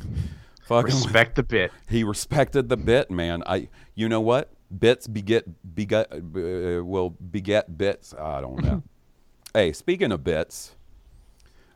fucking 0.66 0.94
Respect 0.94 1.34
the 1.36 1.42
bit. 1.42 1.72
he 1.88 2.04
respected 2.04 2.68
the 2.68 2.76
bit, 2.76 3.10
man. 3.10 3.42
I, 3.46 3.68
you 3.94 4.08
know 4.08 4.20
what? 4.20 4.50
Bits 4.78 5.08
beget 5.08 5.44
beget 5.74 6.12
uh, 6.12 6.84
will 6.84 7.10
beget 7.10 7.76
bits. 7.76 8.14
I 8.14 8.40
don't 8.40 8.62
know. 8.62 8.82
hey, 9.54 9.72
speaking 9.72 10.12
of 10.12 10.22
bits, 10.22 10.76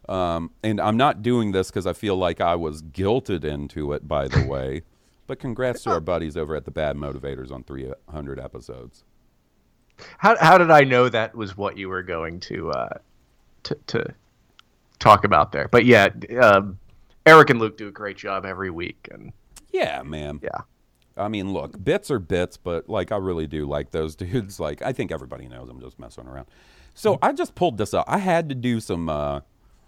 um, 0.09 0.53
and 0.63 0.81
I'm 0.81 0.97
not 0.97 1.21
doing 1.23 1.51
this 1.51 1.71
because 1.71 1.87
I 1.89 1.93
feel 1.93 2.17
like 2.17 2.41
I 2.41 2.55
was 2.55 2.83
guilted 2.83 3.43
into 3.45 3.93
it. 3.95 4.07
By 4.07 4.29
the 4.29 4.47
way, 4.49 4.83
but 5.27 5.41
congrats 5.41 5.83
to 5.85 5.91
our 5.91 6.01
buddies 6.01 6.37
over 6.37 6.55
at 6.55 6.67
the 6.67 6.71
Bad 6.71 6.97
Motivators 6.97 7.51
on 7.51 7.65
300 7.65 8.39
episodes. 8.39 9.03
How 10.19 10.37
how 10.39 10.59
did 10.59 10.71
I 10.71 10.83
know 10.83 11.09
that 11.09 11.35
was 11.35 11.57
what 11.57 11.77
you 11.79 11.89
were 11.89 12.03
going 12.03 12.41
to 12.41 12.71
uh, 12.71 12.99
to 13.65 13.79
to 13.89 14.15
talk 14.99 15.25
about 15.25 15.53
there? 15.53 15.69
But 15.69 15.85
yeah, 15.85 16.09
um, 16.41 16.79
Eric 17.27 17.51
and 17.51 17.61
Luke 17.61 17.77
do 17.77 17.89
a 17.89 17.93
great 17.93 18.17
job 18.17 18.45
every 18.45 18.71
week, 18.71 19.09
and 19.11 19.33
Yeah, 19.73 20.03
man. 20.03 20.41
yeah, 20.43 20.63
I 21.17 21.29
mean, 21.29 21.53
look, 21.53 21.83
bits 21.83 22.11
are 22.11 22.19
bits, 22.19 22.57
but 22.57 22.89
like 22.89 23.13
I 23.13 23.17
really 23.17 23.47
do 23.47 23.67
like 23.67 23.91
those 23.91 24.15
dudes. 24.17 24.59
Like 24.59 24.83
I 24.83 24.93
think 24.93 25.13
everybody 25.13 25.49
knows 25.49 25.69
I'm 25.69 25.81
just 25.81 25.99
messing 25.99 26.27
around. 26.27 26.47
So 26.95 27.19
I 27.23 27.33
just 27.33 27.55
pulled 27.55 27.79
this 27.79 27.93
up. 27.95 28.05
I 28.09 28.19
had 28.19 28.49
to 28.49 28.55
do 28.55 28.81
some 28.81 29.09
uh, 29.09 29.41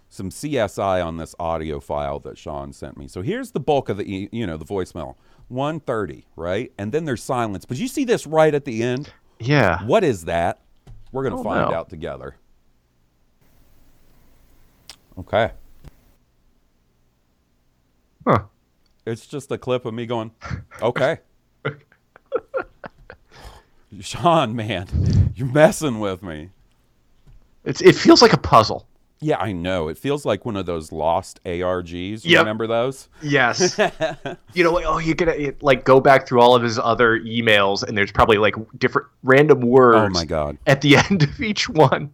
some 0.09 0.29
CSI 0.29 1.05
on 1.05 1.17
this 1.17 1.35
audio 1.39 1.79
file 1.79 2.19
that 2.21 2.37
Sean 2.37 2.73
sent 2.73 2.97
me. 2.97 3.07
So 3.07 3.21
here's 3.21 3.51
the 3.51 3.59
bulk 3.59 3.89
of 3.89 3.97
the 3.97 4.29
you 4.31 4.47
know 4.47 4.57
the 4.57 4.65
voicemail. 4.65 5.15
130, 5.49 6.25
right? 6.35 6.73
And 6.77 6.91
then 6.91 7.05
there's 7.05 7.23
silence. 7.23 7.63
But 7.63 7.77
you 7.77 7.87
see 7.87 8.03
this 8.03 8.27
right 8.27 8.53
at 8.53 8.65
the 8.65 8.83
end? 8.83 9.13
Yeah. 9.39 9.83
What 9.85 10.03
is 10.03 10.25
that? 10.25 10.59
We're 11.11 11.23
gonna 11.23 11.39
Oh, 11.39 11.43
find 11.43 11.69
no. 11.71 11.75
out 11.75 11.89
together. 11.89 12.35
Okay. 15.17 15.51
Huh. 18.25 18.43
It's 19.05 19.25
just 19.25 19.51
a 19.51 19.57
clip 19.57 19.85
of 19.85 19.93
me 19.93 20.05
going, 20.05 20.31
okay. 20.81 21.19
Sean, 24.01 24.55
man, 24.55 25.31
you're 25.35 25.47
messing 25.47 25.99
with 25.99 26.21
me. 26.21 26.49
It's 27.63 27.81
it 27.81 27.95
feels 27.95 28.21
like 28.21 28.33
a 28.33 28.37
puzzle. 28.37 28.85
Yeah, 29.19 29.37
I 29.37 29.51
know. 29.51 29.87
It 29.87 29.97
feels 29.97 30.25
like 30.25 30.45
one 30.45 30.55
of 30.55 30.65
those 30.65 30.91
lost 30.91 31.39
ARGs. 31.43 32.23
You 32.23 32.31
Yep. 32.31 32.39
Remember 32.39 32.67
those? 32.67 33.09
Yes. 33.21 33.77
you 34.53 34.63
know, 34.63 34.71
like, 34.71 34.85
oh, 34.85 34.99
you 34.99 35.15
could 35.15 35.57
like 35.61 35.83
go 35.85 35.99
back 35.99 36.27
through 36.27 36.41
all 36.41 36.55
of 36.55 36.61
his 36.61 36.77
other 36.77 37.19
emails, 37.19 37.83
and 37.83 37.97
there's 37.97 38.11
probably 38.11 38.37
like 38.37 38.55
different 38.77 39.07
random 39.23 39.61
words. 39.61 39.97
Oh 39.97 40.09
my 40.09 40.25
god. 40.25 40.57
At 40.67 40.81
the 40.81 40.97
end 41.09 41.23
of 41.23 41.41
each 41.41 41.67
one. 41.67 42.13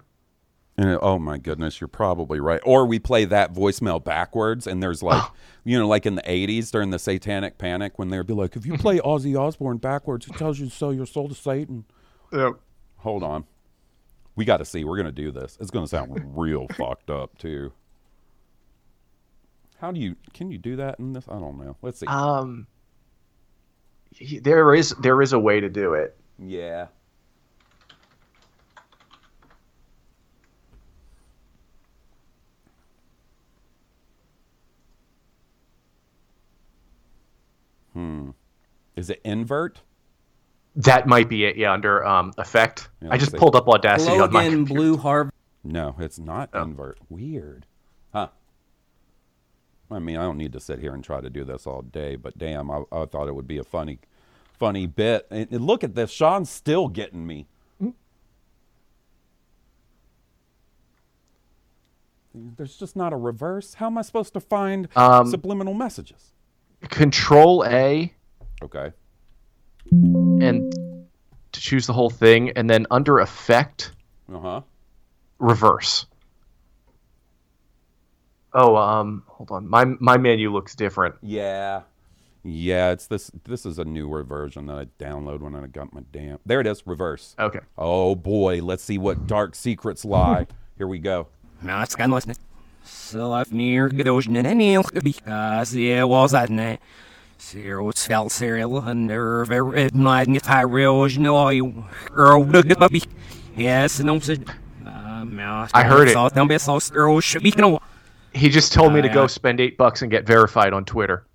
And 0.75 0.97
oh 1.01 1.19
my 1.19 1.37
goodness, 1.37 1.79
you're 1.79 1.87
probably 1.87 2.39
right. 2.39 2.61
Or 2.65 2.85
we 2.85 2.97
play 2.97 3.25
that 3.25 3.53
voicemail 3.53 4.03
backwards, 4.03 4.65
and 4.65 4.81
there's 4.81 5.03
like, 5.03 5.23
you 5.63 5.77
know, 5.77 5.87
like 5.87 6.05
in 6.05 6.15
the 6.15 6.23
'80s 6.23 6.71
during 6.71 6.89
the 6.89 6.97
Satanic 6.97 7.57
Panic, 7.57 7.99
when 7.99 8.09
they'd 8.09 8.25
be 8.25 8.33
like, 8.33 8.55
"If 8.55 8.65
you 8.65 8.77
play 8.77 8.99
Ozzy 8.99 9.37
Osbourne 9.39 9.77
backwards, 9.77 10.25
it 10.27 10.35
tells 10.35 10.59
you 10.59 10.67
to 10.67 10.71
sell 10.71 10.93
your 10.93 11.05
soul 11.05 11.29
to 11.29 11.35
Satan." 11.35 11.85
Yep. 12.31 12.53
Hold 12.97 13.21
on, 13.21 13.45
we 14.35 14.45
got 14.45 14.57
to 14.57 14.65
see. 14.65 14.83
We're 14.83 14.97
gonna 14.97 15.11
do 15.11 15.31
this. 15.31 15.57
It's 15.61 15.71
gonna 15.71 15.87
sound 15.87 16.19
real 16.35 16.67
fucked 16.77 17.09
up 17.09 17.37
too. 17.37 17.71
How 19.77 19.91
do 19.91 19.99
you? 19.99 20.15
Can 20.33 20.49
you 20.51 20.57
do 20.57 20.75
that 20.77 20.99
in 20.99 21.13
this? 21.13 21.25
I 21.27 21.39
don't 21.39 21.57
know. 21.57 21.75
Let's 21.81 21.99
see. 21.99 22.05
Um. 22.07 22.67
There 24.41 24.73
is 24.75 24.91
there 25.01 25.21
is 25.21 25.33
a 25.33 25.39
way 25.39 25.59
to 25.59 25.69
do 25.69 25.93
it. 25.95 26.15
yeah. 26.39 26.87
Hmm. 37.93 38.31
Is 38.95 39.09
it 39.09 39.21
invert? 39.23 39.81
That 40.75 41.05
might 41.07 41.29
be 41.29 41.45
it. 41.45 41.55
Yeah, 41.55 41.71
under 41.73 42.05
um 42.05 42.33
effect. 42.37 42.89
Yeah, 43.01 43.09
I 43.11 43.17
just 43.17 43.31
see. 43.31 43.37
pulled 43.37 43.55
up 43.55 43.67
Audacity 43.67 44.19
on 44.19 44.31
my. 44.31 44.43
Logan 44.45 44.65
computer. 44.65 44.81
Blue 44.81 44.97
Harvest. 44.97 45.33
No, 45.63 45.95
it's 45.99 46.19
not 46.19 46.49
invert. 46.53 46.97
Weird. 47.09 47.65
Huh. 48.11 48.27
I 49.91 49.99
mean, 49.99 50.17
I 50.17 50.23
don't 50.23 50.37
need 50.37 50.53
to 50.53 50.59
sit 50.59 50.79
here 50.79 50.93
and 50.93 51.03
try 51.03 51.21
to 51.21 51.29
do 51.29 51.43
this 51.43 51.67
all 51.67 51.83
day, 51.83 52.15
but 52.15 52.37
damn, 52.37 52.71
I, 52.71 52.83
I 52.91 53.05
thought 53.05 53.27
it 53.27 53.35
would 53.35 53.47
be 53.47 53.59
a 53.59 53.63
funny, 53.63 53.99
funny 54.59 54.87
bit. 54.87 55.27
And, 55.29 55.51
and 55.51 55.65
look 55.65 55.83
at 55.83 55.93
this. 55.93 56.09
Sean's 56.11 56.49
still 56.49 56.87
getting 56.89 57.25
me. 57.27 57.47
There's 62.33 62.75
just 62.77 62.95
not 62.95 63.13
a 63.13 63.15
reverse. 63.15 63.75
How 63.75 63.87
am 63.87 63.97
I 63.97 64.01
supposed 64.01 64.33
to 64.33 64.39
find 64.39 64.87
Um, 64.95 65.27
subliminal 65.29 65.73
messages? 65.73 66.33
Control 66.89 67.63
A 67.65 68.13
Okay. 68.63 68.91
And 70.41 70.73
to 71.51 71.59
choose 71.61 71.85
the 71.87 71.93
whole 71.93 72.09
thing, 72.09 72.51
and 72.51 72.69
then 72.69 72.85
under 72.91 73.19
effect, 73.19 73.91
Uh 74.31 74.39
huh. 74.39 74.61
reverse. 75.39 76.07
Oh, 78.53 78.75
um, 78.75 79.23
hold 79.27 79.51
on. 79.51 79.67
My 79.67 79.85
my 79.99 80.17
menu 80.17 80.51
looks 80.51 80.75
different. 80.75 81.15
Yeah. 81.21 81.81
Yeah, 82.43 82.91
it's 82.91 83.07
this. 83.07 83.31
This 83.45 83.65
is 83.65 83.79
a 83.79 83.85
newer 83.85 84.23
version 84.23 84.65
that 84.67 84.75
I 84.77 84.85
download 85.03 85.39
when 85.39 85.55
I 85.55 85.65
got 85.67 85.93
my 85.93 86.01
damn. 86.11 86.39
There 86.45 86.59
it 86.59 86.67
is. 86.67 86.85
Reverse. 86.85 87.35
Okay. 87.39 87.59
Oh 87.77 88.15
boy, 88.15 88.61
let's 88.61 88.83
see 88.83 88.97
what 88.97 89.27
dark 89.27 89.55
secrets 89.55 90.03
lie. 90.05 90.47
Here 90.77 90.87
we 90.87 90.99
go. 90.99 91.27
Nou, 91.61 91.79
het 91.79 91.95
kan 91.95 92.09
los 92.09 92.25
niet. 92.25 92.39
Zelf 92.83 93.51
meer 93.51 93.89
gedozen 93.95 94.35
en 94.45 94.59
heel 94.59 94.83
because 95.03 95.73
it 95.73 96.03
was 96.07 96.31
that 96.31 96.49
night. 96.49 96.79
Zero 97.39 97.91
felt 97.91 98.31
serial 98.31 98.77
under 98.77 99.45
very 99.45 99.89
night 99.93 100.27
niet 100.27 100.45
high 100.45 100.61
real 100.63 101.07
no 101.19 101.49
you 101.49 101.85
girl 102.07 102.45
look 102.45 102.69
at 102.69 102.79
puppy. 102.79 103.03
Yes, 103.55 103.99
no 103.99 104.19
said. 104.19 104.49
I 105.73 105.83
heard 105.83 106.07
it. 106.07 106.13
Don't 106.35 106.47
be 106.47 106.57
so 106.57 106.79
girl 106.79 107.21
speaking. 107.21 107.79
He 108.33 108.49
just 108.49 108.73
told 108.73 108.93
me 108.93 109.01
to 109.01 109.09
Uh, 109.09 109.13
go 109.13 109.27
spend 109.27 109.59
eight 109.59 109.77
bucks 109.77 110.01
and 110.01 110.11
get 110.11 110.25
verified 110.25 110.73
on 110.73 110.85
Twitter. 110.85 111.25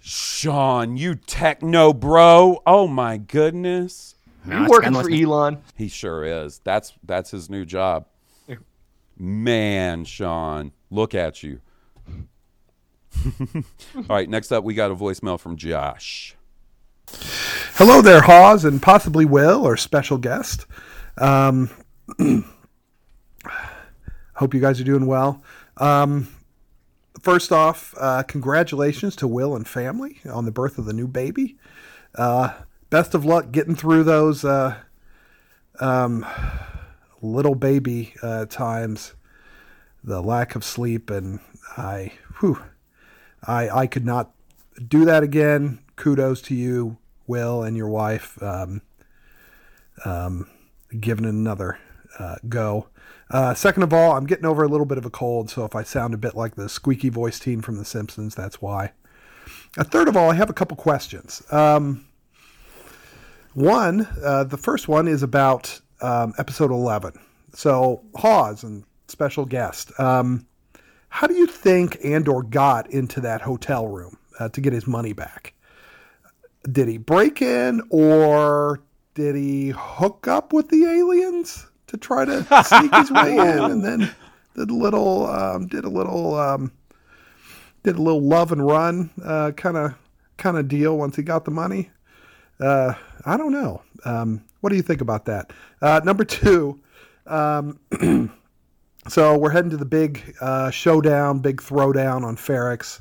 Sean, 0.00 0.96
you 0.96 1.14
techno 1.14 1.92
bro. 1.92 2.62
Oh 2.66 2.88
my 2.88 3.18
goodness. 3.18 4.14
You 4.48 4.66
working 4.68 4.94
for 4.94 5.10
Elon? 5.10 5.58
He 5.76 5.88
sure 5.88 6.24
is. 6.24 6.60
That's 6.64 6.94
that's 7.04 7.30
his 7.30 7.50
new 7.50 7.64
job. 7.64 8.06
Man, 9.16 10.04
Sean, 10.06 10.72
look 10.90 11.14
at 11.14 11.42
you. 11.42 11.60
All 13.24 13.62
right, 14.08 14.28
next 14.28 14.52
up 14.52 14.64
we 14.64 14.74
got 14.74 14.90
a 14.90 14.94
voicemail 14.94 15.38
from 15.38 15.56
Josh. 15.56 16.36
Hello 17.74 18.02
there, 18.02 18.20
Hawes, 18.22 18.64
and 18.64 18.80
possibly 18.80 19.24
Will 19.24 19.66
our 19.66 19.76
special 19.76 20.18
guest. 20.18 20.66
Um, 21.18 21.70
hope 24.34 24.54
you 24.54 24.60
guys 24.60 24.80
are 24.80 24.84
doing 24.84 25.06
well. 25.06 25.42
Um, 25.76 26.28
first 27.20 27.52
off, 27.52 27.94
uh, 27.98 28.22
congratulations 28.22 29.16
to 29.16 29.28
Will 29.28 29.56
and 29.56 29.66
family 29.66 30.20
on 30.30 30.44
the 30.44 30.52
birth 30.52 30.78
of 30.78 30.84
the 30.84 30.92
new 30.92 31.08
baby. 31.08 31.56
Uh, 32.14 32.54
best 32.90 33.14
of 33.14 33.24
luck 33.24 33.50
getting 33.50 33.74
through 33.74 34.04
those 34.04 34.44
uh, 34.44 34.76
um, 35.80 36.26
little 37.22 37.54
baby 37.54 38.14
uh, 38.22 38.46
times, 38.46 39.14
the 40.02 40.22
lack 40.22 40.54
of 40.54 40.64
sleep, 40.64 41.10
and 41.10 41.40
I, 41.76 42.12
whew, 42.40 42.62
I, 43.46 43.68
I 43.70 43.86
could 43.86 44.04
not 44.04 44.32
do 44.86 45.04
that 45.04 45.22
again. 45.22 45.80
Kudos 45.96 46.40
to 46.42 46.54
you, 46.54 46.98
Will, 47.26 47.62
and 47.62 47.76
your 47.76 47.88
wife, 47.88 48.42
um, 48.42 48.82
um, 50.04 50.48
giving 50.98 51.24
it 51.24 51.30
another 51.30 51.78
uh, 52.18 52.36
go. 52.48 52.88
Uh, 53.30 53.54
second 53.54 53.82
of 53.82 53.92
all, 53.92 54.16
I'm 54.16 54.26
getting 54.26 54.46
over 54.46 54.62
a 54.62 54.68
little 54.68 54.86
bit 54.86 54.98
of 54.98 55.06
a 55.06 55.10
cold, 55.10 55.50
so 55.50 55.64
if 55.64 55.76
I 55.76 55.82
sound 55.82 56.14
a 56.14 56.18
bit 56.18 56.34
like 56.34 56.56
the 56.56 56.68
squeaky 56.68 57.10
voice 57.10 57.38
teen 57.38 57.60
from 57.60 57.76
The 57.76 57.84
Simpsons, 57.84 58.34
that's 58.34 58.60
why. 58.60 58.92
Uh, 59.78 59.84
third 59.84 60.08
of 60.08 60.16
all, 60.16 60.30
I 60.30 60.34
have 60.34 60.50
a 60.50 60.54
couple 60.54 60.76
questions. 60.76 61.42
Um, 61.52 62.06
one, 63.54 64.08
uh, 64.24 64.44
the 64.44 64.56
first 64.56 64.88
one 64.88 65.06
is 65.06 65.22
about 65.22 65.80
um, 66.00 66.34
episode 66.38 66.70
11. 66.70 67.12
So, 67.54 68.02
Hawes 68.16 68.64
and 68.64 68.84
special 69.08 69.44
guest. 69.44 69.98
Um, 70.00 70.46
how 71.10 71.26
do 71.26 71.34
you 71.34 71.46
think 71.46 71.98
Andor 72.04 72.42
got 72.42 72.90
into 72.90 73.20
that 73.20 73.42
hotel 73.42 73.86
room 73.86 74.16
uh, 74.38 74.48
to 74.48 74.60
get 74.60 74.72
his 74.72 74.86
money 74.86 75.12
back? 75.12 75.52
Did 76.70 76.88
he 76.88 76.98
break 76.98 77.42
in, 77.42 77.82
or 77.90 78.80
did 79.14 79.36
he 79.36 79.74
hook 79.76 80.26
up 80.28 80.52
with 80.52 80.68
the 80.68 80.84
aliens 80.84 81.66
to 81.88 81.96
try 81.96 82.24
to 82.24 82.42
sneak 82.64 82.94
his 82.94 83.10
way 83.10 83.36
in, 83.36 83.58
and 83.70 83.84
then 83.84 84.10
did 84.54 84.70
a 84.70 84.74
little 84.74 85.26
um, 85.26 85.66
did 85.66 85.84
a 85.84 85.88
little 85.88 86.34
um, 86.34 86.72
did 87.82 87.96
a 87.96 88.02
little 88.02 88.22
love 88.22 88.52
and 88.52 88.64
run 88.66 89.10
kind 89.56 89.76
of 89.76 89.94
kind 90.36 90.56
of 90.56 90.68
deal 90.68 90.96
once 90.96 91.16
he 91.16 91.22
got 91.22 91.44
the 91.44 91.50
money? 91.50 91.90
Uh, 92.60 92.94
I 93.24 93.36
don't 93.36 93.52
know. 93.52 93.82
Um, 94.04 94.44
what 94.60 94.70
do 94.70 94.76
you 94.76 94.82
think 94.82 95.00
about 95.00 95.24
that? 95.26 95.52
Uh, 95.80 96.00
number 96.04 96.24
two. 96.24 96.80
Um, 97.26 97.78
so 99.10 99.36
we're 99.36 99.50
heading 99.50 99.70
to 99.70 99.76
the 99.76 99.84
big 99.84 100.36
uh, 100.40 100.70
showdown, 100.70 101.40
big 101.40 101.60
throwdown 101.60 102.24
on 102.24 102.36
Ferrix. 102.36 103.00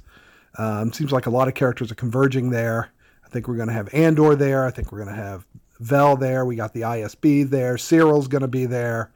Um, 0.58 0.92
seems 0.92 1.12
like 1.12 1.28
a 1.28 1.30
lot 1.30 1.48
of 1.48 1.54
characters 1.54 1.92
are 1.92 1.96
converging 1.96 2.50
there. 2.50 2.90
I 3.24 3.30
think 3.30 3.48
we're 3.48 3.56
going 3.56 3.68
to 3.68 3.74
have 3.74 3.94
Andor 3.94 4.36
there. 4.36 4.66
I 4.66 4.72
think 4.72 4.92
we're 4.92 5.04
going 5.04 5.16
to 5.16 5.22
have 5.22 5.46
Vel 5.80 6.18
there. 6.18 6.46
We 6.46 6.56
got 6.56 6.74
the 6.74 6.82
ISB 6.82 7.50
there. 7.50 7.78
Syril's 7.78 8.28
going 8.28 8.42
to 8.42 8.48
be 8.48 8.66
there. 8.66 9.12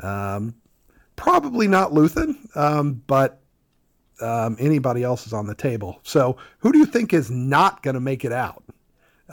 Um, 0.00 0.54
probably 1.16 1.66
not 1.66 1.90
Luthen, 1.90 2.36
um, 2.56 3.02
but 3.08 3.40
um, 4.20 4.56
anybody 4.60 5.02
else 5.02 5.26
is 5.26 5.32
on 5.32 5.46
the 5.46 5.54
table. 5.54 5.98
So 6.04 6.36
who 6.60 6.72
do 6.72 6.78
you 6.78 6.86
think 6.86 7.12
is 7.12 7.30
not 7.30 7.82
going 7.82 7.94
to 7.94 8.00
make 8.00 8.24
it 8.24 8.32
out 8.32 8.62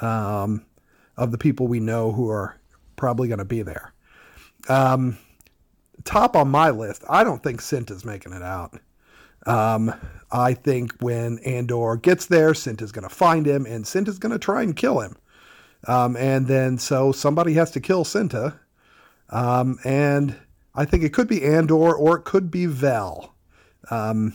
um, 0.02 0.66
of 1.18 1.32
the 1.32 1.38
people 1.38 1.68
we 1.68 1.80
know 1.80 2.12
who 2.12 2.30
are 2.30 2.60
probably 2.96 3.28
going 3.28 3.40
to 3.40 3.46
be 3.46 3.62
there? 3.62 3.94
Um, 4.68 5.20
top 6.06 6.36
on 6.36 6.50
my 6.50 6.70
list, 6.70 7.04
I 7.10 7.24
don't 7.24 7.44
think 7.44 7.62
Cinta's 7.62 8.06
making 8.06 8.34
it 8.34 8.44
out. 8.44 8.80
Um, 9.46 9.94
I 10.32 10.54
think 10.54 10.94
when 11.02 11.40
Andor 11.40 11.98
gets 11.98 12.26
there, 12.28 12.54
Cinta's 12.54 12.92
going 12.92 13.08
to 13.08 13.14
find 13.14 13.46
him, 13.46 13.66
and 13.66 13.86
Cinta's 13.86 14.18
going 14.18 14.32
to 14.32 14.40
try 14.40 14.64
and 14.64 14.76
kill 14.76 15.00
him. 15.02 15.18
Um, 15.88 16.16
and 16.18 16.48
then 16.48 16.78
so 16.78 17.12
somebody 17.12 17.54
has 17.54 17.72
to 17.72 17.80
kill 17.80 18.04
Cinta. 18.04 18.58
Um, 19.30 19.78
and 19.84 20.36
I 20.74 20.86
think 20.86 21.04
it 21.04 21.14
could 21.14 21.28
be 21.28 21.44
Andor 21.44 21.96
or 21.96 22.18
it 22.18 22.24
could 22.24 22.50
be 22.50 22.66
Vel. 22.66 23.36
Um, 23.92 24.34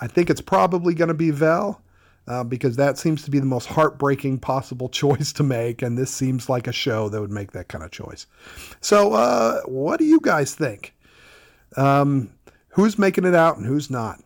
I 0.00 0.06
think 0.06 0.30
it's 0.30 0.40
probably 0.40 0.94
going 0.94 1.08
to 1.08 1.14
be 1.14 1.30
Vel 1.30 1.82
uh, 2.26 2.44
because 2.44 2.76
that 2.76 2.98
seems 2.98 3.22
to 3.24 3.30
be 3.30 3.38
the 3.38 3.46
most 3.46 3.66
heartbreaking 3.66 4.38
possible 4.38 4.88
choice 4.90 5.32
to 5.34 5.42
make. 5.42 5.82
And 5.82 5.96
this 5.96 6.10
seems 6.10 6.48
like 6.48 6.66
a 6.66 6.72
show 6.72 7.08
that 7.08 7.20
would 7.20 7.30
make 7.30 7.52
that 7.52 7.68
kind 7.68 7.84
of 7.84 7.90
choice. 7.90 8.26
So, 8.80 9.12
uh, 9.14 9.60
what 9.62 9.98
do 9.98 10.04
you 10.04 10.20
guys 10.20 10.54
think? 10.54 10.94
Um, 11.76 12.30
who's 12.70 12.98
making 12.98 13.24
it 13.24 13.34
out 13.34 13.56
and 13.56 13.66
who's 13.66 13.90
not? 13.90 14.22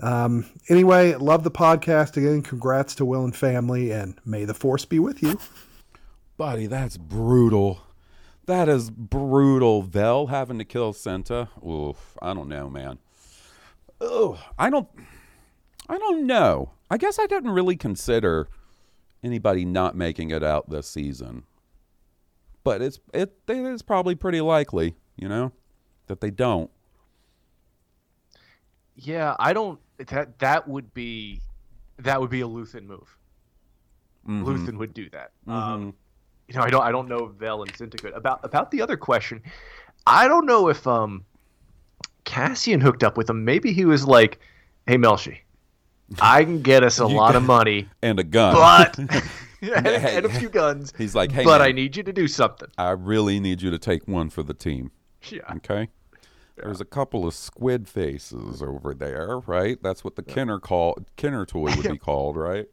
Um, 0.00 0.46
anyway, 0.68 1.14
love 1.14 1.42
the 1.42 1.50
podcast 1.50 2.16
again. 2.16 2.42
Congrats 2.42 2.94
to 2.96 3.04
Will 3.04 3.24
and 3.24 3.34
family, 3.34 3.90
and 3.90 4.18
may 4.24 4.44
the 4.44 4.54
force 4.54 4.84
be 4.84 4.98
with 4.98 5.22
you. 5.22 5.38
Buddy, 6.36 6.66
that's 6.66 6.96
brutal. 6.96 7.80
That 8.44 8.68
is 8.68 8.90
brutal. 8.90 9.82
Vel 9.82 10.26
having 10.26 10.58
to 10.58 10.64
kill 10.64 10.92
Cinta. 10.92 11.48
Oof, 11.66 12.16
I 12.20 12.34
don't 12.34 12.48
know, 12.48 12.68
man. 12.68 12.98
Oh, 14.00 14.38
I 14.58 14.70
don't. 14.70 14.88
I 15.88 15.98
don't 15.98 16.26
know. 16.26 16.72
I 16.90 16.98
guess 16.98 17.18
I 17.18 17.26
didn't 17.26 17.50
really 17.50 17.76
consider 17.76 18.48
anybody 19.24 19.64
not 19.64 19.96
making 19.96 20.30
it 20.30 20.44
out 20.44 20.68
this 20.68 20.88
season, 20.88 21.44
but 22.62 22.82
it's 22.82 23.00
it, 23.14 23.34
it 23.48 23.56
is 23.56 23.82
probably 23.82 24.14
pretty 24.14 24.40
likely, 24.40 24.94
you 25.16 25.28
know, 25.28 25.52
that 26.06 26.20
they 26.20 26.30
don't. 26.30 26.70
Yeah, 28.96 29.36
I 29.38 29.52
don't. 29.52 29.78
That 29.98 30.38
that 30.40 30.66
would 30.68 30.92
be 30.94 31.40
that 31.98 32.20
would 32.20 32.30
be 32.30 32.40
a 32.40 32.46
Luthen 32.46 32.86
move. 32.86 33.16
Mhm. 34.26 34.44
Luthen 34.44 34.78
would 34.78 34.92
do 34.92 35.08
that. 35.10 35.32
Mhm. 35.46 35.52
Um, 35.52 35.94
you 36.48 36.54
know, 36.54 36.62
I 36.62 36.70
don't 36.70 36.82
I 36.82 36.90
don't 36.92 37.08
know 37.08 37.26
if 37.26 37.32
Vel 37.32 37.62
and 37.62 37.72
Cinta 37.72 38.00
could. 38.00 38.12
About 38.12 38.40
about 38.42 38.70
the 38.70 38.82
other 38.82 38.96
question, 38.96 39.42
I 40.06 40.28
don't 40.28 40.46
know 40.46 40.68
if 40.68 40.86
um 40.86 41.24
Cassian 42.24 42.80
hooked 42.80 43.04
up 43.04 43.16
with 43.16 43.28
him. 43.30 43.44
Maybe 43.44 43.72
he 43.72 43.84
was 43.84 44.06
like, 44.06 44.38
"Hey 44.86 44.96
Melshi, 44.96 45.38
I 46.20 46.44
can 46.44 46.62
get 46.62 46.82
us 46.82 46.98
a 46.98 47.06
lot 47.06 47.36
of 47.36 47.42
money 47.42 47.88
and 48.02 48.18
a 48.18 48.24
gun, 48.24 48.54
but 48.54 48.98
and, 49.62 49.86
and 49.86 50.26
a 50.26 50.28
few 50.28 50.48
guns. 50.48 50.92
He's 50.96 51.14
like, 51.14 51.32
hey, 51.32 51.44
but 51.44 51.60
man, 51.60 51.68
I 51.68 51.72
need 51.72 51.96
you 51.96 52.02
to 52.02 52.12
do 52.12 52.26
something." 52.28 52.68
I 52.78 52.90
really 52.90 53.40
need 53.40 53.62
you 53.62 53.70
to 53.70 53.78
take 53.78 54.06
one 54.08 54.30
for 54.30 54.42
the 54.42 54.54
team. 54.54 54.90
Yeah. 55.28 55.40
Okay. 55.56 55.88
There's 56.56 56.80
a 56.80 56.86
couple 56.86 57.26
of 57.26 57.34
squid 57.34 57.88
faces 57.88 58.62
over 58.62 58.94
there, 58.94 59.40
right? 59.46 59.78
That's 59.82 60.02
what 60.02 60.16
the 60.16 60.22
Kenner 60.22 60.58
call 60.58 60.98
Kenner 61.16 61.44
toy 61.44 61.74
would 61.76 61.90
be 61.90 61.98
called, 61.98 62.36
right? 62.36 62.66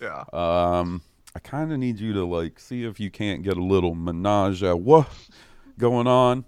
Yeah. 0.00 0.24
Um, 0.32 1.02
I 1.34 1.40
kind 1.40 1.72
of 1.72 1.78
need 1.78 2.00
you 2.00 2.12
to 2.14 2.24
like 2.24 2.58
see 2.58 2.84
if 2.84 2.98
you 2.98 3.10
can't 3.10 3.42
get 3.42 3.56
a 3.56 3.62
little 3.62 3.94
menage 3.94 4.62
a 4.62 4.76
what 4.76 5.08
going 5.78 6.06
on. 6.06 6.44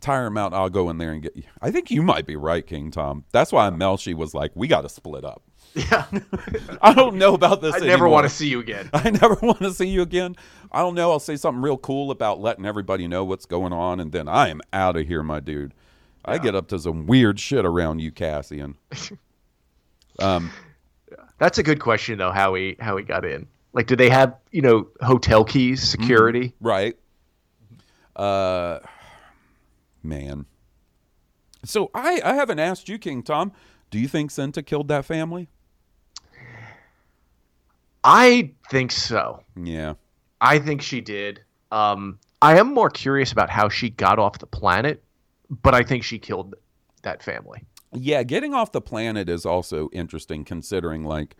Tire 0.00 0.26
him 0.26 0.36
out. 0.36 0.52
I'll 0.52 0.68
go 0.68 0.90
in 0.90 0.98
there 0.98 1.12
and 1.12 1.22
get 1.22 1.34
you. 1.36 1.44
I 1.62 1.70
think 1.70 1.90
you 1.90 2.02
might 2.02 2.26
be 2.26 2.36
right, 2.36 2.64
King 2.66 2.90
Tom. 2.90 3.24
That's 3.32 3.50
why 3.50 3.70
Melshi 3.70 4.14
was 4.14 4.34
like, 4.34 4.52
"We 4.54 4.68
got 4.68 4.82
to 4.82 4.90
split 4.90 5.24
up." 5.24 5.42
Yeah. 5.74 6.04
I 6.82 6.92
don't 6.92 7.16
know 7.16 7.34
about 7.34 7.60
this. 7.62 7.74
I 7.74 7.78
never 7.78 8.08
want 8.08 8.24
to 8.24 8.30
see 8.30 8.48
you 8.48 8.60
again. 8.60 8.90
I 8.94 9.10
never 9.10 9.36
want 9.42 9.58
to 9.60 9.72
see 9.72 9.88
you 9.88 10.02
again. 10.02 10.36
I 10.70 10.80
don't 10.80 10.94
know. 10.94 11.10
I'll 11.10 11.18
say 11.18 11.36
something 11.36 11.62
real 11.62 11.78
cool 11.78 12.10
about 12.10 12.40
letting 12.40 12.66
everybody 12.66 13.08
know 13.08 13.24
what's 13.24 13.46
going 13.46 13.72
on, 13.72 14.00
and 14.00 14.12
then 14.12 14.28
I 14.28 14.48
am 14.48 14.60
out 14.72 14.96
of 14.96 15.06
here, 15.06 15.22
my 15.22 15.40
dude. 15.40 15.72
I 16.26 16.38
get 16.38 16.54
up 16.54 16.68
to 16.68 16.78
some 16.78 17.06
weird 17.06 17.38
shit 17.38 17.64
around 17.64 18.00
you, 18.00 18.10
Cassian. 18.10 18.76
um, 20.18 20.50
That's 21.38 21.58
a 21.58 21.62
good 21.62 21.80
question 21.80 22.18
though. 22.18 22.32
How 22.32 22.54
he 22.54 22.76
how 22.80 22.96
he 22.96 23.04
got 23.04 23.24
in? 23.24 23.46
Like, 23.72 23.86
do 23.86 23.96
they 23.96 24.08
have 24.08 24.36
you 24.50 24.62
know 24.62 24.88
hotel 25.00 25.44
keys, 25.44 25.82
security? 25.82 26.54
right. 26.60 26.96
Uh, 28.14 28.78
man. 30.02 30.46
So 31.64 31.90
I 31.94 32.20
I 32.24 32.34
haven't 32.34 32.58
asked 32.58 32.88
you, 32.88 32.98
King 32.98 33.22
Tom. 33.22 33.52
Do 33.90 33.98
you 33.98 34.08
think 34.08 34.30
Cinta 34.30 34.64
killed 34.64 34.88
that 34.88 35.04
family? 35.04 35.48
I 38.02 38.52
think 38.70 38.92
so. 38.92 39.42
Yeah. 39.60 39.94
I 40.40 40.58
think 40.58 40.82
she 40.82 41.00
did. 41.00 41.40
Um, 41.72 42.18
I 42.40 42.58
am 42.58 42.72
more 42.72 42.90
curious 42.90 43.32
about 43.32 43.50
how 43.50 43.68
she 43.68 43.90
got 43.90 44.18
off 44.18 44.38
the 44.38 44.46
planet, 44.46 45.02
but 45.50 45.74
I 45.74 45.82
think 45.82 46.04
she 46.04 46.18
killed 46.18 46.54
that 47.02 47.22
family. 47.22 47.64
Yeah, 47.92 48.22
getting 48.24 48.52
off 48.54 48.72
the 48.72 48.80
planet 48.80 49.28
is 49.28 49.46
also 49.46 49.88
interesting 49.92 50.44
considering 50.44 51.04
like 51.04 51.36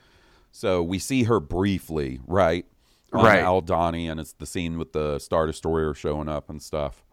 so 0.53 0.83
we 0.83 0.99
see 0.99 1.25
her 1.25 1.41
briefly, 1.41 2.21
right? 2.27 2.65
On 3.13 3.25
Right. 3.25 3.43
Aldhani 3.45 4.11
and 4.11 4.19
it's 4.21 4.33
the 4.33 4.47
scene 4.47 4.79
with 4.79 4.93
the 4.93 5.19
Star 5.19 5.47
Destroyer 5.47 5.93
showing 5.95 6.29
up 6.29 6.49
and 6.51 6.63
stuff. 6.63 7.05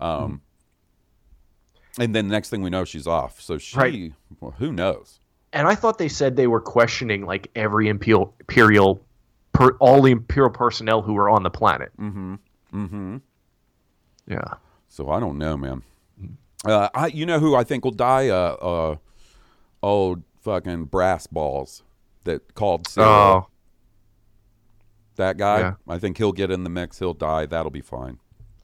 Um 0.00 0.42
and 1.98 2.14
then 2.14 2.28
next 2.28 2.48
thing 2.50 2.62
we 2.62 2.70
know 2.70 2.84
she's 2.84 3.06
off. 3.06 3.40
So 3.40 3.58
she 3.58 3.76
Right. 3.76 4.12
well, 4.40 4.52
who 4.58 4.72
knows? 4.72 5.20
And 5.52 5.66
I 5.68 5.74
thought 5.74 5.98
they 5.98 6.08
said 6.08 6.36
they 6.36 6.46
were 6.46 6.60
questioning 6.62 7.26
like 7.26 7.50
every 7.54 7.88
imperial, 7.88 8.34
imperial 8.40 9.04
per, 9.52 9.76
all 9.80 10.00
the 10.00 10.12
imperial 10.12 10.50
personnel 10.50 11.02
who 11.02 11.12
were 11.12 11.28
on 11.28 11.42
the 11.42 11.50
planet. 11.50 11.92
Mm 11.98 12.12
Mhm. 12.14 12.38
Mm 12.72 12.88
Mhm. 12.90 13.20
Yeah. 14.26 14.54
So 14.88 15.10
I 15.10 15.20
don't 15.20 15.36
know, 15.38 15.56
man. 15.56 15.82
Uh 16.64 16.88
I 16.94 17.06
you 17.08 17.26
know 17.26 17.38
who 17.40 17.54
I 17.54 17.64
think 17.64 17.84
will 17.84 17.90
die 17.92 18.28
uh 18.28 18.54
uh 18.60 18.96
old 19.82 20.22
fucking 20.42 20.84
brass 20.86 21.26
balls 21.26 21.82
that 22.24 22.54
called. 22.54 22.86
Oh. 22.96 23.46
That 25.16 25.36
guy, 25.36 25.58
Yeah. 25.60 25.74
I 25.88 25.98
think 25.98 26.16
he'll 26.18 26.32
get 26.32 26.50
in 26.50 26.64
the 26.64 26.70
mix. 26.70 26.98
He'll 26.98 27.12
die. 27.14 27.46
That'll 27.46 27.70
be 27.70 27.80
fine. 27.82 28.18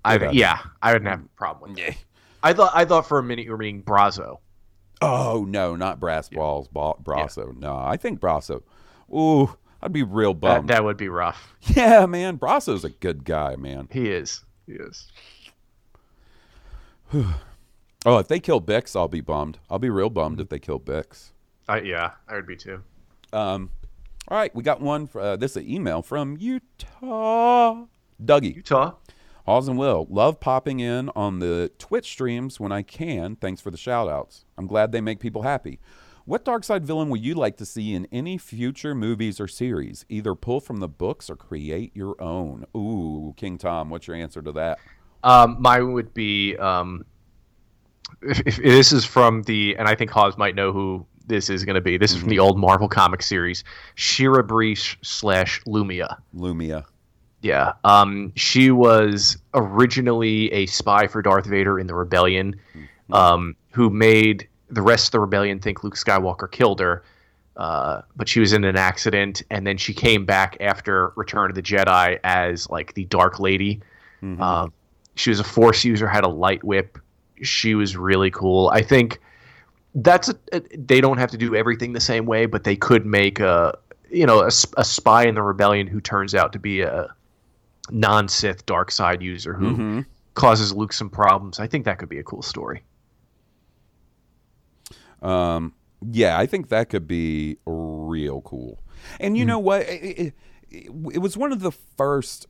I 0.04 0.16
Yeah. 0.16 0.30
yeah, 0.32 0.58
I 0.80 0.92
wouldn't 0.92 1.10
have 1.10 1.20
a 1.20 1.28
problem 1.36 1.72
with 1.72 1.78
that. 1.86 1.96
I 2.42 2.52
thought 2.52 2.70
I 2.74 2.84
thought 2.84 3.06
for 3.06 3.18
a 3.18 3.22
minute 3.22 3.44
you 3.44 3.50
were 3.50 3.58
meaning 3.58 3.82
Brasso. 3.82 4.38
Oh 5.02 5.44
no, 5.48 5.76
not 5.76 6.00
brass 6.00 6.28
balls, 6.28 6.68
ba- 6.68 6.94
Brasso. 7.02 7.56
No, 7.56 7.76
I 7.76 7.96
think 7.96 8.18
Brasso. 8.20 8.62
Ooh, 9.14 9.56
I'd 9.82 9.92
be 9.92 10.02
real 10.02 10.32
That, 10.34 10.40
bummed. 10.40 10.68
that 10.70 10.84
would 10.84 10.96
be 10.96 11.08
rough. 11.08 11.54
yeah, 11.62 12.06
man, 12.06 12.38
Brasso's 12.38 12.84
a 12.84 12.90
good 12.90 13.24
guy, 13.24 13.56
man. 13.56 13.88
He 13.92 14.08
is. 14.10 14.44
He 14.66 14.72
is. 14.74 15.06
Oh, 18.06 18.18
if 18.18 18.28
they 18.28 18.38
kill 18.38 18.60
Bix, 18.60 18.94
I'll 18.94 19.08
be 19.08 19.20
bummed. 19.20 19.58
I'll 19.68 19.78
be 19.78 19.90
real 19.90 20.10
bummed 20.10 20.40
if 20.40 20.48
they 20.48 20.58
kill 20.58 20.78
Bix. 20.78 21.32
I, 21.68 21.80
yeah, 21.80 22.12
I 22.28 22.34
would 22.34 22.46
be 22.46 22.56
too. 22.56 22.82
Um, 23.32 23.70
all 24.28 24.38
right, 24.38 24.54
we 24.54 24.62
got 24.62 24.80
one. 24.80 25.06
For, 25.06 25.20
uh, 25.20 25.36
this 25.36 25.52
is 25.52 25.56
an 25.58 25.70
email 25.70 26.02
from 26.02 26.36
Utah. 26.38 27.86
Dougie. 28.22 28.54
Utah. 28.56 28.92
Hawes 29.46 29.66
and 29.66 29.78
Will. 29.78 30.06
Love 30.10 30.40
popping 30.40 30.80
in 30.80 31.10
on 31.16 31.38
the 31.38 31.72
Twitch 31.78 32.06
streams 32.06 32.60
when 32.60 32.70
I 32.70 32.82
can. 32.82 33.36
Thanks 33.36 33.60
for 33.60 33.70
the 33.70 33.78
shout 33.78 34.08
outs. 34.08 34.44
I'm 34.56 34.66
glad 34.66 34.92
they 34.92 35.00
make 35.00 35.20
people 35.20 35.42
happy. 35.42 35.80
What 36.26 36.44
dark 36.44 36.64
side 36.64 36.86
villain 36.86 37.08
would 37.08 37.24
you 37.24 37.34
like 37.34 37.56
to 37.56 37.64
see 37.64 37.94
in 37.94 38.06
any 38.12 38.36
future 38.36 38.94
movies 38.94 39.40
or 39.40 39.48
series? 39.48 40.04
Either 40.10 40.34
pull 40.34 40.60
from 40.60 40.76
the 40.80 40.88
books 40.88 41.30
or 41.30 41.36
create 41.36 41.96
your 41.96 42.20
own. 42.20 42.66
Ooh, 42.76 43.32
King 43.38 43.56
Tom, 43.56 43.88
what's 43.88 44.06
your 44.06 44.16
answer 44.16 44.42
to 44.42 44.52
that? 44.52 44.78
Um, 45.24 45.56
mine 45.58 45.94
would 45.94 46.12
be 46.12 46.54
um, 46.58 47.06
if, 48.22 48.40
if 48.46 48.56
this 48.56 48.92
is 48.92 49.04
from 49.04 49.42
the, 49.42 49.76
and 49.78 49.88
I 49.88 49.94
think 49.94 50.10
Hawes 50.10 50.36
might 50.36 50.54
know 50.54 50.72
who 50.72 51.06
this 51.26 51.50
is 51.50 51.64
going 51.64 51.74
to 51.74 51.80
be. 51.80 51.96
This 51.96 52.12
is 52.12 52.18
from 52.18 52.28
the 52.28 52.38
old 52.38 52.58
Marvel 52.58 52.88
comic 52.88 53.22
series, 53.22 53.64
Shira 53.94 54.42
Brie 54.42 54.74
slash 54.74 55.62
Lumiya. 55.64 56.16
Lumiya. 56.34 56.84
Yeah. 57.42 57.74
Um, 57.84 58.32
she 58.34 58.70
was 58.70 59.38
originally 59.54 60.52
a 60.52 60.66
spy 60.66 61.06
for 61.06 61.22
Darth 61.22 61.46
Vader 61.46 61.78
in 61.78 61.86
the 61.86 61.94
Rebellion, 61.94 62.56
um, 63.12 63.54
who 63.70 63.90
made 63.90 64.48
the 64.70 64.82
rest 64.82 65.08
of 65.08 65.12
the 65.12 65.20
rebellion 65.20 65.60
think 65.60 65.84
Luke 65.84 65.94
Skywalker 65.94 66.50
killed 66.50 66.80
her. 66.80 67.04
Uh, 67.56 68.02
but 68.14 68.28
she 68.28 68.38
was 68.38 68.52
in 68.52 68.64
an 68.64 68.76
accident, 68.76 69.42
and 69.50 69.66
then 69.66 69.76
she 69.76 69.92
came 69.92 70.24
back 70.24 70.56
after 70.60 71.12
Return 71.16 71.50
of 71.50 71.56
the 71.56 71.62
Jedi 71.62 72.18
as 72.22 72.70
like 72.70 72.94
the 72.94 73.04
Dark 73.06 73.40
Lady. 73.40 73.80
Um, 74.40 74.72
she 75.16 75.30
was 75.30 75.40
a 75.40 75.44
Force 75.44 75.84
user, 75.84 76.06
had 76.06 76.24
a 76.24 76.28
light 76.28 76.62
whip. 76.62 76.98
She 77.42 77.74
was 77.74 77.96
really 77.96 78.30
cool. 78.30 78.68
I 78.68 78.82
think 78.82 79.20
that's 79.94 80.28
a, 80.28 80.60
they 80.76 81.00
don't 81.00 81.18
have 81.18 81.30
to 81.30 81.38
do 81.38 81.54
everything 81.54 81.92
the 81.92 82.00
same 82.00 82.26
way, 82.26 82.46
but 82.46 82.64
they 82.64 82.76
could 82.76 83.04
make 83.06 83.40
a 83.40 83.76
you 84.10 84.26
know 84.26 84.40
a, 84.40 84.46
a 84.76 84.84
spy 84.84 85.24
in 85.26 85.34
the 85.34 85.42
rebellion 85.42 85.86
who 85.86 86.00
turns 86.00 86.34
out 86.34 86.52
to 86.52 86.58
be 86.58 86.80
a 86.82 87.08
non-Sith 87.90 88.66
dark 88.66 88.90
side 88.90 89.22
user 89.22 89.54
who 89.54 89.76
Mhm. 89.76 90.06
causes 90.34 90.74
Luke 90.74 90.92
some 90.92 91.10
problems. 91.10 91.58
I 91.58 91.66
think 91.66 91.84
that 91.86 91.98
could 91.98 92.08
be 92.08 92.18
a 92.18 92.22
cool 92.22 92.42
story. 92.42 92.82
Um, 95.22 95.74
yeah, 96.10 96.38
I 96.38 96.46
think 96.46 96.68
that 96.68 96.90
could 96.90 97.06
be 97.08 97.58
real 97.66 98.40
cool. 98.42 98.80
And 99.20 99.36
you 99.36 99.44
know 99.44 99.58
what? 99.58 99.82
It, 99.82 100.02
it, 100.02 100.34
it, 100.70 100.90
it 101.14 101.18
was 101.18 101.36
one 101.36 101.52
of 101.52 101.60
the 101.60 101.72
first. 101.72 102.46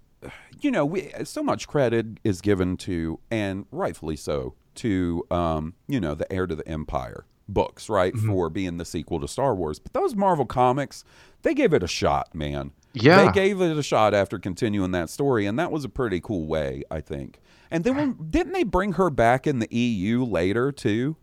You 0.61 0.71
know, 0.73 0.85
we, 0.85 1.13
so 1.25 1.43
much 1.43 1.69
credit 1.69 2.07
is 2.25 2.41
given 2.41 2.77
to, 2.79 3.21
and 3.31 3.67
rightfully 3.71 4.17
so, 4.17 4.55
to 4.79 5.27
um, 5.31 5.75
you 5.87 6.01
know 6.01 6.15
the 6.15 6.31
heir 6.33 6.47
to 6.47 6.55
the 6.57 6.67
empire 6.69 7.25
books, 7.49 7.89
right, 7.89 8.15
for 8.17 8.51
being 8.51 8.77
the 8.77 8.85
sequel 8.85 9.21
to 9.21 9.29
Star 9.29 9.55
Wars. 9.55 9.79
But 9.79 9.93
those 9.95 10.15
Marvel 10.15 10.45
comics, 10.47 11.05
they 11.43 11.55
gave 11.55 11.73
it 11.73 11.83
a 11.83 11.89
shot, 11.89 12.35
man. 12.35 12.73
Yeah. 12.95 13.25
they 13.27 13.33
gave 13.33 13.61
it 13.61 13.77
a 13.77 13.83
shot 13.83 14.13
after 14.15 14.39
continuing 14.39 14.91
that 14.93 15.09
story, 15.11 15.47
and 15.47 15.59
that 15.59 15.71
was 15.71 15.85
a 15.85 15.89
pretty 15.89 16.21
cool 16.21 16.47
way, 16.47 16.83
I 16.91 17.01
think. 17.01 17.41
And 17.71 17.85
then 17.85 17.97
when, 17.97 18.17
didn't 18.31 18.53
they 18.53 18.65
bring 18.65 18.95
her 18.95 19.11
back 19.11 19.47
in 19.47 19.59
the 19.61 19.69
EU 19.75 20.25
later 20.25 20.73
too? 20.73 21.17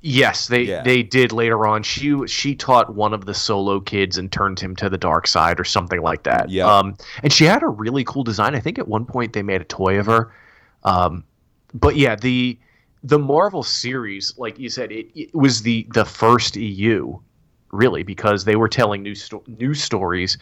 Yes, 0.00 0.46
they 0.46 0.62
Yeah. 0.62 0.82
they 0.84 1.02
did 1.02 1.32
later 1.32 1.66
on. 1.66 1.82
She 1.82 2.16
she 2.28 2.54
taught 2.54 2.94
one 2.94 3.12
of 3.12 3.24
the 3.24 3.34
solo 3.34 3.80
kids 3.80 4.16
and 4.16 4.30
turned 4.30 4.60
him 4.60 4.76
to 4.76 4.88
the 4.88 4.96
dark 4.98 5.26
side 5.26 5.58
or 5.58 5.64
something 5.64 6.00
like 6.00 6.22
that. 6.22 6.50
Yeah. 6.50 6.66
Um, 6.72 6.96
and 7.24 7.32
she 7.32 7.44
had 7.44 7.64
a 7.64 7.68
really 7.68 8.04
cool 8.04 8.22
design. 8.22 8.54
I 8.54 8.60
think 8.60 8.78
at 8.78 8.86
one 8.86 9.04
point 9.06 9.32
they 9.32 9.42
made 9.42 9.60
a 9.60 9.64
toy 9.64 9.98
of 9.98 10.06
her. 10.06 10.32
Um, 10.84 11.24
but 11.74 11.96
yeah, 11.96 12.14
the 12.14 12.56
the 13.02 13.18
Marvel 13.18 13.62
series, 13.62 14.34
like 14.38 14.58
you 14.58 14.68
said, 14.68 14.92
it, 14.92 15.08
it 15.14 15.34
was 15.34 15.62
the 15.62 15.86
the 15.94 16.04
first 16.04 16.56
EU, 16.56 17.18
really, 17.72 18.02
because 18.02 18.44
they 18.44 18.56
were 18.56 18.68
telling 18.68 19.02
new 19.02 19.14
sto- 19.14 19.44
new 19.46 19.74
stories 19.74 20.38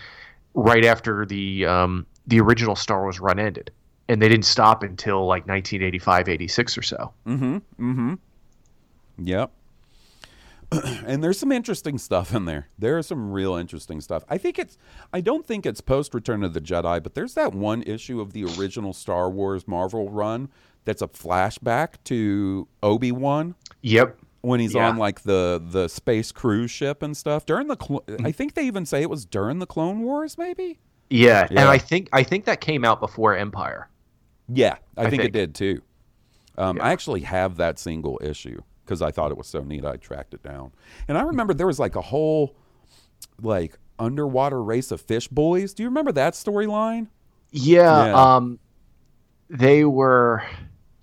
right 0.54 0.84
after 0.84 1.26
the 1.26 1.66
um, 1.66 2.07
the 2.26 2.40
original 2.40 2.76
Star 2.76 3.02
Wars 3.02 3.20
run 3.20 3.38
ended, 3.38 3.70
and 4.09 4.20
they 4.20 4.28
didn't 4.28 4.46
stop 4.46 4.82
until 4.82 5.26
like 5.26 5.46
1985, 5.46 6.28
86 6.28 6.78
or 6.78 6.82
so. 6.82 7.12
Mm-hmm. 7.26 7.57
Mm-hmm. 7.57 8.14
Yep. 9.18 9.50
and 11.07 11.22
there's 11.22 11.38
some 11.38 11.52
interesting 11.52 11.96
stuff 11.96 12.34
in 12.34 12.44
there. 12.44 12.68
There 12.78 12.98
is 12.98 13.07
some 13.07 13.30
real 13.30 13.54
interesting 13.54 14.00
stuff. 14.00 14.24
I 14.28 14.38
think 14.38 14.59
it's 14.59 14.76
I 15.12 15.20
don't 15.20 15.46
think 15.46 15.64
it's 15.64 15.80
post 15.80 16.14
Return 16.14 16.42
of 16.42 16.54
the 16.54 16.61
Jedi, 16.61 17.02
but 17.02 17.14
there's 17.14 17.34
that 17.34 17.54
one 17.54 17.82
issue 17.82 18.20
of 18.20 18.32
the 18.32 18.44
original 18.44 18.92
Star 18.92 19.30
Wars 19.30 19.68
Marvel 19.68 20.11
run 20.11 20.48
that's 20.87 21.03
a 21.03 21.09
flashback 21.09 21.97
to 22.05 22.66
Obi-Wan 22.82 23.55
Yep. 23.82 24.18
when 24.41 24.61
he's 24.61 24.72
Yeah. 24.74 24.89
on 24.89 24.97
like 24.97 25.20
the 25.24 25.62
the 25.62 25.89
space 25.89 26.32
cruise 26.32 26.70
ship 26.70 27.03
and 27.03 27.14
stuff. 27.14 27.45
During 27.45 27.66
the 27.66 27.76
clo- 27.76 28.05
I 28.24 28.32
think 28.32 28.55
they 28.55 28.62
even 28.66 28.87
say 28.87 29.03
it 29.03 29.11
was 29.11 29.26
during 29.26 29.59
the 29.59 29.66
Clone 29.66 30.01
Wars 30.03 30.39
maybe? 30.39 30.78
Yeah, 31.11 31.47
Yeah. 31.51 31.61
and 31.61 31.68
I 31.68 31.76
think 31.76 32.09
I 32.14 32.22
think 32.22 32.47
that 32.47 32.61
came 32.62 32.84
out 32.84 33.01
before 33.01 33.37
Empire. 33.37 33.91
Yeah, 34.49 34.76
I, 34.97 35.05
I 35.05 35.11
think, 35.11 35.24
it 35.24 35.32
did 35.32 35.55
too. 35.55 35.82
Um, 36.57 36.80
I 36.80 36.93
actually 36.93 37.20
have 37.22 37.57
that 37.57 37.78
single 37.78 38.18
issue 38.22 38.61
because 38.84 39.03
I 39.03 39.11
thought 39.11 39.30
it 39.32 39.37
was 39.37 39.47
so 39.49 39.61
neat. 39.62 39.84
I 39.84 39.97
tracked 39.97 40.32
it 40.34 40.43
down, 40.43 40.72
and 41.09 41.18
I 41.18 41.22
remember 41.22 41.53
there 41.53 41.66
was 41.66 41.78
like 41.80 41.97
a 41.97 42.01
whole 42.01 42.57
like 43.43 43.78
underwater 43.99 44.62
race 44.62 44.91
of 44.93 45.01
fish 45.01 45.26
boys. 45.28 45.74
Do 45.74 45.82
you 45.82 45.89
remember 45.89 46.12
that 46.12 46.34
storyline? 46.34 47.09
Yeah, 47.51 48.07
Yeah. 48.07 48.14
um 48.37 48.59
they 49.49 49.84
were 49.84 50.43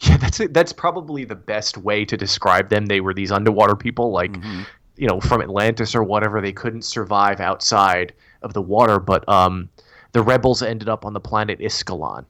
yeah, 0.04 0.18
that's 0.18 0.40
that's 0.52 0.74
probably 0.74 1.26
the 1.26 1.36
best 1.36 1.78
way 1.78 2.06
to 2.06 2.18
describe 2.18 2.70
them. 2.70 2.86
They 2.88 3.02
were 3.02 3.14
these 3.14 3.32
underwater 3.32 3.76
people 3.76 4.12
like 4.12 4.32
Mm-hmm. 4.34 4.62
you 4.98 5.08
know, 5.08 5.20
from 5.20 5.42
Atlantis 5.42 5.96
or 5.96 6.04
whatever. 6.04 6.40
They 6.42 6.52
couldn't 6.54 6.84
survive 6.84 7.40
outside 7.40 8.14
of 8.42 8.54
the 8.54 8.62
water, 8.62 9.00
but 9.00 9.28
um 9.30 9.70
the 10.12 10.22
rebels 10.22 10.62
ended 10.62 10.90
up 10.90 11.06
on 11.06 11.14
the 11.14 11.20
planet 11.20 11.60
Iskalon. 11.60 12.26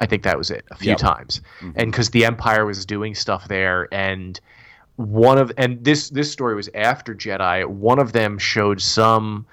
I 0.00 0.06
think 0.06 0.22
that 0.24 0.36
was 0.38 0.50
it 0.50 0.64
a 0.70 0.76
few 0.76 0.90
Yep. 0.90 0.98
times. 0.98 1.40
And 1.76 1.92
cuz 1.92 2.10
the 2.10 2.24
empire 2.24 2.64
was 2.66 2.84
doing 2.86 3.14
stuff 3.14 3.46
there 3.48 3.86
and 3.92 4.40
one 4.96 5.38
of 5.38 5.52
and 5.56 5.82
this 5.84 6.10
this 6.10 6.30
story 6.32 6.54
was 6.54 6.68
after 6.74 7.14
Jedi. 7.14 7.64
One 7.66 7.98
of 7.98 8.12
them 8.12 8.38
showed 8.38 8.80
some 8.80 9.46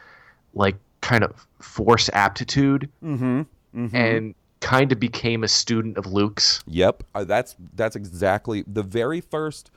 like 0.53 0.75
kind 1.01 1.23
of 1.23 1.45
force 1.59 2.09
aptitude 2.13 2.89
Mm-hmm. 3.03 3.41
mm-hmm. 3.75 3.95
and 3.95 4.35
kind 4.67 4.91
of 4.91 4.99
became 4.99 5.43
a 5.43 5.47
student 5.47 5.97
of 5.97 6.05
Luke's. 6.07 6.61
Yep, 6.67 7.03
uh, 7.15 7.23
that's 7.23 7.55
that's 7.73 7.95
exactly 7.95 8.63
the 8.67 8.83
very 8.83 9.21
first 9.21 9.71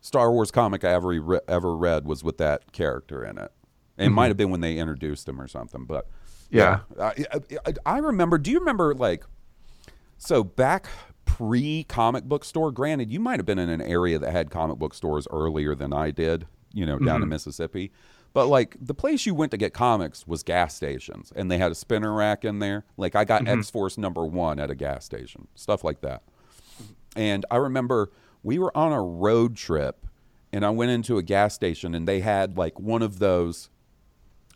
Star 0.00 0.30
Wars 0.30 0.50
comic 0.50 0.84
I 0.84 0.92
ever 0.92 1.08
re- 1.08 1.40
ever 1.48 1.76
read 1.76 2.06
was 2.06 2.22
with 2.22 2.38
that 2.38 2.72
character 2.72 3.24
in 3.24 3.38
it. 3.38 3.50
It 3.96 4.10
might 4.10 4.28
have 4.28 4.36
been 4.36 4.50
when 4.50 4.60
they 4.60 4.78
introduced 4.78 5.28
him 5.28 5.40
or 5.40 5.48
something, 5.48 5.84
but 5.84 6.06
Yeah. 6.50 6.80
I, 7.00 7.14
I, 7.66 7.72
I 7.84 7.98
remember. 7.98 8.38
Do 8.38 8.52
you 8.52 8.60
remember 8.60 8.94
like 8.94 9.24
so 10.18 10.44
back 10.44 10.86
pre 11.24 11.82
comic 11.84 12.24
book 12.24 12.44
store? 12.44 12.70
Granted, 12.70 13.10
you 13.10 13.18
might 13.18 13.40
have 13.40 13.46
been 13.46 13.58
in 13.58 13.68
an 13.68 13.82
area 13.82 14.20
that 14.20 14.30
had 14.30 14.50
comic 14.50 14.78
book 14.78 14.94
stores 14.94 15.26
earlier 15.32 15.74
than 15.74 15.92
I 15.92 16.12
did. 16.12 16.46
You 16.72 16.86
know, 16.86 16.98
down 16.98 17.22
in 17.22 17.28
Mississippi. 17.28 17.90
But 18.38 18.46
like 18.46 18.76
the 18.80 18.94
place 18.94 19.26
you 19.26 19.34
went 19.34 19.50
to 19.50 19.56
get 19.56 19.74
comics 19.74 20.24
was 20.24 20.44
gas 20.44 20.72
stations, 20.72 21.32
and 21.34 21.50
they 21.50 21.58
had 21.58 21.72
a 21.72 21.74
spinner 21.74 22.12
rack 22.12 22.44
in 22.44 22.60
there. 22.60 22.84
Like 22.96 23.16
I 23.16 23.24
got 23.24 23.42
mm-hmm. 23.42 23.58
X 23.58 23.68
Force 23.68 23.98
number 23.98 24.24
one 24.24 24.60
at 24.60 24.70
a 24.70 24.76
gas 24.76 25.04
station, 25.04 25.48
stuff 25.56 25.82
like 25.82 26.02
that. 26.02 26.22
And 27.16 27.44
I 27.50 27.56
remember 27.56 28.12
we 28.44 28.60
were 28.60 28.70
on 28.76 28.92
a 28.92 29.02
road 29.02 29.56
trip 29.56 30.06
and 30.52 30.64
I 30.64 30.70
went 30.70 30.92
into 30.92 31.18
a 31.18 31.22
gas 31.24 31.52
station 31.52 31.96
and 31.96 32.06
they 32.06 32.20
had 32.20 32.56
like 32.56 32.78
one 32.78 33.02
of 33.02 33.18
those 33.18 33.70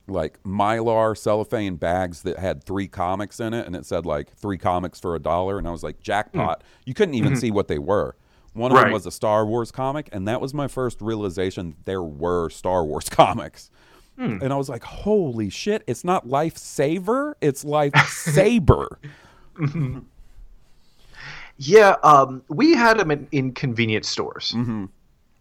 like 0.06 0.40
mylar 0.44 1.18
cellophane 1.18 1.74
bags 1.74 2.22
that 2.22 2.38
had 2.38 2.62
three 2.62 2.86
comics 2.86 3.40
in 3.40 3.52
it 3.52 3.66
and 3.66 3.74
it 3.74 3.84
said 3.84 4.06
like 4.06 4.32
three 4.36 4.58
comics 4.58 5.00
for 5.00 5.16
a 5.16 5.18
dollar 5.18 5.58
and 5.58 5.66
I 5.66 5.72
was 5.72 5.82
like 5.82 5.98
jackpot. 5.98 6.60
Mm. 6.60 6.66
You 6.86 6.94
couldn't 6.94 7.14
even 7.14 7.32
mm-hmm. 7.32 7.40
see 7.40 7.50
what 7.50 7.66
they 7.66 7.80
were. 7.80 8.14
One 8.54 8.70
of 8.72 8.78
them 8.78 8.92
was 8.92 9.06
a 9.06 9.10
Star 9.10 9.46
Wars 9.46 9.70
comic 9.70 10.08
and 10.12 10.28
that 10.28 10.40
was 10.40 10.52
my 10.52 10.68
first 10.68 11.00
realization 11.00 11.74
there 11.84 12.02
were 12.02 12.50
Star 12.50 12.84
Wars 12.84 13.08
comics. 13.08 13.70
And 14.18 14.52
I 14.52 14.56
was 14.56 14.68
like, 14.68 14.84
"Holy 14.84 15.50
shit, 15.50 15.82
it's 15.88 16.04
not 16.04 16.28
Lifesaver, 16.28 17.34
it's 17.40 17.64
Lifesaber." 17.64 18.86
Yeah, 21.58 21.96
um, 22.02 22.42
we 22.48 22.72
had 22.74 22.98
them 22.98 23.10
in, 23.10 23.28
in 23.32 23.52
convenience 23.52 24.08
stores. 24.08 24.52
Mhm. 24.56 24.88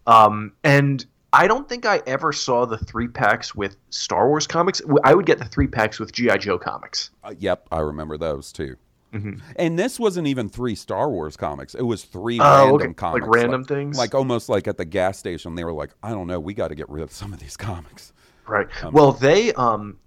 Um, 0.08 0.52
and 0.64 1.06
I 1.34 1.48
don't 1.48 1.68
think 1.70 1.86
I 1.86 2.02
ever 2.06 2.34
saw 2.34 2.66
the 2.66 2.78
three 2.78 3.08
packs 3.08 3.56
with 3.56 3.78
Star 3.90 4.28
Wars 4.28 4.46
comics. 4.46 4.82
I 5.04 5.14
would 5.16 5.26
get 5.26 5.40
the 5.40 5.46
three 5.46 5.68
packs 5.68 6.00
with 6.00 6.12
G.I. 6.12 6.38
Joe 6.38 6.58
comics. 6.60 7.12
Uh, 7.24 7.34
yep, 7.40 7.68
I 7.72 7.80
remember 7.80 8.18
those 8.18 8.52
too. 8.52 8.76
Mm-hmm. 9.14 9.40
And 9.58 9.78
this 9.78 10.00
wasn't 10.00 10.28
even 10.28 10.48
three 10.48 10.76
Star 10.76 11.10
Wars 11.10 11.36
comics. 11.36 11.76
It 11.76 11.82
was 11.82 12.04
three 12.04 12.40
Oh, 12.40 12.44
random 12.44 12.74
okay. 12.76 12.88
Like 12.88 12.96
comics. 12.98 13.28
random 13.30 13.66
things? 13.66 13.98
Like 13.98 14.16
almost 14.16 14.48
like 14.48 14.68
at 14.68 14.78
the 14.78 14.86
gas 14.86 15.18
station, 15.20 15.56
they 15.56 15.64
were 15.66 15.74
like, 15.74 15.90
I 16.02 16.12
don't 16.12 16.28
know, 16.28 16.40
we 16.40 16.54
got 16.54 16.70
to 16.70 16.76
get 16.76 16.88
rid 16.90 17.04
of 17.04 17.12
some 17.12 17.34
of 17.34 17.40
these 17.40 17.58
comics. 17.58 18.14
Right. 18.48 18.68
well, 18.92 19.12
they 19.14 19.54
um, 19.54 19.98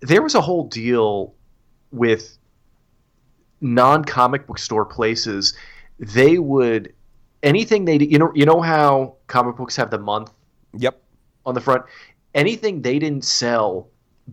there 0.00 0.22
was 0.22 0.34
a 0.34 0.40
whole 0.40 0.64
deal 0.68 1.34
with 1.92 2.38
non-comic 3.60 4.46
book 4.46 4.58
store 4.58 4.84
places. 4.84 5.54
They 5.98 6.38
would 6.38 6.92
anything 7.42 7.84
they 7.84 7.98
you 7.98 8.18
know 8.18 8.32
you 8.34 8.44
know 8.46 8.60
how 8.60 9.16
comic 9.26 9.56
books 9.56 9.76
have 9.76 9.90
the 9.90 9.98
month 9.98 10.30
Yep. 10.76 11.00
on 11.46 11.54
the 11.54 11.60
front. 11.60 11.84
Anything 12.34 12.82
they 12.82 12.98
didn't 12.98 13.24
sell 13.24 13.88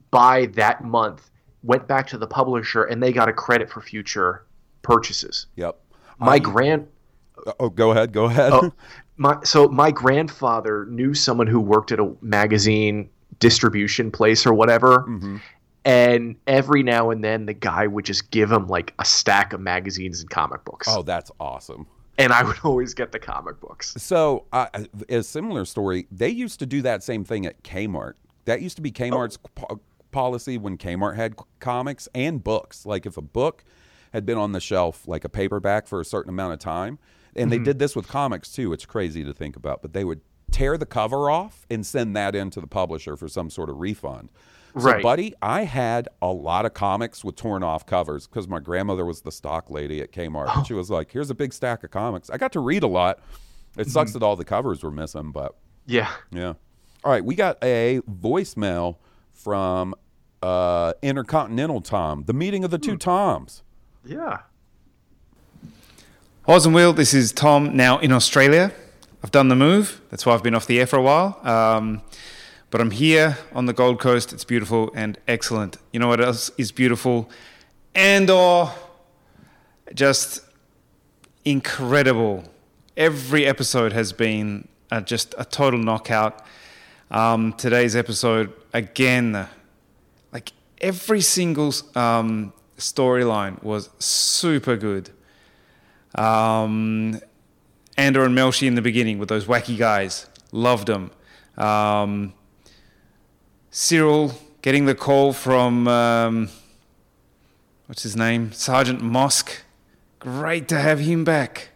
by 0.10 0.48
that 0.48 0.84
month 0.84 1.30
went 1.64 1.88
back 1.88 2.08
to 2.08 2.18
the 2.18 2.28
publisher, 2.28 2.84
and 2.84 3.02
they 3.02 3.12
got 3.12 3.30
a 3.30 3.34
credit 3.34 3.70
for 3.70 3.82
future 3.82 4.46
purchases. 4.82 5.48
Yep. 5.56 5.80
My 6.20 6.34
I- 6.34 6.40
grand 6.40 6.88
Oh, 7.60 7.70
go 7.70 7.90
ahead. 7.92 8.12
Go 8.12 8.26
ahead. 8.26 8.54
oh, 8.54 8.72
my 9.18 9.38
so 9.44 9.68
my 9.68 9.90
grandfather 9.90 10.86
knew 10.86 11.14
someone 11.16 11.48
who 11.48 11.60
worked 11.60 11.92
at 11.92 12.00
a 12.00 12.12
magazine 12.22 13.10
distribution 13.40 14.12
place 14.12 14.46
or 14.46 14.54
whatever 14.54 15.00
Mm-hmm. 15.10 15.38
and 15.86 16.36
every 16.46 16.84
now 16.84 17.10
and 17.10 17.24
then 17.24 17.48
the 17.48 17.54
guy 17.54 17.88
would 17.88 18.06
just 18.06 18.30
give 18.30 18.52
him 18.52 18.68
like 18.68 18.94
a 19.00 19.06
stack 19.06 19.54
of 19.54 19.60
magazines 19.60 20.20
and 20.22 20.30
comic 20.30 20.64
books 20.66 20.88
oh, 20.90 21.02
that's 21.02 21.32
awesome. 21.40 21.88
and 22.20 22.32
i 22.32 22.44
would 22.44 22.58
always 22.64 22.94
get 22.94 23.12
the 23.12 23.18
comic 23.20 23.60
books 23.60 23.94
So, 23.98 24.46
uh, 24.54 24.68
a 25.10 25.24
similar 25.24 25.66
story. 25.66 26.06
They 26.12 26.30
used 26.30 26.60
to 26.60 26.68
do 26.68 26.84
that 26.84 27.02
same 27.04 27.24
thing 27.24 27.48
at 27.48 27.64
Kmart. 27.64 28.14
That 28.46 28.62
used 28.62 28.76
to 28.76 28.82
be 28.84 28.92
Kmart's 28.92 29.38
po- 29.38 29.80
policy 30.12 30.58
when 30.58 30.78
Kmart 30.78 31.16
had 31.16 31.36
comics 31.60 32.08
and 32.14 32.44
books. 32.44 32.86
Like 32.86 33.06
if 33.06 33.18
a 33.18 33.22
book 33.22 33.64
had 34.14 34.26
been 34.26 34.38
on 34.38 34.52
the 34.52 34.60
shelf 34.60 35.08
like 35.08 35.24
a 35.24 35.30
paperback 35.30 35.88
for 35.88 36.02
a 36.02 36.06
certain 36.06 36.30
amount 36.30 36.54
of 36.54 36.60
time. 36.60 37.00
And 37.36 37.50
they 37.52 37.60
Mhm. 37.60 37.64
did 37.64 37.80
this 37.80 37.96
with 37.96 38.08
comics 38.10 38.52
too. 38.52 38.74
It's 38.74 38.86
crazy 38.86 39.24
to 39.24 39.34
think 39.34 39.56
about, 39.56 39.82
but 39.82 39.94
they 39.94 40.04
would 40.04 40.20
tear 40.52 40.78
the 40.78 40.86
cover 40.86 41.30
off 41.30 41.66
and 41.70 41.86
send 41.86 42.14
that 42.18 42.36
in 42.36 42.50
to 42.50 42.60
the 42.60 42.68
publisher 42.68 43.16
for 43.16 43.30
some 43.30 43.50
sort 43.50 43.70
of 43.70 43.78
refund. 43.80 44.30
So, 44.78 44.82
Right. 44.82 45.02
buddy, 45.04 45.34
I 45.42 45.64
had 45.64 46.10
a 46.22 46.32
lot 46.34 46.66
of 46.66 46.74
comics 46.74 47.24
with 47.24 47.36
torn 47.38 47.64
off 47.64 47.86
covers 47.86 48.28
because 48.28 48.50
my 48.50 48.60
grandmother 48.60 49.06
was 49.06 49.22
the 49.22 49.32
stock 49.32 49.70
lady 49.70 50.02
at 50.02 50.12
Kmart. 50.12 50.52
Oh. 50.58 50.64
She 50.66 50.74
was 50.74 50.90
like, 50.90 51.12
here's 51.12 51.30
a 51.30 51.36
big 51.36 51.54
stack 51.54 51.84
of 51.86 51.92
comics. 51.92 52.30
I 52.30 52.38
got 52.38 52.52
to 52.54 52.60
read 52.60 52.84
a 52.84 52.88
lot. 52.88 53.20
It 53.78 53.88
sucks 53.90 54.12
Mhm. 54.12 54.14
that 54.16 54.24
all 54.24 54.36
the 54.36 54.44
covers 54.44 54.84
were 54.84 54.92
missing, 54.92 55.32
but 55.32 55.56
Yeah. 55.86 56.10
yeah. 56.32 56.54
All 57.06 57.12
right, 57.12 57.24
we 57.24 57.34
got 57.36 57.58
a 57.64 58.02
voicemail 58.10 58.98
from 59.44 59.96
uh, 60.42 60.94
Intercontinental 61.02 61.82
Tom, 61.82 62.24
the 62.26 62.34
meeting 62.34 62.64
of 62.64 62.72
the 62.72 62.78
two 62.78 62.98
Toms. 62.98 63.64
Yeah. 64.06 64.40
Oz 66.48 66.66
and 66.66 66.76
Will, 66.76 66.94
this 66.94 67.14
is 67.14 67.32
Tom 67.32 67.76
now 67.76 68.00
in 68.00 68.12
Australia. 68.12 68.72
I've 69.24 69.32
done 69.32 69.48
the 69.48 69.56
move. 69.56 70.02
That's 70.10 70.26
why 70.26 70.34
I've 70.34 70.44
been 70.44 70.56
off 70.56 70.66
the 70.66 70.80
air 70.80 70.88
for 70.88 70.98
a 70.98 71.02
while. 71.02 71.40
Um, 71.44 72.02
but 72.72 72.82
I'm 72.82 72.92
here 72.92 73.38
on 73.54 73.66
the 73.66 73.74
Gold 73.74 74.00
Coast. 74.00 74.34
It's 74.34 74.44
beautiful 74.44 74.92
and 74.96 75.20
excellent. 75.28 75.78
You 75.94 76.00
know 76.00 76.08
what 76.08 76.22
else 76.22 76.50
is 76.58 76.72
beautiful? 76.72 77.30
And 77.94 78.30
or 78.30 78.72
just 79.94 80.42
incredible. 81.46 82.46
Every 82.98 83.46
episode 83.46 83.94
has 83.94 84.14
been 84.14 84.68
uh, 84.90 85.02
just 85.02 85.36
a 85.38 85.46
total 85.46 85.80
knockout. 85.80 86.44
Um, 87.12 87.52
today's 87.52 87.94
episode, 87.94 88.54
again, 88.72 89.46
like 90.32 90.54
every 90.80 91.20
single 91.20 91.74
um, 91.94 92.54
storyline 92.78 93.62
was 93.62 93.90
super 94.00 94.78
good. 94.78 95.10
Um, 96.16 97.20
Andor 97.98 98.24
and 98.24 98.34
Melshi 98.34 98.66
in 98.66 98.76
the 98.76 98.82
beginning 98.82 99.20
with 99.20 99.28
those 99.28 99.44
wacky 99.44 99.78
guys, 99.78 100.28
loved 100.54 100.88
them. 100.88 101.12
Um, 101.58 102.34
Syril 103.74 104.34
getting 104.62 104.86
the 104.86 104.96
call 104.96 105.34
from 105.34 105.90
um, 105.90 106.48
what's 107.88 108.04
his 108.04 108.16
name, 108.16 108.54
Sergeant 108.54 109.02
Mosk. 109.02 109.58
Great 110.20 110.70
to 110.70 110.80
have 110.80 111.02
him 111.02 111.26
back. 111.26 111.71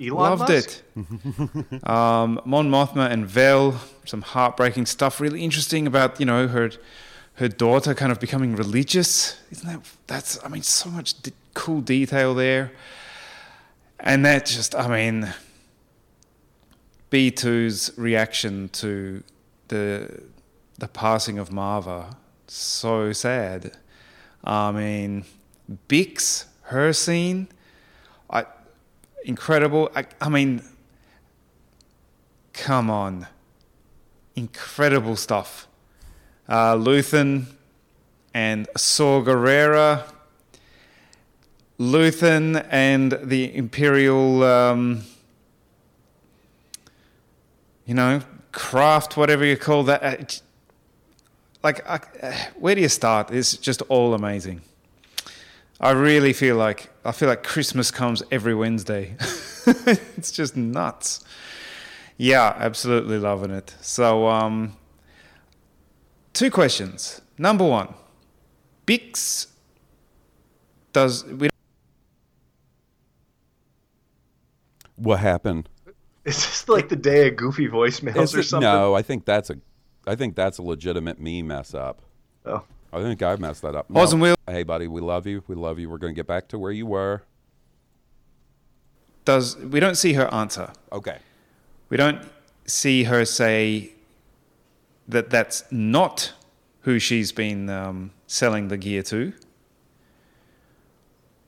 Elon 0.00 0.38
Loved 0.38 0.50
Musk? 0.50 0.82
it. 0.96 1.88
um, 1.88 2.40
Mon 2.44 2.70
Mothma 2.70 3.10
and 3.10 3.26
Vel, 3.26 3.80
some 4.04 4.22
heartbreaking 4.22 4.86
stuff. 4.86 5.20
Really 5.20 5.42
interesting 5.42 5.86
about 5.86 6.20
you 6.20 6.26
know 6.26 6.48
her 6.48 6.70
her 7.34 7.48
daughter 7.48 7.94
kind 7.94 8.10
of 8.12 8.18
becoming 8.20 8.56
religious. 8.56 9.40
Isn't 9.50 9.68
that 9.68 9.80
that's? 10.06 10.42
I 10.44 10.48
mean, 10.48 10.62
so 10.62 10.90
much 10.90 11.20
d- 11.22 11.32
cool 11.54 11.80
detail 11.80 12.34
there. 12.34 12.72
And 14.00 14.24
that 14.24 14.46
just, 14.46 14.76
I 14.76 14.86
mean, 14.86 15.34
B2's 17.10 17.92
reaction 17.96 18.68
to 18.70 19.22
the 19.68 20.22
the 20.78 20.88
passing 20.88 21.38
of 21.38 21.50
Marva, 21.50 22.16
so 22.46 23.12
sad. 23.12 23.72
I 24.44 24.70
mean, 24.70 25.24
Bix, 25.88 26.44
her 26.62 26.92
scene, 26.92 27.48
incredible. 29.24 29.90
I, 29.94 30.06
I 30.20 30.28
mean, 30.28 30.62
come 32.52 32.90
on, 32.90 33.26
incredible 34.36 35.16
stuff. 35.16 35.66
Uh, 36.48 36.74
Luthen 36.74 37.46
and 38.34 38.68
Saw 38.76 39.22
Gerrera. 39.22 40.04
Luthen 41.78 42.66
and 42.70 43.18
the 43.22 43.54
Imperial, 43.54 44.42
um, 44.42 45.02
you 47.86 47.94
know, 47.94 48.20
craft, 48.50 49.16
whatever 49.16 49.44
you 49.44 49.56
call 49.56 49.84
that. 49.84 50.02
Uh, 50.02 50.24
Like, 51.62 51.84
I, 51.88 52.00
uh, 52.22 52.32
where 52.58 52.74
do 52.74 52.80
you 52.80 52.88
start? 52.88 53.30
It's 53.30 53.56
just 53.56 53.82
all 53.88 54.14
amazing. 54.14 54.60
I 55.80 55.92
really 55.92 56.32
feel 56.32 56.56
like 56.56 56.90
I 57.04 57.12
feel 57.12 57.28
like 57.28 57.44
Christmas 57.44 57.90
comes 57.90 58.22
every 58.30 58.54
Wednesday. 58.54 59.14
it's 59.66 60.32
just 60.32 60.56
nuts. 60.56 61.24
Yeah, 62.16 62.54
absolutely 62.58 63.18
loving 63.18 63.52
it. 63.52 63.74
So, 63.80 64.26
um, 64.26 64.76
two 66.32 66.50
questions. 66.50 67.20
Number 67.38 67.64
one, 67.64 67.94
Bix 68.86 69.46
does 70.92 71.24
we 71.24 71.48
What 74.96 75.20
happened? 75.20 75.68
Is 76.24 76.36
this 76.36 76.68
like 76.68 76.88
the 76.88 76.96
day 76.96 77.28
of 77.28 77.36
goofy 77.36 77.68
voicemails 77.68 78.22
Is 78.22 78.34
or 78.34 78.42
something? 78.42 78.68
No, 78.68 78.94
I 78.94 79.02
think 79.02 79.24
that's 79.24 79.48
a, 79.48 79.58
I 80.08 80.16
think 80.16 80.34
that's 80.34 80.58
a 80.58 80.62
legitimate 80.62 81.20
me 81.20 81.42
mess 81.42 81.72
up. 81.72 82.02
Oh. 82.44 82.64
I 82.92 83.02
think 83.02 83.22
I 83.22 83.36
messed 83.36 83.62
that 83.62 83.74
up. 83.74 83.86
Oz 83.94 84.12
and 84.12 84.22
Will- 84.22 84.36
Hey, 84.46 84.62
buddy, 84.62 84.88
we 84.88 85.00
love 85.00 85.26
you. 85.26 85.42
We 85.46 85.54
love 85.54 85.78
you. 85.78 85.90
We're 85.90 85.98
going 85.98 86.14
to 86.14 86.16
get 86.16 86.26
back 86.26 86.48
to 86.48 86.58
where 86.58 86.72
you 86.72 86.86
were. 86.86 87.22
does 89.24 89.56
we 89.56 89.78
don't 89.78 89.96
see 89.96 90.14
her 90.14 90.32
answer. 90.32 90.72
Okay. 90.90 91.18
We 91.90 91.96
don't 91.98 92.22
see 92.64 93.04
her 93.04 93.24
say 93.26 93.92
that 95.06 95.28
that's 95.30 95.64
not 95.70 96.32
who 96.82 96.98
she's 96.98 97.30
been 97.32 97.68
um, 97.68 98.10
selling 98.26 98.68
the 98.68 98.76
gear 98.78 99.02
to. 99.04 99.32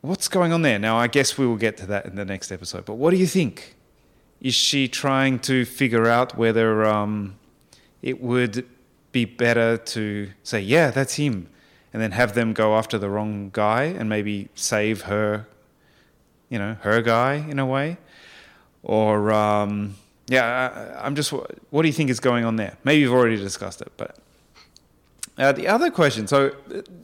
What's 0.02 0.28
going 0.28 0.52
on 0.52 0.62
there? 0.62 0.78
Now, 0.78 0.96
I 0.96 1.06
guess 1.08 1.36
we 1.36 1.46
will 1.46 1.56
get 1.56 1.76
to 1.78 1.86
that 1.86 2.06
in 2.06 2.16
the 2.16 2.24
next 2.24 2.50
episode. 2.50 2.84
But 2.86 2.94
what 2.94 3.10
do 3.10 3.16
you 3.16 3.26
think? 3.26 3.76
Is 4.40 4.54
she 4.54 4.88
trying 4.88 5.38
to 5.40 5.66
figure 5.66 6.06
out 6.06 6.38
whether 6.38 6.86
um, 6.86 7.38
it 8.00 8.22
would 8.22 8.66
be 9.12 9.24
better 9.24 9.76
to 9.76 10.30
say, 10.42 10.60
yeah, 10.60 10.90
that's 10.90 11.14
him, 11.14 11.48
and 11.92 12.00
then 12.02 12.12
have 12.12 12.34
them 12.34 12.52
go 12.52 12.76
after 12.76 12.98
the 12.98 13.08
wrong 13.08 13.50
guy 13.52 13.84
and 13.84 14.08
maybe 14.08 14.48
save 14.54 15.02
her, 15.02 15.46
you 16.48 16.58
know, 16.58 16.76
her 16.80 17.02
guy 17.02 17.34
in 17.34 17.58
a 17.58 17.66
way? 17.66 17.98
Or, 18.82 19.32
um, 19.32 19.96
yeah, 20.28 20.94
I, 20.98 21.06
I'm 21.06 21.14
just, 21.14 21.32
what 21.32 21.82
do 21.82 21.88
you 21.88 21.92
think 21.92 22.10
is 22.10 22.20
going 22.20 22.44
on 22.44 22.56
there? 22.56 22.76
Maybe 22.84 23.02
you've 23.02 23.12
already 23.12 23.36
discussed 23.36 23.80
it, 23.80 23.92
but. 23.96 24.16
Uh, 25.38 25.52
the 25.52 25.66
other 25.66 25.90
question 25.90 26.26
so 26.26 26.54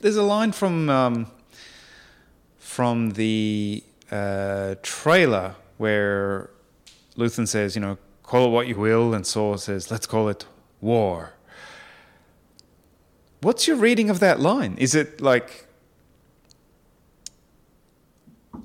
there's 0.00 0.16
a 0.16 0.22
line 0.22 0.52
from 0.52 0.90
um, 0.90 1.26
from 2.58 3.12
the 3.12 3.82
uh, 4.10 4.74
trailer 4.82 5.54
where 5.78 6.50
Luthen 7.16 7.48
says, 7.48 7.74
you 7.74 7.80
know, 7.80 7.96
call 8.22 8.46
it 8.46 8.50
what 8.50 8.66
you 8.66 8.76
will, 8.76 9.14
and 9.14 9.26
Saw 9.26 9.56
says, 9.56 9.90
let's 9.90 10.06
call 10.06 10.28
it 10.28 10.44
war. 10.82 11.32
What's 13.40 13.66
your 13.66 13.76
reading 13.76 14.10
of 14.10 14.20
that 14.20 14.40
line? 14.40 14.76
Is 14.78 14.94
it 14.94 15.20
like, 15.20 15.66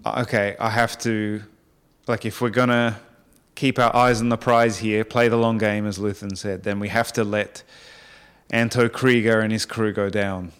okay, 0.06 0.56
I 0.60 0.70
have 0.70 0.98
to, 1.00 1.44
like, 2.08 2.26
if 2.26 2.42
we're 2.42 2.50
gonna 2.50 3.00
keep 3.56 3.78
our 3.78 3.96
eyes 3.96 4.22
on 4.22 4.30
the 4.30 4.38
prize 4.38 4.80
here, 4.80 5.04
play 5.04 5.28
the 5.28 5.38
long 5.38 5.58
game, 5.58 5.86
as 5.86 6.00
Luthen 6.00 6.38
said, 6.38 6.64
then 6.64 6.80
we 6.80 6.90
have 6.90 7.12
to 7.14 7.24
let 7.24 7.64
Anto 8.50 8.88
Kreegyr 8.88 9.44
and 9.44 9.52
his 9.52 9.66
crew 9.66 9.94
go 9.94 10.10
down. 10.10 10.52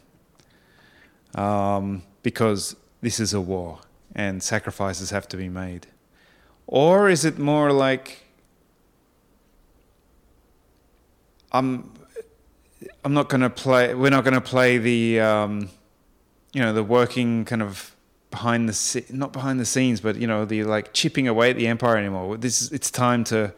Um, 1.36 2.04
because 2.24 2.76
this 3.02 3.20
is 3.20 3.34
a 3.34 3.42
war 3.42 3.80
and 4.14 4.44
sacrifices 4.44 5.10
have 5.10 5.28
to 5.30 5.38
be 5.38 5.50
made. 5.50 5.88
Or 6.68 7.10
is 7.10 7.26
it 7.26 7.40
more 7.40 7.72
like 7.72 8.26
I'm 11.52 11.92
I'm 13.04 13.14
not 13.14 13.30
going 13.30 13.42
to 13.42 13.50
play 13.50 13.94
we're 13.94 14.12
not 14.12 14.24
going 14.24 14.36
to 14.36 14.42
play 14.42 14.78
the 14.78 15.20
um, 15.20 15.70
you 16.54 16.62
know 16.62 16.74
the 16.74 16.84
working 16.84 17.46
kind 17.46 17.62
of 17.62 17.96
behind 18.30 18.70
the 18.70 19.06
not 19.10 19.34
behind 19.34 19.60
the 19.60 19.66
scenes 19.66 20.00
but 20.00 20.16
you 20.16 20.28
know 20.28 20.46
the 20.46 20.64
like 20.64 20.94
chipping 20.94 21.28
away 21.28 21.50
at 21.50 21.58
the 21.58 21.68
empire 21.68 21.98
anymore. 21.98 22.38
This 22.38 22.62
is, 22.62 22.72
it's 22.72 22.92
time 22.92 23.24
to 23.26 23.54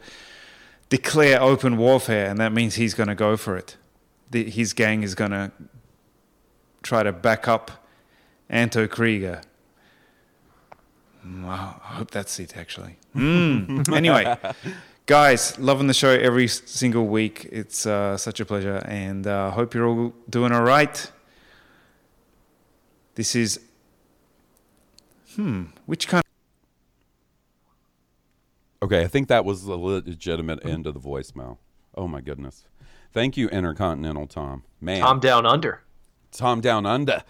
declare 0.88 1.40
open 1.40 1.76
warfare 1.76 2.30
and 2.30 2.38
that 2.40 2.52
means 2.52 2.76
he's 2.76 2.94
going 2.94 3.08
to 3.08 3.14
go 3.14 3.36
for 3.36 3.56
it. 3.56 3.76
The, 4.30 4.50
his 4.50 4.72
gang 4.72 5.02
is 5.02 5.14
going 5.14 5.30
to 5.30 5.52
try 6.82 7.02
to 7.02 7.12
back 7.12 7.48
up 7.48 7.70
Anto 8.48 8.86
Kreegyr. 8.86 9.42
Mm, 11.26 11.46
I 11.46 11.96
hope 11.96 12.10
that's 12.10 12.38
it, 12.38 12.56
actually. 12.56 12.96
Mm. 13.16 13.92
anyway, 13.96 14.36
guys, 15.06 15.58
loving 15.58 15.86
the 15.86 15.94
show 15.94 16.10
every 16.10 16.48
single 16.48 17.06
week. 17.06 17.46
It's 17.50 17.86
uh, 17.86 18.16
such 18.16 18.40
a 18.40 18.44
pleasure, 18.44 18.82
and 18.86 19.26
uh, 19.26 19.50
hope 19.50 19.74
you're 19.74 19.86
all 19.86 20.12
doing 20.28 20.52
all 20.52 20.62
right. 20.62 21.10
This 23.14 23.36
is, 23.36 23.60
hmm, 25.34 25.64
which 25.86 26.08
kind? 26.08 26.24
Okay, 28.82 29.02
I 29.02 29.06
think 29.06 29.28
that 29.28 29.44
was 29.44 29.64
the 29.64 29.76
legitimate 29.76 30.64
end 30.64 30.86
of 30.86 30.94
the 30.94 31.00
voicemail. 31.00 31.58
Oh 31.94 32.08
my 32.08 32.20
goodness. 32.20 32.64
Thank 33.12 33.36
you, 33.36 33.48
Intercontinental 33.48 34.26
Tom. 34.26 34.64
Man. 34.80 35.00
Tom 35.00 35.20
Down 35.20 35.46
Under. 35.46 35.82
Tom 36.32 36.60
Down 36.60 36.84
Under. 36.84 37.22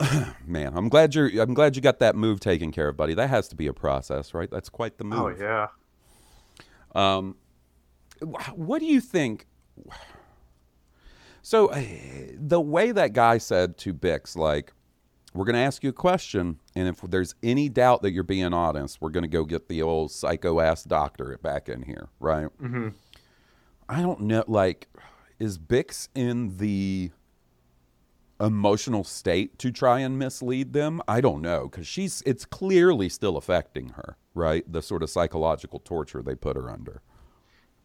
Man, 0.46 0.76
I'm 0.76 0.88
glad 0.88 1.14
you're. 1.16 1.28
I'm 1.42 1.54
glad 1.54 1.74
you 1.74 1.82
got 1.82 1.98
that 1.98 2.14
move 2.14 2.38
taken 2.38 2.70
care 2.70 2.88
of, 2.88 2.96
buddy. 2.96 3.14
That 3.14 3.30
has 3.30 3.48
to 3.48 3.56
be 3.56 3.66
a 3.66 3.72
process, 3.72 4.32
right? 4.32 4.48
That's 4.48 4.68
quite 4.68 4.96
the 4.96 5.02
move. 5.02 5.18
Oh 5.18 5.28
yeah. 5.28 5.66
Um, 6.98 7.36
what 8.54 8.80
do 8.80 8.86
you 8.86 9.00
think? 9.00 9.46
So, 11.42 11.68
uh, 11.68 11.82
the 12.34 12.60
way 12.60 12.90
that 12.92 13.12
guy 13.12 13.38
said 13.38 13.78
to 13.78 13.94
Bix, 13.94 14.36
like, 14.36 14.72
we're 15.34 15.44
going 15.44 15.54
to 15.54 15.60
ask 15.60 15.84
you 15.84 15.90
a 15.90 15.94
question, 15.94 16.58
and 16.74 16.88
if 16.88 17.00
there's 17.02 17.34
any 17.42 17.68
doubt 17.68 18.02
that 18.02 18.10
you're 18.10 18.24
being 18.24 18.52
honest, 18.52 19.00
we're 19.00 19.10
going 19.10 19.22
to 19.22 19.28
go 19.28 19.44
get 19.44 19.68
the 19.68 19.80
old 19.82 20.10
psycho 20.10 20.58
ass 20.60 20.82
doctor 20.82 21.38
back 21.42 21.68
in 21.68 21.82
here, 21.82 22.08
right? 22.18 22.48
Mhm. 22.60 22.94
I 23.88 24.02
don't 24.02 24.22
know. 24.22 24.44
Like, 24.48 24.88
is 25.38 25.58
Bix 25.58 26.08
in 26.14 26.56
the 26.58 27.12
emotional 28.40 29.04
state 29.04 29.58
to 29.60 29.70
try 29.70 30.00
and 30.00 30.18
mislead 30.18 30.72
them? 30.72 31.00
I 31.08 31.20
don't 31.20 31.42
know 31.42 31.68
because 31.68 31.86
she's. 31.86 32.22
It's 32.26 32.44
clearly 32.44 33.08
still 33.08 33.36
affecting 33.36 33.90
her, 33.90 34.16
right? 34.34 34.70
The 34.70 34.82
sort 34.82 35.02
of 35.02 35.10
psychological 35.10 35.80
torture 35.80 36.22
they 36.22 36.34
put 36.34 36.56
her 36.56 36.70
under. 36.70 37.02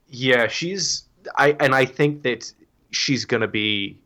Yeah, 0.07 0.47
she's 0.47 1.05
I 1.37 1.55
and 1.59 1.73
I 1.73 1.85
think 1.85 2.23
that 2.23 2.51
she's 2.91 3.25
going 3.25 3.41
to 3.41 3.47
be 3.47 3.99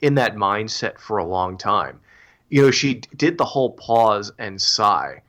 in 0.00 0.14
that 0.16 0.36
mindset 0.36 0.98
for 0.98 1.18
a 1.18 1.24
long 1.24 1.58
time. 1.58 2.00
You 2.48 2.62
know, 2.62 2.70
she 2.70 2.94
d- 2.94 3.08
did 3.16 3.38
the 3.38 3.44
whole 3.44 3.72
pause 3.72 4.32
and 4.38 4.60
sigh, 4.60 5.22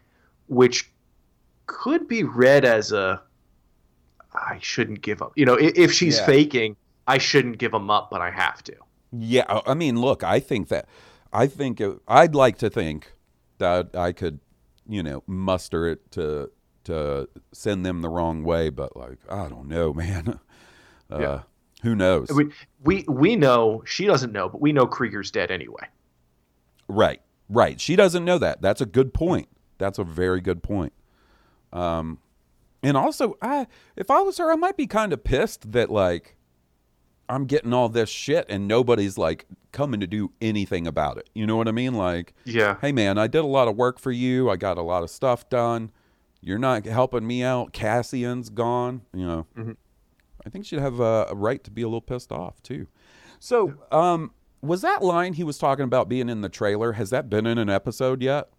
which 0.48 0.90
could 1.68 2.08
be 2.08 2.24
read 2.24 2.66
as 2.66 2.92
a 2.92 3.22
I 4.34 4.60
shouldn't 4.62 5.02
give 5.02 5.22
up. 5.22 5.34
You 5.36 5.46
know, 5.46 5.58
if 5.60 5.92
she's 5.92 6.20
Yeah. 6.20 6.26
faking, 6.26 6.76
I 7.08 7.18
shouldn't 7.18 7.58
give 7.58 7.72
them 7.72 7.90
up, 7.90 8.10
but 8.12 8.22
I 8.22 8.32
have 8.32 8.64
to. 8.66 8.76
Yeah, 9.20 9.62
I- 9.66 9.74
mean, 9.74 10.00
look, 10.00 10.24
I 10.24 10.40
think 10.40 10.68
that 10.70 10.88
I 11.34 11.48
think 11.48 11.82
it, 11.82 12.00
I'd 12.08 12.36
like 12.36 12.58
to 12.60 12.70
think 12.70 13.14
that 13.58 13.96
I 13.96 14.12
could, 14.12 14.40
you 14.88 15.04
know, 15.04 15.24
muster 15.28 15.88
it 15.88 16.12
to 16.12 16.52
to 16.86 17.28
send 17.52 17.86
them 17.86 18.02
the 18.02 18.10
wrong 18.10 18.44
way, 18.44 18.70
but 18.70 18.96
like 18.96 19.18
I 19.30 19.48
don't 19.50 19.68
know, 19.68 19.94
man. 20.04 20.40
Uh, 21.12 21.20
Yeah. 21.20 21.42
Who 21.84 21.96
knows? 21.96 22.30
We 22.32 22.52
we 22.84 23.06
we 23.08 23.36
know 23.36 23.84
she 23.86 24.06
doesn't 24.06 24.32
know, 24.32 24.50
but 24.50 24.60
we 24.60 24.72
know 24.74 24.88
Kreegyr's 24.88 25.30
dead 25.30 25.52
anyway. 25.52 25.88
Right, 26.88 27.22
right. 27.50 27.80
She 27.80 27.96
doesn't 27.96 28.26
know 28.26 28.38
that. 28.40 28.62
That's 28.62 28.82
a 28.82 28.86
good 28.86 29.14
point. 29.14 29.48
That's 29.78 30.00
a 30.00 30.04
very 30.04 30.42
good 30.42 30.64
point. 30.64 30.94
Um, 31.74 32.20
and 32.82 32.96
also, 32.98 33.38
I 33.42 33.68
if 33.96 34.10
I 34.10 34.22
was 34.22 34.38
her, 34.38 34.52
I 34.52 34.56
might 34.56 34.78
be 34.78 34.88
kind 34.88 35.14
of 35.14 35.24
pissed 35.24 35.74
that 35.74 35.92
like 35.92 36.38
I'm 37.28 37.46
getting 37.46 37.74
all 37.74 37.90
this 37.90 38.10
shit 38.10 38.46
and 38.50 38.68
nobody's 38.68 39.18
like 39.18 39.46
coming 39.72 40.00
to 40.00 40.08
do 40.08 40.32
anything 40.42 40.86
about 40.88 41.18
it. 41.18 41.30
You 41.34 41.46
know 41.48 41.56
what 41.58 41.68
I 41.68 41.72
mean? 41.72 41.94
Like, 41.96 42.34
Yeah. 42.46 42.78
hey 42.82 42.92
man, 42.92 43.18
I 43.18 43.28
did 43.28 43.40
a 43.44 43.48
lot 43.48 43.68
of 43.68 43.76
work 43.76 44.00
for 44.00 44.12
you. 44.12 44.50
I 44.50 44.56
got 44.58 44.78
a 44.78 44.82
lot 44.82 45.04
of 45.04 45.10
stuff 45.10 45.50
done. 45.50 45.92
You're 46.42 46.60
not 46.60 46.86
helping 46.86 47.26
me 47.26 47.44
out. 47.44 47.74
Cassian's 47.74 48.50
gone. 48.50 49.02
You 49.14 49.26
know, 49.26 49.48
Mhm. 49.58 49.76
I 50.46 50.50
think 50.50 50.66
she'd 50.66 50.80
have 50.80 51.00
a, 51.00 51.28
a 51.30 51.36
right 51.36 51.64
to 51.64 51.72
be 51.72 51.82
a 51.82 51.88
little 51.88 52.02
pissed 52.02 52.32
off 52.32 52.62
too. 52.62 52.88
So, 53.40 53.74
um, 53.92 54.32
was 54.62 54.82
that 54.82 55.04
line 55.04 55.34
he 55.34 55.44
was 55.44 55.58
talking 55.58 55.84
about 55.86 56.08
being 56.08 56.30
in 56.30 56.42
the 56.42 56.50
trailer? 56.50 56.94
Has 56.94 57.10
that 57.10 57.30
been 57.30 57.46
in 57.48 57.58
an 57.58 57.70
episode 57.70 58.22
yet? 58.22 58.50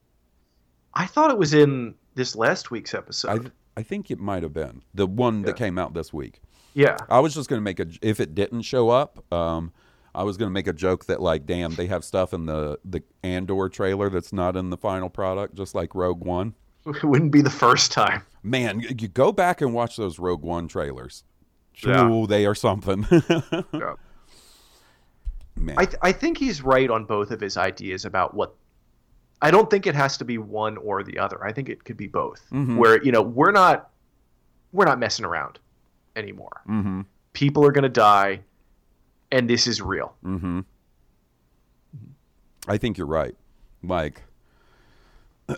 I 0.95 1.07
thought 1.07 1.31
it 1.31 1.39
was 1.39 1.55
in 1.55 1.95
this 2.15 2.35
last 2.35 2.71
week's 2.71 2.95
episode. 2.95 3.53
I 3.77 3.83
think 3.83 4.11
it 4.11 4.19
might 4.19 4.43
have 4.43 4.55
been 4.55 4.83
the 4.95 5.07
one 5.07 5.43
that 5.43 5.57
came 5.57 5.79
out 5.79 5.93
this 5.95 6.13
week. 6.13 6.41
Yeah. 6.77 6.99
I 7.09 7.21
was 7.21 7.35
just 7.35 7.49
gonna 7.49 7.63
make 7.63 7.81
a 7.81 7.87
if 8.03 8.21
it 8.21 8.35
didn't 8.35 8.63
show 8.63 8.91
up, 8.91 9.25
um, 9.33 9.73
I 10.15 10.25
was 10.25 10.37
gonna 10.37 10.51
make 10.51 10.67
a 10.67 10.75
joke 10.75 11.07
that 11.07 11.23
like, 11.23 11.47
damn, 11.47 11.75
they 11.75 11.87
have 11.87 12.05
stuff 12.05 12.35
in 12.35 12.45
the 12.45 12.79
the 12.85 13.03
Andor 13.23 13.71
trailer 13.71 14.11
that's 14.11 14.31
not 14.33 14.57
in 14.57 14.69
the 14.69 14.77
final 14.77 15.09
product, 15.09 15.55
just 15.55 15.75
like 15.75 15.95
Rogue 15.95 16.23
One. 16.25 16.55
It 16.87 17.03
wouldn't 17.03 17.33
be 17.33 17.41
the 17.41 17.51
first 17.51 17.91
time. 17.91 18.23
Man, 18.45 18.81
you 18.81 19.09
go 19.09 19.33
back 19.33 19.61
and 19.61 19.73
watch 19.75 19.97
those 19.97 20.19
Rogue 20.21 20.43
One 20.43 20.69
trailers. 20.69 21.25
Yeah. 21.83 22.09
Ooh, 22.09 22.27
they 22.27 22.47
are 22.47 22.55
something. 22.55 23.07
Yeah. 23.73 23.95
Man. 25.59 25.77
I, 25.79 25.87
th- 25.87 25.99
I 26.03 26.13
think 26.13 26.37
he's 26.37 26.61
right 26.63 26.91
on 26.91 27.07
both 27.07 27.31
of 27.31 27.41
his 27.41 27.57
ideas 27.57 28.05
about 28.05 28.35
what. 28.35 28.55
I 29.41 29.51
don't 29.51 29.71
think 29.71 29.87
it 29.87 29.95
has 29.95 30.17
to 30.19 30.25
be 30.25 30.37
one 30.39 30.77
or 30.77 31.03
the 31.03 31.19
other. 31.19 31.43
I 31.45 31.53
think 31.53 31.69
it 31.71 31.85
could 31.85 31.97
be 31.97 32.07
both. 32.07 32.43
Mhm. 32.53 32.77
Where 32.77 33.03
you 33.03 33.11
know 33.11 33.23
we're 33.23 33.53
not, 33.53 33.91
we're 34.73 34.85
not 34.85 34.99
messing 34.99 35.25
around 35.25 35.59
anymore. 36.17 36.63
mm-hmm. 36.69 37.03
People 37.33 37.65
are 37.67 37.71
going 37.73 37.83
to 37.85 37.89
die, 37.91 38.41
and 39.31 39.49
this 39.49 39.67
is 39.67 39.81
real. 39.83 40.15
Mm-hmm. 40.25 40.61
I 42.67 42.79
think 42.79 42.97
you're 42.99 43.07
right. 43.07 43.35
Like, 43.83 44.23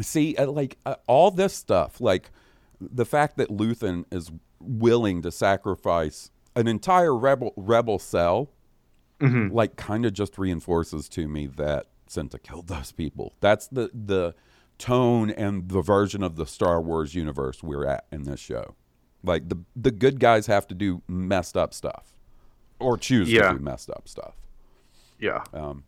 see, 0.00 0.36
uh, 0.36 0.46
like 0.50 0.78
uh, 0.86 0.96
all 1.06 1.30
this 1.30 1.54
stuff, 1.54 2.00
like 2.00 2.30
the 2.80 3.04
fact 3.04 3.36
that 3.36 3.48
Luthen 3.50 4.04
is 4.10 4.30
willing 4.60 5.22
to 5.22 5.30
sacrifice 5.30 6.30
an 6.56 6.66
entire 6.66 7.14
rebel 7.16 7.52
rebel 7.56 7.98
cell, 7.98 8.50
Mhm. 9.20 9.52
like, 9.52 9.76
kind 9.76 10.06
of 10.06 10.12
just 10.12 10.38
reinforces 10.38 11.08
to 11.10 11.26
me 11.28 11.46
that 11.46 11.86
Cinta 12.08 12.40
killed 12.42 12.68
those 12.68 12.92
people. 12.92 13.34
That's 13.40 13.66
the 13.68 13.90
the 13.92 14.34
tone 14.78 15.30
and 15.30 15.68
the 15.68 15.82
version 15.82 16.22
of 16.22 16.36
the 16.36 16.46
Star 16.46 16.80
Wars 16.80 17.14
universe 17.14 17.62
we're 17.62 17.86
at 17.86 18.06
in 18.12 18.22
this 18.24 18.40
show. 18.40 18.74
Like 19.24 19.48
the 19.48 19.58
the 19.74 19.90
good 19.90 20.20
guys 20.20 20.46
have 20.46 20.66
to 20.68 20.74
do 20.74 21.02
messed 21.08 21.56
up 21.56 21.74
stuff, 21.74 22.14
or 22.78 22.96
choose 22.96 23.30
Yeah. 23.30 23.52
to 23.52 23.58
do 23.58 23.64
messed 23.64 23.90
up 23.90 24.08
stuff. 24.08 24.34
Yeah. 25.18 25.42
Um, 25.52 25.82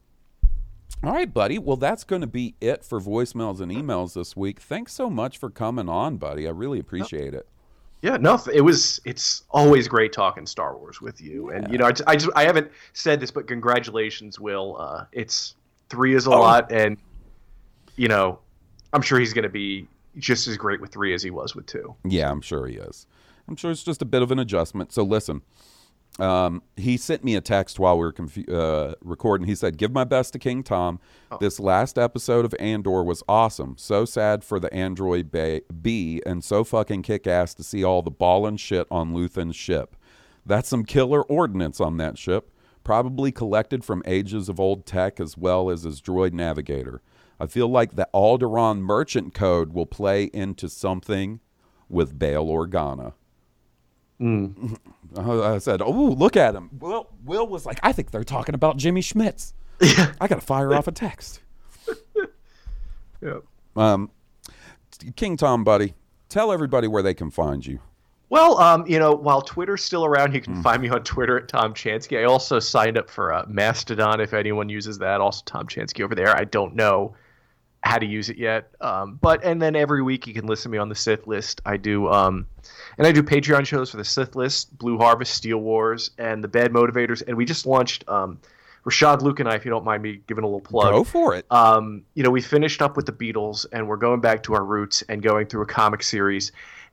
all 1.05 1.13
right, 1.13 1.33
buddy. 1.33 1.59
Well, 1.59 1.77
that's 1.77 2.03
going 2.05 2.21
to 2.21 2.27
be 2.27 2.57
it 2.61 2.85
for 2.85 3.01
voicemails 3.01 3.61
and 3.61 3.71
emails 3.71 4.15
this 4.15 4.37
week. 4.37 4.61
Thanks 4.61 4.93
so 4.93 5.09
much 5.09 5.39
for 5.39 5.49
coming 5.49 5.89
on, 5.89 6.17
buddy. 6.17 6.47
I 6.47 6.51
really 6.51 6.81
appreciate 6.81 7.33
it. 7.33 7.47
Yeah, 8.03 8.17
no, 8.17 8.41
it 8.53 8.63
was. 8.63 9.01
It's 9.05 9.45
always 9.51 9.87
great 9.87 10.13
talking 10.13 10.47
Star 10.47 10.77
Wars 10.77 11.01
with 11.01 11.21
you, 11.21 11.51
and 11.51 11.71
you 11.71 11.79
know, 11.79 11.85
I, 11.87 11.93
just- 11.93 12.09
I 12.09 12.17
just 12.17 12.31
I 12.35 12.45
haven't 12.45 12.71
said 12.95 13.21
this, 13.21 13.31
but 13.31 13.47
congratulations, 13.47 14.41
Will. 14.41 14.77
Uh, 14.79 15.05
it's 15.13 15.55
three 15.91 16.15
is 16.15 16.27
a 16.27 16.31
Oh. 16.31 16.41
lot, 16.41 16.73
and 16.73 16.97
you 17.97 18.09
know, 18.09 18.39
I'm 18.93 19.03
sure 19.03 19.19
he's 19.19 19.33
going 19.33 19.45
to 19.45 19.49
be 19.49 19.87
just 20.17 20.49
as 20.49 20.57
great 20.57 20.81
with 20.81 20.91
three 20.91 21.15
as 21.15 21.23
he 21.23 21.31
was 21.31 21.55
with 21.55 21.67
two. 21.67 21.95
Yeah, 22.05 22.31
I'm 22.31 22.41
sure 22.41 22.67
he 22.67 22.77
is. 22.77 23.07
I'm 23.49 23.57
sure 23.57 23.71
it's 23.71 23.85
just 23.85 24.03
a 24.03 24.05
bit 24.05 24.23
of 24.23 24.31
an 24.31 24.39
adjustment. 24.39 24.93
So 24.93 25.03
listen, 25.03 25.43
um, 26.19 26.63
he 26.77 26.97
sent 26.97 27.23
me 27.25 27.37
a 27.37 27.41
text 27.41 27.79
while 27.79 27.97
we 27.97 28.05
were 28.05 28.13
confu- 28.13 28.53
uh, 28.53 28.95
recording. 29.01 29.47
He 29.47 29.55
said, 29.55 29.79
"Give 29.79 29.93
my 29.93 30.05
best 30.05 30.33
to 30.33 30.39
King 30.39 30.63
Tom. 30.63 30.99
This 31.41 31.61
last 31.61 31.97
episode 31.99 32.45
of 32.45 32.55
Andor 32.59 33.03
was 33.05 33.23
awesome. 33.29 33.77
So 33.79 34.05
sad 34.05 34.43
for 34.45 34.59
the 34.59 34.73
android 34.75 35.31
ba- 35.31 35.63
B, 35.81 36.21
and 36.27 36.43
so 36.43 36.65
fucking 36.65 37.03
kick 37.03 37.27
ass 37.27 37.55
to 37.55 37.63
see 37.63 37.85
all 37.85 38.03
the 38.03 38.11
ball 38.11 38.47
and 38.47 38.59
shit 38.59 38.87
on 38.91 39.15
Luthen's 39.15 39.57
ship. 39.57 39.97
That's 40.45 40.69
some 40.69 40.85
killer 40.85 41.23
ordnance 41.23 41.81
on 41.81 41.97
that 41.99 42.19
ship." 42.19 42.51
Probably 42.83 43.31
collected 43.31 43.85
from 43.85 44.03
ages 44.07 44.49
of 44.49 44.59
old 44.59 44.87
tech 44.87 45.21
as 45.21 45.37
well 45.37 45.69
as 45.71 45.83
his 45.83 46.01
droid 46.01 46.33
navigator. 46.33 47.03
I 47.41 47.47
feel 47.47 47.69
like 47.69 47.97
the 47.97 48.07
Alderaan 48.13 48.81
merchant 48.81 49.33
code 49.35 49.73
will 49.73 49.87
play 49.87 50.25
into 50.35 50.69
something 50.69 51.41
with 51.89 52.19
Bail 52.19 52.47
Organa. 52.47 53.15
I 54.21 55.59
said, 55.59 55.81
"Oh, 55.81 55.91
look 55.91 56.37
at 56.37 56.55
him." 56.55 56.69
Will 56.79 57.09
Will 57.25 57.47
was 57.47 57.65
like, 57.65 57.81
"I 57.83 57.93
think 57.93 58.11
they're 58.11 58.23
talking 58.25 58.55
about 58.55 58.77
Jimmy 58.77 59.01
Smits." 59.01 59.55
I 60.21 60.29
got 60.29 60.37
to 60.37 60.41
fire 60.43 60.75
off 60.75 60.87
a 60.89 60.93
text. 60.93 61.41
Yeah. 63.23 63.41
Um, 63.77 64.11
King 65.15 65.37
Tom, 65.37 65.63
buddy, 65.63 65.93
tell 66.31 66.51
everybody 66.53 66.89
where 66.89 67.03
they 67.03 67.13
can 67.13 67.31
find 67.31 67.67
you. 67.67 67.81
Well, 68.31 68.59
um, 68.59 68.87
you 68.87 68.99
know, 68.99 69.13
while 69.13 69.43
Twitter's 69.43 69.83
still 69.85 70.07
around, 70.07 70.35
you 70.35 70.41
can 70.41 70.55
Hmm. 70.55 70.63
find 70.63 70.81
me 70.81 70.89
on 70.89 71.03
Twitter 71.05 71.37
at 71.39 71.47
Tom 71.47 71.75
Chansky. 71.75 72.19
I 72.19 72.25
also 72.25 72.59
signed 72.61 72.97
up 72.97 73.11
for 73.11 73.35
uh, 73.35 73.45
Mastodon 73.47 74.23
if 74.23 74.33
anyone 74.33 74.71
uses 74.71 74.97
that. 75.01 75.21
Also, 75.21 75.43
Tom 75.45 75.67
Chansky 75.67 76.03
over 76.03 76.15
there. 76.15 76.35
I 76.35 76.45
don't 76.45 76.75
know 76.75 77.15
how 77.83 77.99
to 77.99 78.07
use 78.07 78.29
it 78.29 78.37
yet, 78.37 78.71
um, 78.81 79.19
but 79.21 79.43
and 79.43 79.61
then 79.61 79.75
every 79.75 80.03
week 80.03 80.27
you 80.27 80.35
can 80.35 80.47
listen 80.47 80.71
to 80.71 80.77
me 80.77 80.79
on 80.79 80.89
the 80.89 80.95
Sith 80.95 81.27
List. 81.27 81.61
I 81.65 81.77
do, 81.77 82.09
um, 82.09 82.47
and 82.99 83.07
I 83.07 83.13
do 83.13 83.23
Patreon 83.23 83.65
shows 83.67 83.91
for 83.91 83.97
the 83.97 84.05
Sith 84.05 84.37
List, 84.37 84.77
Blue 84.77 84.99
Harvest, 84.99 85.35
Steel 85.35 85.59
Wars, 85.59 86.11
and 86.19 86.45
the 86.45 86.49
Bad 86.49 86.73
Motivators. 86.73 87.23
And 87.27 87.37
we 87.37 87.45
just 87.45 87.65
launched 87.65 88.07
um, 88.09 88.39
Rashad 88.85 89.23
Luke 89.23 89.41
and 89.41 89.49
I, 89.49 89.55
if 89.55 89.65
you 89.65 89.71
don't 89.71 89.85
mind 89.85 90.03
me 90.03 90.21
giving 90.27 90.45
a 90.45 90.47
little 90.47 90.61
plug. 90.61 90.93
Go 90.93 91.05
for 91.05 91.35
it. 91.35 91.47
Um, 91.51 92.03
you 92.15 92.23
know, 92.23 92.31
we 92.31 92.41
finished 92.41 92.81
up 92.83 92.97
with 92.97 93.07
the 93.07 93.13
Beatles 93.13 93.67
and 93.73 93.87
we're 93.87 93.97
going 93.97 94.21
back 94.21 94.43
to 94.45 94.55
our 94.55 94.65
roots 94.65 95.03
and 95.09 95.23
going 95.23 95.47
through 95.47 95.63
a 95.63 95.67
comic 95.67 96.03
series. 96.03 96.53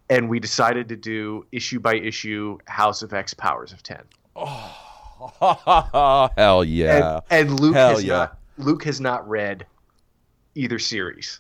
And 0.09 0.29
we 0.29 0.39
decided 0.39 0.87
to 0.89 0.95
do 0.95 1.45
issue 1.51 1.79
by 1.79 1.95
issue 1.95 2.57
House 2.65 3.01
of 3.01 3.13
X 3.13 3.33
Powers 3.33 3.73
of 3.73 3.83
10. 3.83 4.01
Oh, 4.37 6.29
Hell 6.37 6.63
yeah! 6.63 7.21
And, 7.29 7.49
and 7.49 7.59
Luke 7.59 7.73
Hell 7.73 7.89
has 7.89 8.03
yeah! 8.03 8.13
not 8.13 8.37
Luke 8.57 8.83
has 8.83 9.01
not 9.01 9.27
read 9.27 9.65
either 10.57 10.79
series. 10.79 11.39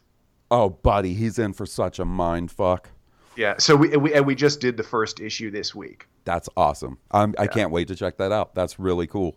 Oh, 0.49 0.69
buddy, 0.69 1.13
he's 1.13 1.39
in 1.39 1.53
for 1.53 1.65
such 1.65 1.99
a 1.99 2.05
mind 2.05 2.51
fuck. 2.51 2.89
Yeah, 3.35 3.55
so 3.57 3.75
we, 3.75 3.95
we 3.97 4.13
and 4.13 4.25
we 4.25 4.33
just 4.33 4.61
did 4.61 4.77
the 4.77 4.83
first 4.83 5.19
issue 5.19 5.51
this 5.51 5.75
week. 5.75 6.07
That's 6.23 6.49
awesome. 6.57 6.97
I'm, 7.11 7.35
I 7.37 7.47
can't 7.47 7.71
wait 7.71 7.87
to 7.89 7.95
check 7.95 8.17
that 8.17 8.31
out. 8.31 8.55
That's 8.55 8.79
really 8.79 9.05
cool. 9.07 9.35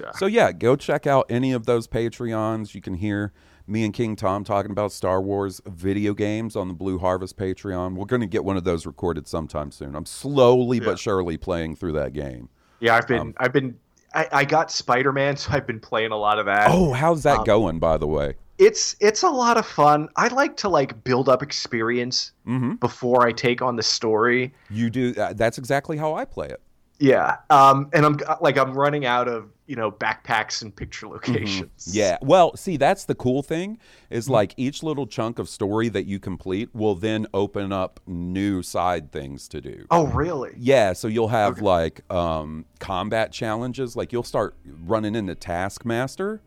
Yeah. 0.00 0.12
So 0.12 0.26
yeah, 0.26 0.52
go 0.52 0.76
check 0.76 1.06
out 1.06 1.26
any 1.28 1.52
of 1.52 1.66
those 1.66 1.88
Patreons. 1.88 2.74
You 2.74 2.80
can 2.80 2.94
hear 2.94 3.32
me 3.66 3.84
and 3.84 3.92
King 3.92 4.16
Tom 4.16 4.44
talking 4.44 4.70
about 4.70 4.92
Star 4.92 5.20
Wars 5.20 5.60
video 5.66 6.14
games 6.14 6.56
on 6.56 6.68
the 6.68 6.74
Blue 6.74 6.98
Harvest 6.98 7.36
Patreon. 7.36 7.94
We're 7.96 8.06
going 8.06 8.20
to 8.20 8.26
get 8.26 8.44
one 8.44 8.56
of 8.56 8.64
those 8.64 8.86
recorded 8.86 9.26
sometime 9.26 9.70
soon. 9.70 9.94
I'm 9.94 10.06
slowly 10.06 10.80
but 10.80 10.98
surely 10.98 11.36
playing 11.36 11.76
through 11.76 11.92
that 11.92 12.12
game. 12.12 12.48
Yeah, 12.78 12.94
I've 12.96 13.08
been 13.08 13.20
Um, 13.20 13.34
I've 13.38 13.52
been 13.52 13.76
I, 14.14 14.28
I 14.32 14.44
got 14.44 14.70
Spider 14.70 15.12
Man, 15.12 15.36
so 15.36 15.52
I've 15.52 15.66
been 15.66 15.80
playing 15.80 16.12
a 16.12 16.16
lot 16.16 16.38
of 16.38 16.46
that. 16.46 16.68
Oh, 16.70 16.92
how's 16.92 17.24
that 17.24 17.40
Um, 17.40 17.44
going, 17.44 17.78
by 17.78 17.96
the 17.96 18.06
way? 18.06 18.34
It's 18.60 18.94
it's 19.00 19.22
a 19.22 19.28
lot 19.30 19.56
of 19.56 19.66
fun. 19.66 20.08
I 20.16 20.28
like 20.28 20.56
to 20.58 20.68
like 20.68 21.02
build 21.02 21.28
up 21.28 21.42
experience 21.42 22.32
Mm-hmm. 22.46 22.74
before 22.74 23.26
I 23.26 23.32
take 23.32 23.62
on 23.62 23.76
the 23.76 23.82
story. 23.82 24.52
You 24.70 24.90
do. 24.90 25.14
Uh, 25.16 25.32
that's 25.34 25.56
exactly 25.56 25.96
how 25.96 26.14
I 26.14 26.24
play 26.24 26.48
it. 26.48 26.60
Yeah, 26.98 27.36
um, 27.48 27.88
and 27.94 28.04
I'm 28.04 28.18
like 28.42 28.58
I'm 28.58 28.74
running 28.74 29.06
out 29.06 29.26
of 29.28 29.48
you 29.66 29.76
know 29.76 29.90
backpacks 29.90 30.60
and 30.60 30.74
picture 30.74 31.06
locations. 31.08 31.94
Yeah. 31.94 32.18
Well, 32.20 32.54
see, 32.56 32.76
that's 32.76 33.04
the 33.06 33.14
cool 33.14 33.42
thing 33.42 33.78
is 34.10 34.24
Mm-hmm. 34.24 34.32
like 34.34 34.54
each 34.58 34.82
little 34.82 35.06
chunk 35.06 35.38
of 35.38 35.48
story 35.48 35.88
that 35.90 36.04
you 36.06 36.18
complete 36.18 36.68
will 36.74 36.94
then 36.96 37.26
open 37.32 37.72
up 37.72 38.00
new 38.06 38.62
side 38.62 39.12
things 39.12 39.48
to 39.48 39.60
do. 39.62 39.86
Oh, 39.90 40.08
really? 40.08 40.52
Yeah, 40.58 40.92
so 40.92 41.08
you'll 41.08 41.28
have 41.28 41.62
like 41.62 42.02
um, 42.12 42.66
combat 42.80 43.32
challenges. 43.32 43.96
Like 43.96 44.12
you'll 44.12 44.22
start 44.24 44.54
running 44.84 45.14
into 45.14 45.34
Taskmaster 45.36 46.42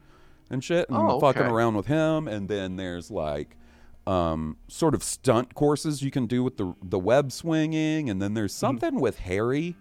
and 0.54 0.64
shit 0.64 0.88
and 0.90 0.98
Oh, 0.98 1.20
fucking 1.20 1.42
around 1.42 1.76
with 1.76 1.88
him. 1.88 2.28
And 2.28 2.48
then 2.48 2.76
there's 2.78 3.12
like 3.12 3.58
um, 4.08 4.58
sort 4.68 4.94
of 4.96 5.04
stunt 5.04 5.54
courses 5.56 6.02
you 6.02 6.12
can 6.12 6.26
do 6.28 6.44
with 6.44 6.58
the 6.58 6.74
the 6.84 7.00
web 7.00 7.32
swinging. 7.32 8.10
And 8.10 8.22
then 8.22 8.34
there's 8.34 8.54
Mm-hmm. 8.54 8.60
something 8.60 9.00
with 9.02 9.20
Harry 9.20 9.76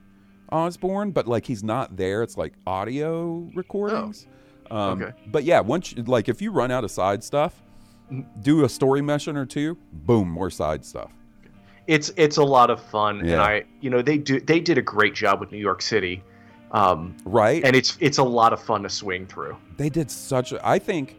Osborn, 0.50 1.12
but 1.12 1.26
like 1.28 1.46
he's 1.46 1.62
not 1.64 1.96
there. 1.96 2.22
It's 2.22 2.36
like 2.36 2.54
audio 2.66 3.48
recordings. 3.54 4.26
Um, 4.70 4.78
Oh, 5.02 5.04
Okay. 5.06 5.12
But 5.26 5.44
yeah, 5.44 5.60
once 5.60 5.92
you, 5.92 6.02
like 6.04 6.28
if 6.28 6.40
you 6.42 6.50
run 6.50 6.70
out 6.70 6.84
of 6.84 6.90
side 6.90 7.22
stuff, 7.22 7.62
Mm-hmm. 8.10 8.40
do 8.42 8.64
a 8.64 8.68
story 8.68 9.00
mission 9.00 9.36
or 9.38 9.46
two, 9.46 9.78
boom, 9.92 10.28
more 10.28 10.50
side 10.50 10.84
stuff. 10.84 11.12
It's 11.86 12.12
it's 12.16 12.36
a 12.36 12.44
lot 12.44 12.68
of 12.70 12.80
fun, 12.82 13.20
and 13.20 13.40
I 13.40 13.64
you 13.80 13.90
know 13.90 14.02
they 14.02 14.18
do 14.18 14.38
they 14.40 14.60
did 14.60 14.76
a 14.78 14.82
great 14.82 15.14
job 15.14 15.40
with 15.40 15.50
New 15.50 15.58
York 15.58 15.80
City, 15.82 16.22
um, 16.72 17.16
right? 17.24 17.62
And 17.64 17.76
it's 17.76 17.96
it's 18.00 18.18
a 18.18 18.22
lot 18.24 18.52
of 18.52 18.62
fun 18.62 18.82
to 18.82 18.88
swing 18.88 19.26
through. 19.26 19.56
They 19.76 19.88
did 19.88 20.10
such 20.10 20.52
a. 20.52 20.66
I 20.66 20.78
think 20.78 21.16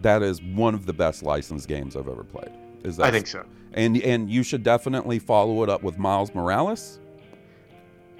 that 0.00 0.22
is 0.22 0.42
one 0.42 0.74
of 0.74 0.86
the 0.86 0.92
best 0.92 1.22
licensed 1.22 1.68
games 1.68 1.96
I've 1.96 2.08
ever 2.08 2.24
played. 2.24 2.50
Is 2.84 2.96
that 2.98 3.06
I 3.06 3.10
think 3.10 3.26
so. 3.26 3.44
And 3.72 3.96
and 4.02 4.28
you 4.28 4.42
should 4.42 4.62
definitely 4.62 5.18
follow 5.18 5.62
it 5.62 5.68
up 5.70 5.82
with 5.82 5.98
Miles 5.98 6.34
Morales. 6.34 6.98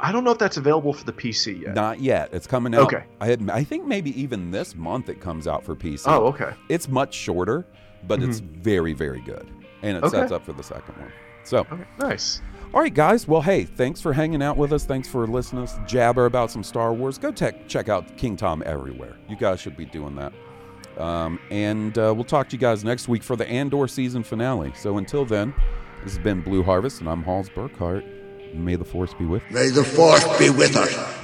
I 0.01 0.11
don't 0.11 0.25
know 0.25 0.33
if 0.33 0.39
that's 0.39 0.57
available 0.57 0.93
for 0.93 1.05
the 1.05 1.13
PC 1.13 1.63
yet. 1.63 1.75
Not 1.75 2.01
yet. 2.01 2.29
It's 2.33 2.47
coming 2.49 2.75
out. 2.75 2.83
Okay. 2.93 3.05
I 3.21 3.27
had, 3.29 3.49
I 3.49 3.63
think 3.63 3.87
maybe 3.87 4.21
even 4.21 4.51
this 4.51 4.75
month 4.75 5.09
it 5.09 5.21
comes 5.21 5.47
out 5.47 5.65
for 5.65 5.77
PC. 5.77 6.03
Oh, 6.07 6.27
okay. 6.27 6.53
It's 6.69 6.89
much 6.89 7.15
shorter, 7.15 7.65
but 8.09 8.21
it's 8.23 8.41
Mhm. 8.41 8.63
very 8.63 8.93
very 8.93 9.21
good, 9.21 9.49
and 9.83 9.97
it 9.97 10.03
Okay. 10.05 10.19
sets 10.19 10.33
up 10.33 10.45
for 10.45 10.53
the 10.53 10.63
second 10.65 10.97
one. 10.99 11.13
So. 11.45 11.59
Okay, 11.61 11.85
nice. 11.99 12.41
All 12.75 12.81
right, 12.81 12.93
guys. 12.93 13.29
Well, 13.29 13.41
hey, 13.41 13.63
thanks 13.63 14.01
for 14.01 14.13
hanging 14.13 14.43
out 14.43 14.57
with 14.57 14.73
us. 14.73 14.85
Thanks 14.85 15.07
for 15.07 15.29
listening 15.29 15.65
to 15.65 15.85
jabber 15.87 16.27
about 16.27 16.51
some 16.51 16.65
Star 16.65 16.93
Wars. 16.93 17.19
Go 17.19 17.31
tech, 17.31 17.69
check 17.69 17.89
out 17.89 18.17
King 18.17 18.37
Tom 18.37 18.65
everywhere. 18.67 19.17
You 19.29 19.37
guys 19.37 19.61
should 19.61 19.77
be 19.77 19.85
doing 19.85 20.17
that. 20.17 20.33
Um, 21.01 21.39
and 21.53 21.97
uh, 21.97 22.13
we'll 22.13 22.25
talk 22.25 22.49
to 22.49 22.57
you 22.57 22.61
guys 22.61 22.83
next 22.83 23.07
week 23.07 23.23
for 23.23 23.37
the 23.37 23.49
Andor 23.49 23.87
season 23.87 24.25
finale. 24.25 24.73
So 24.75 24.99
until 24.99 25.25
then, 25.25 25.55
this 26.03 26.17
has 26.17 26.25
been 26.25 26.41
Blue 26.41 26.65
Harvest, 26.65 26.99
and 26.99 27.09
I'm 27.09 27.23
Halls 27.23 27.49
Burkhart. 27.49 28.05
May 28.57 28.75
the 28.75 28.85
Force 28.85 29.15
be 29.15 29.25
with 29.25 29.45
you. 29.49 29.55
May 29.55 29.69
the 29.69 29.85
Force 29.85 30.25
be 30.37 30.51
with 30.51 30.75
us. 30.75 31.24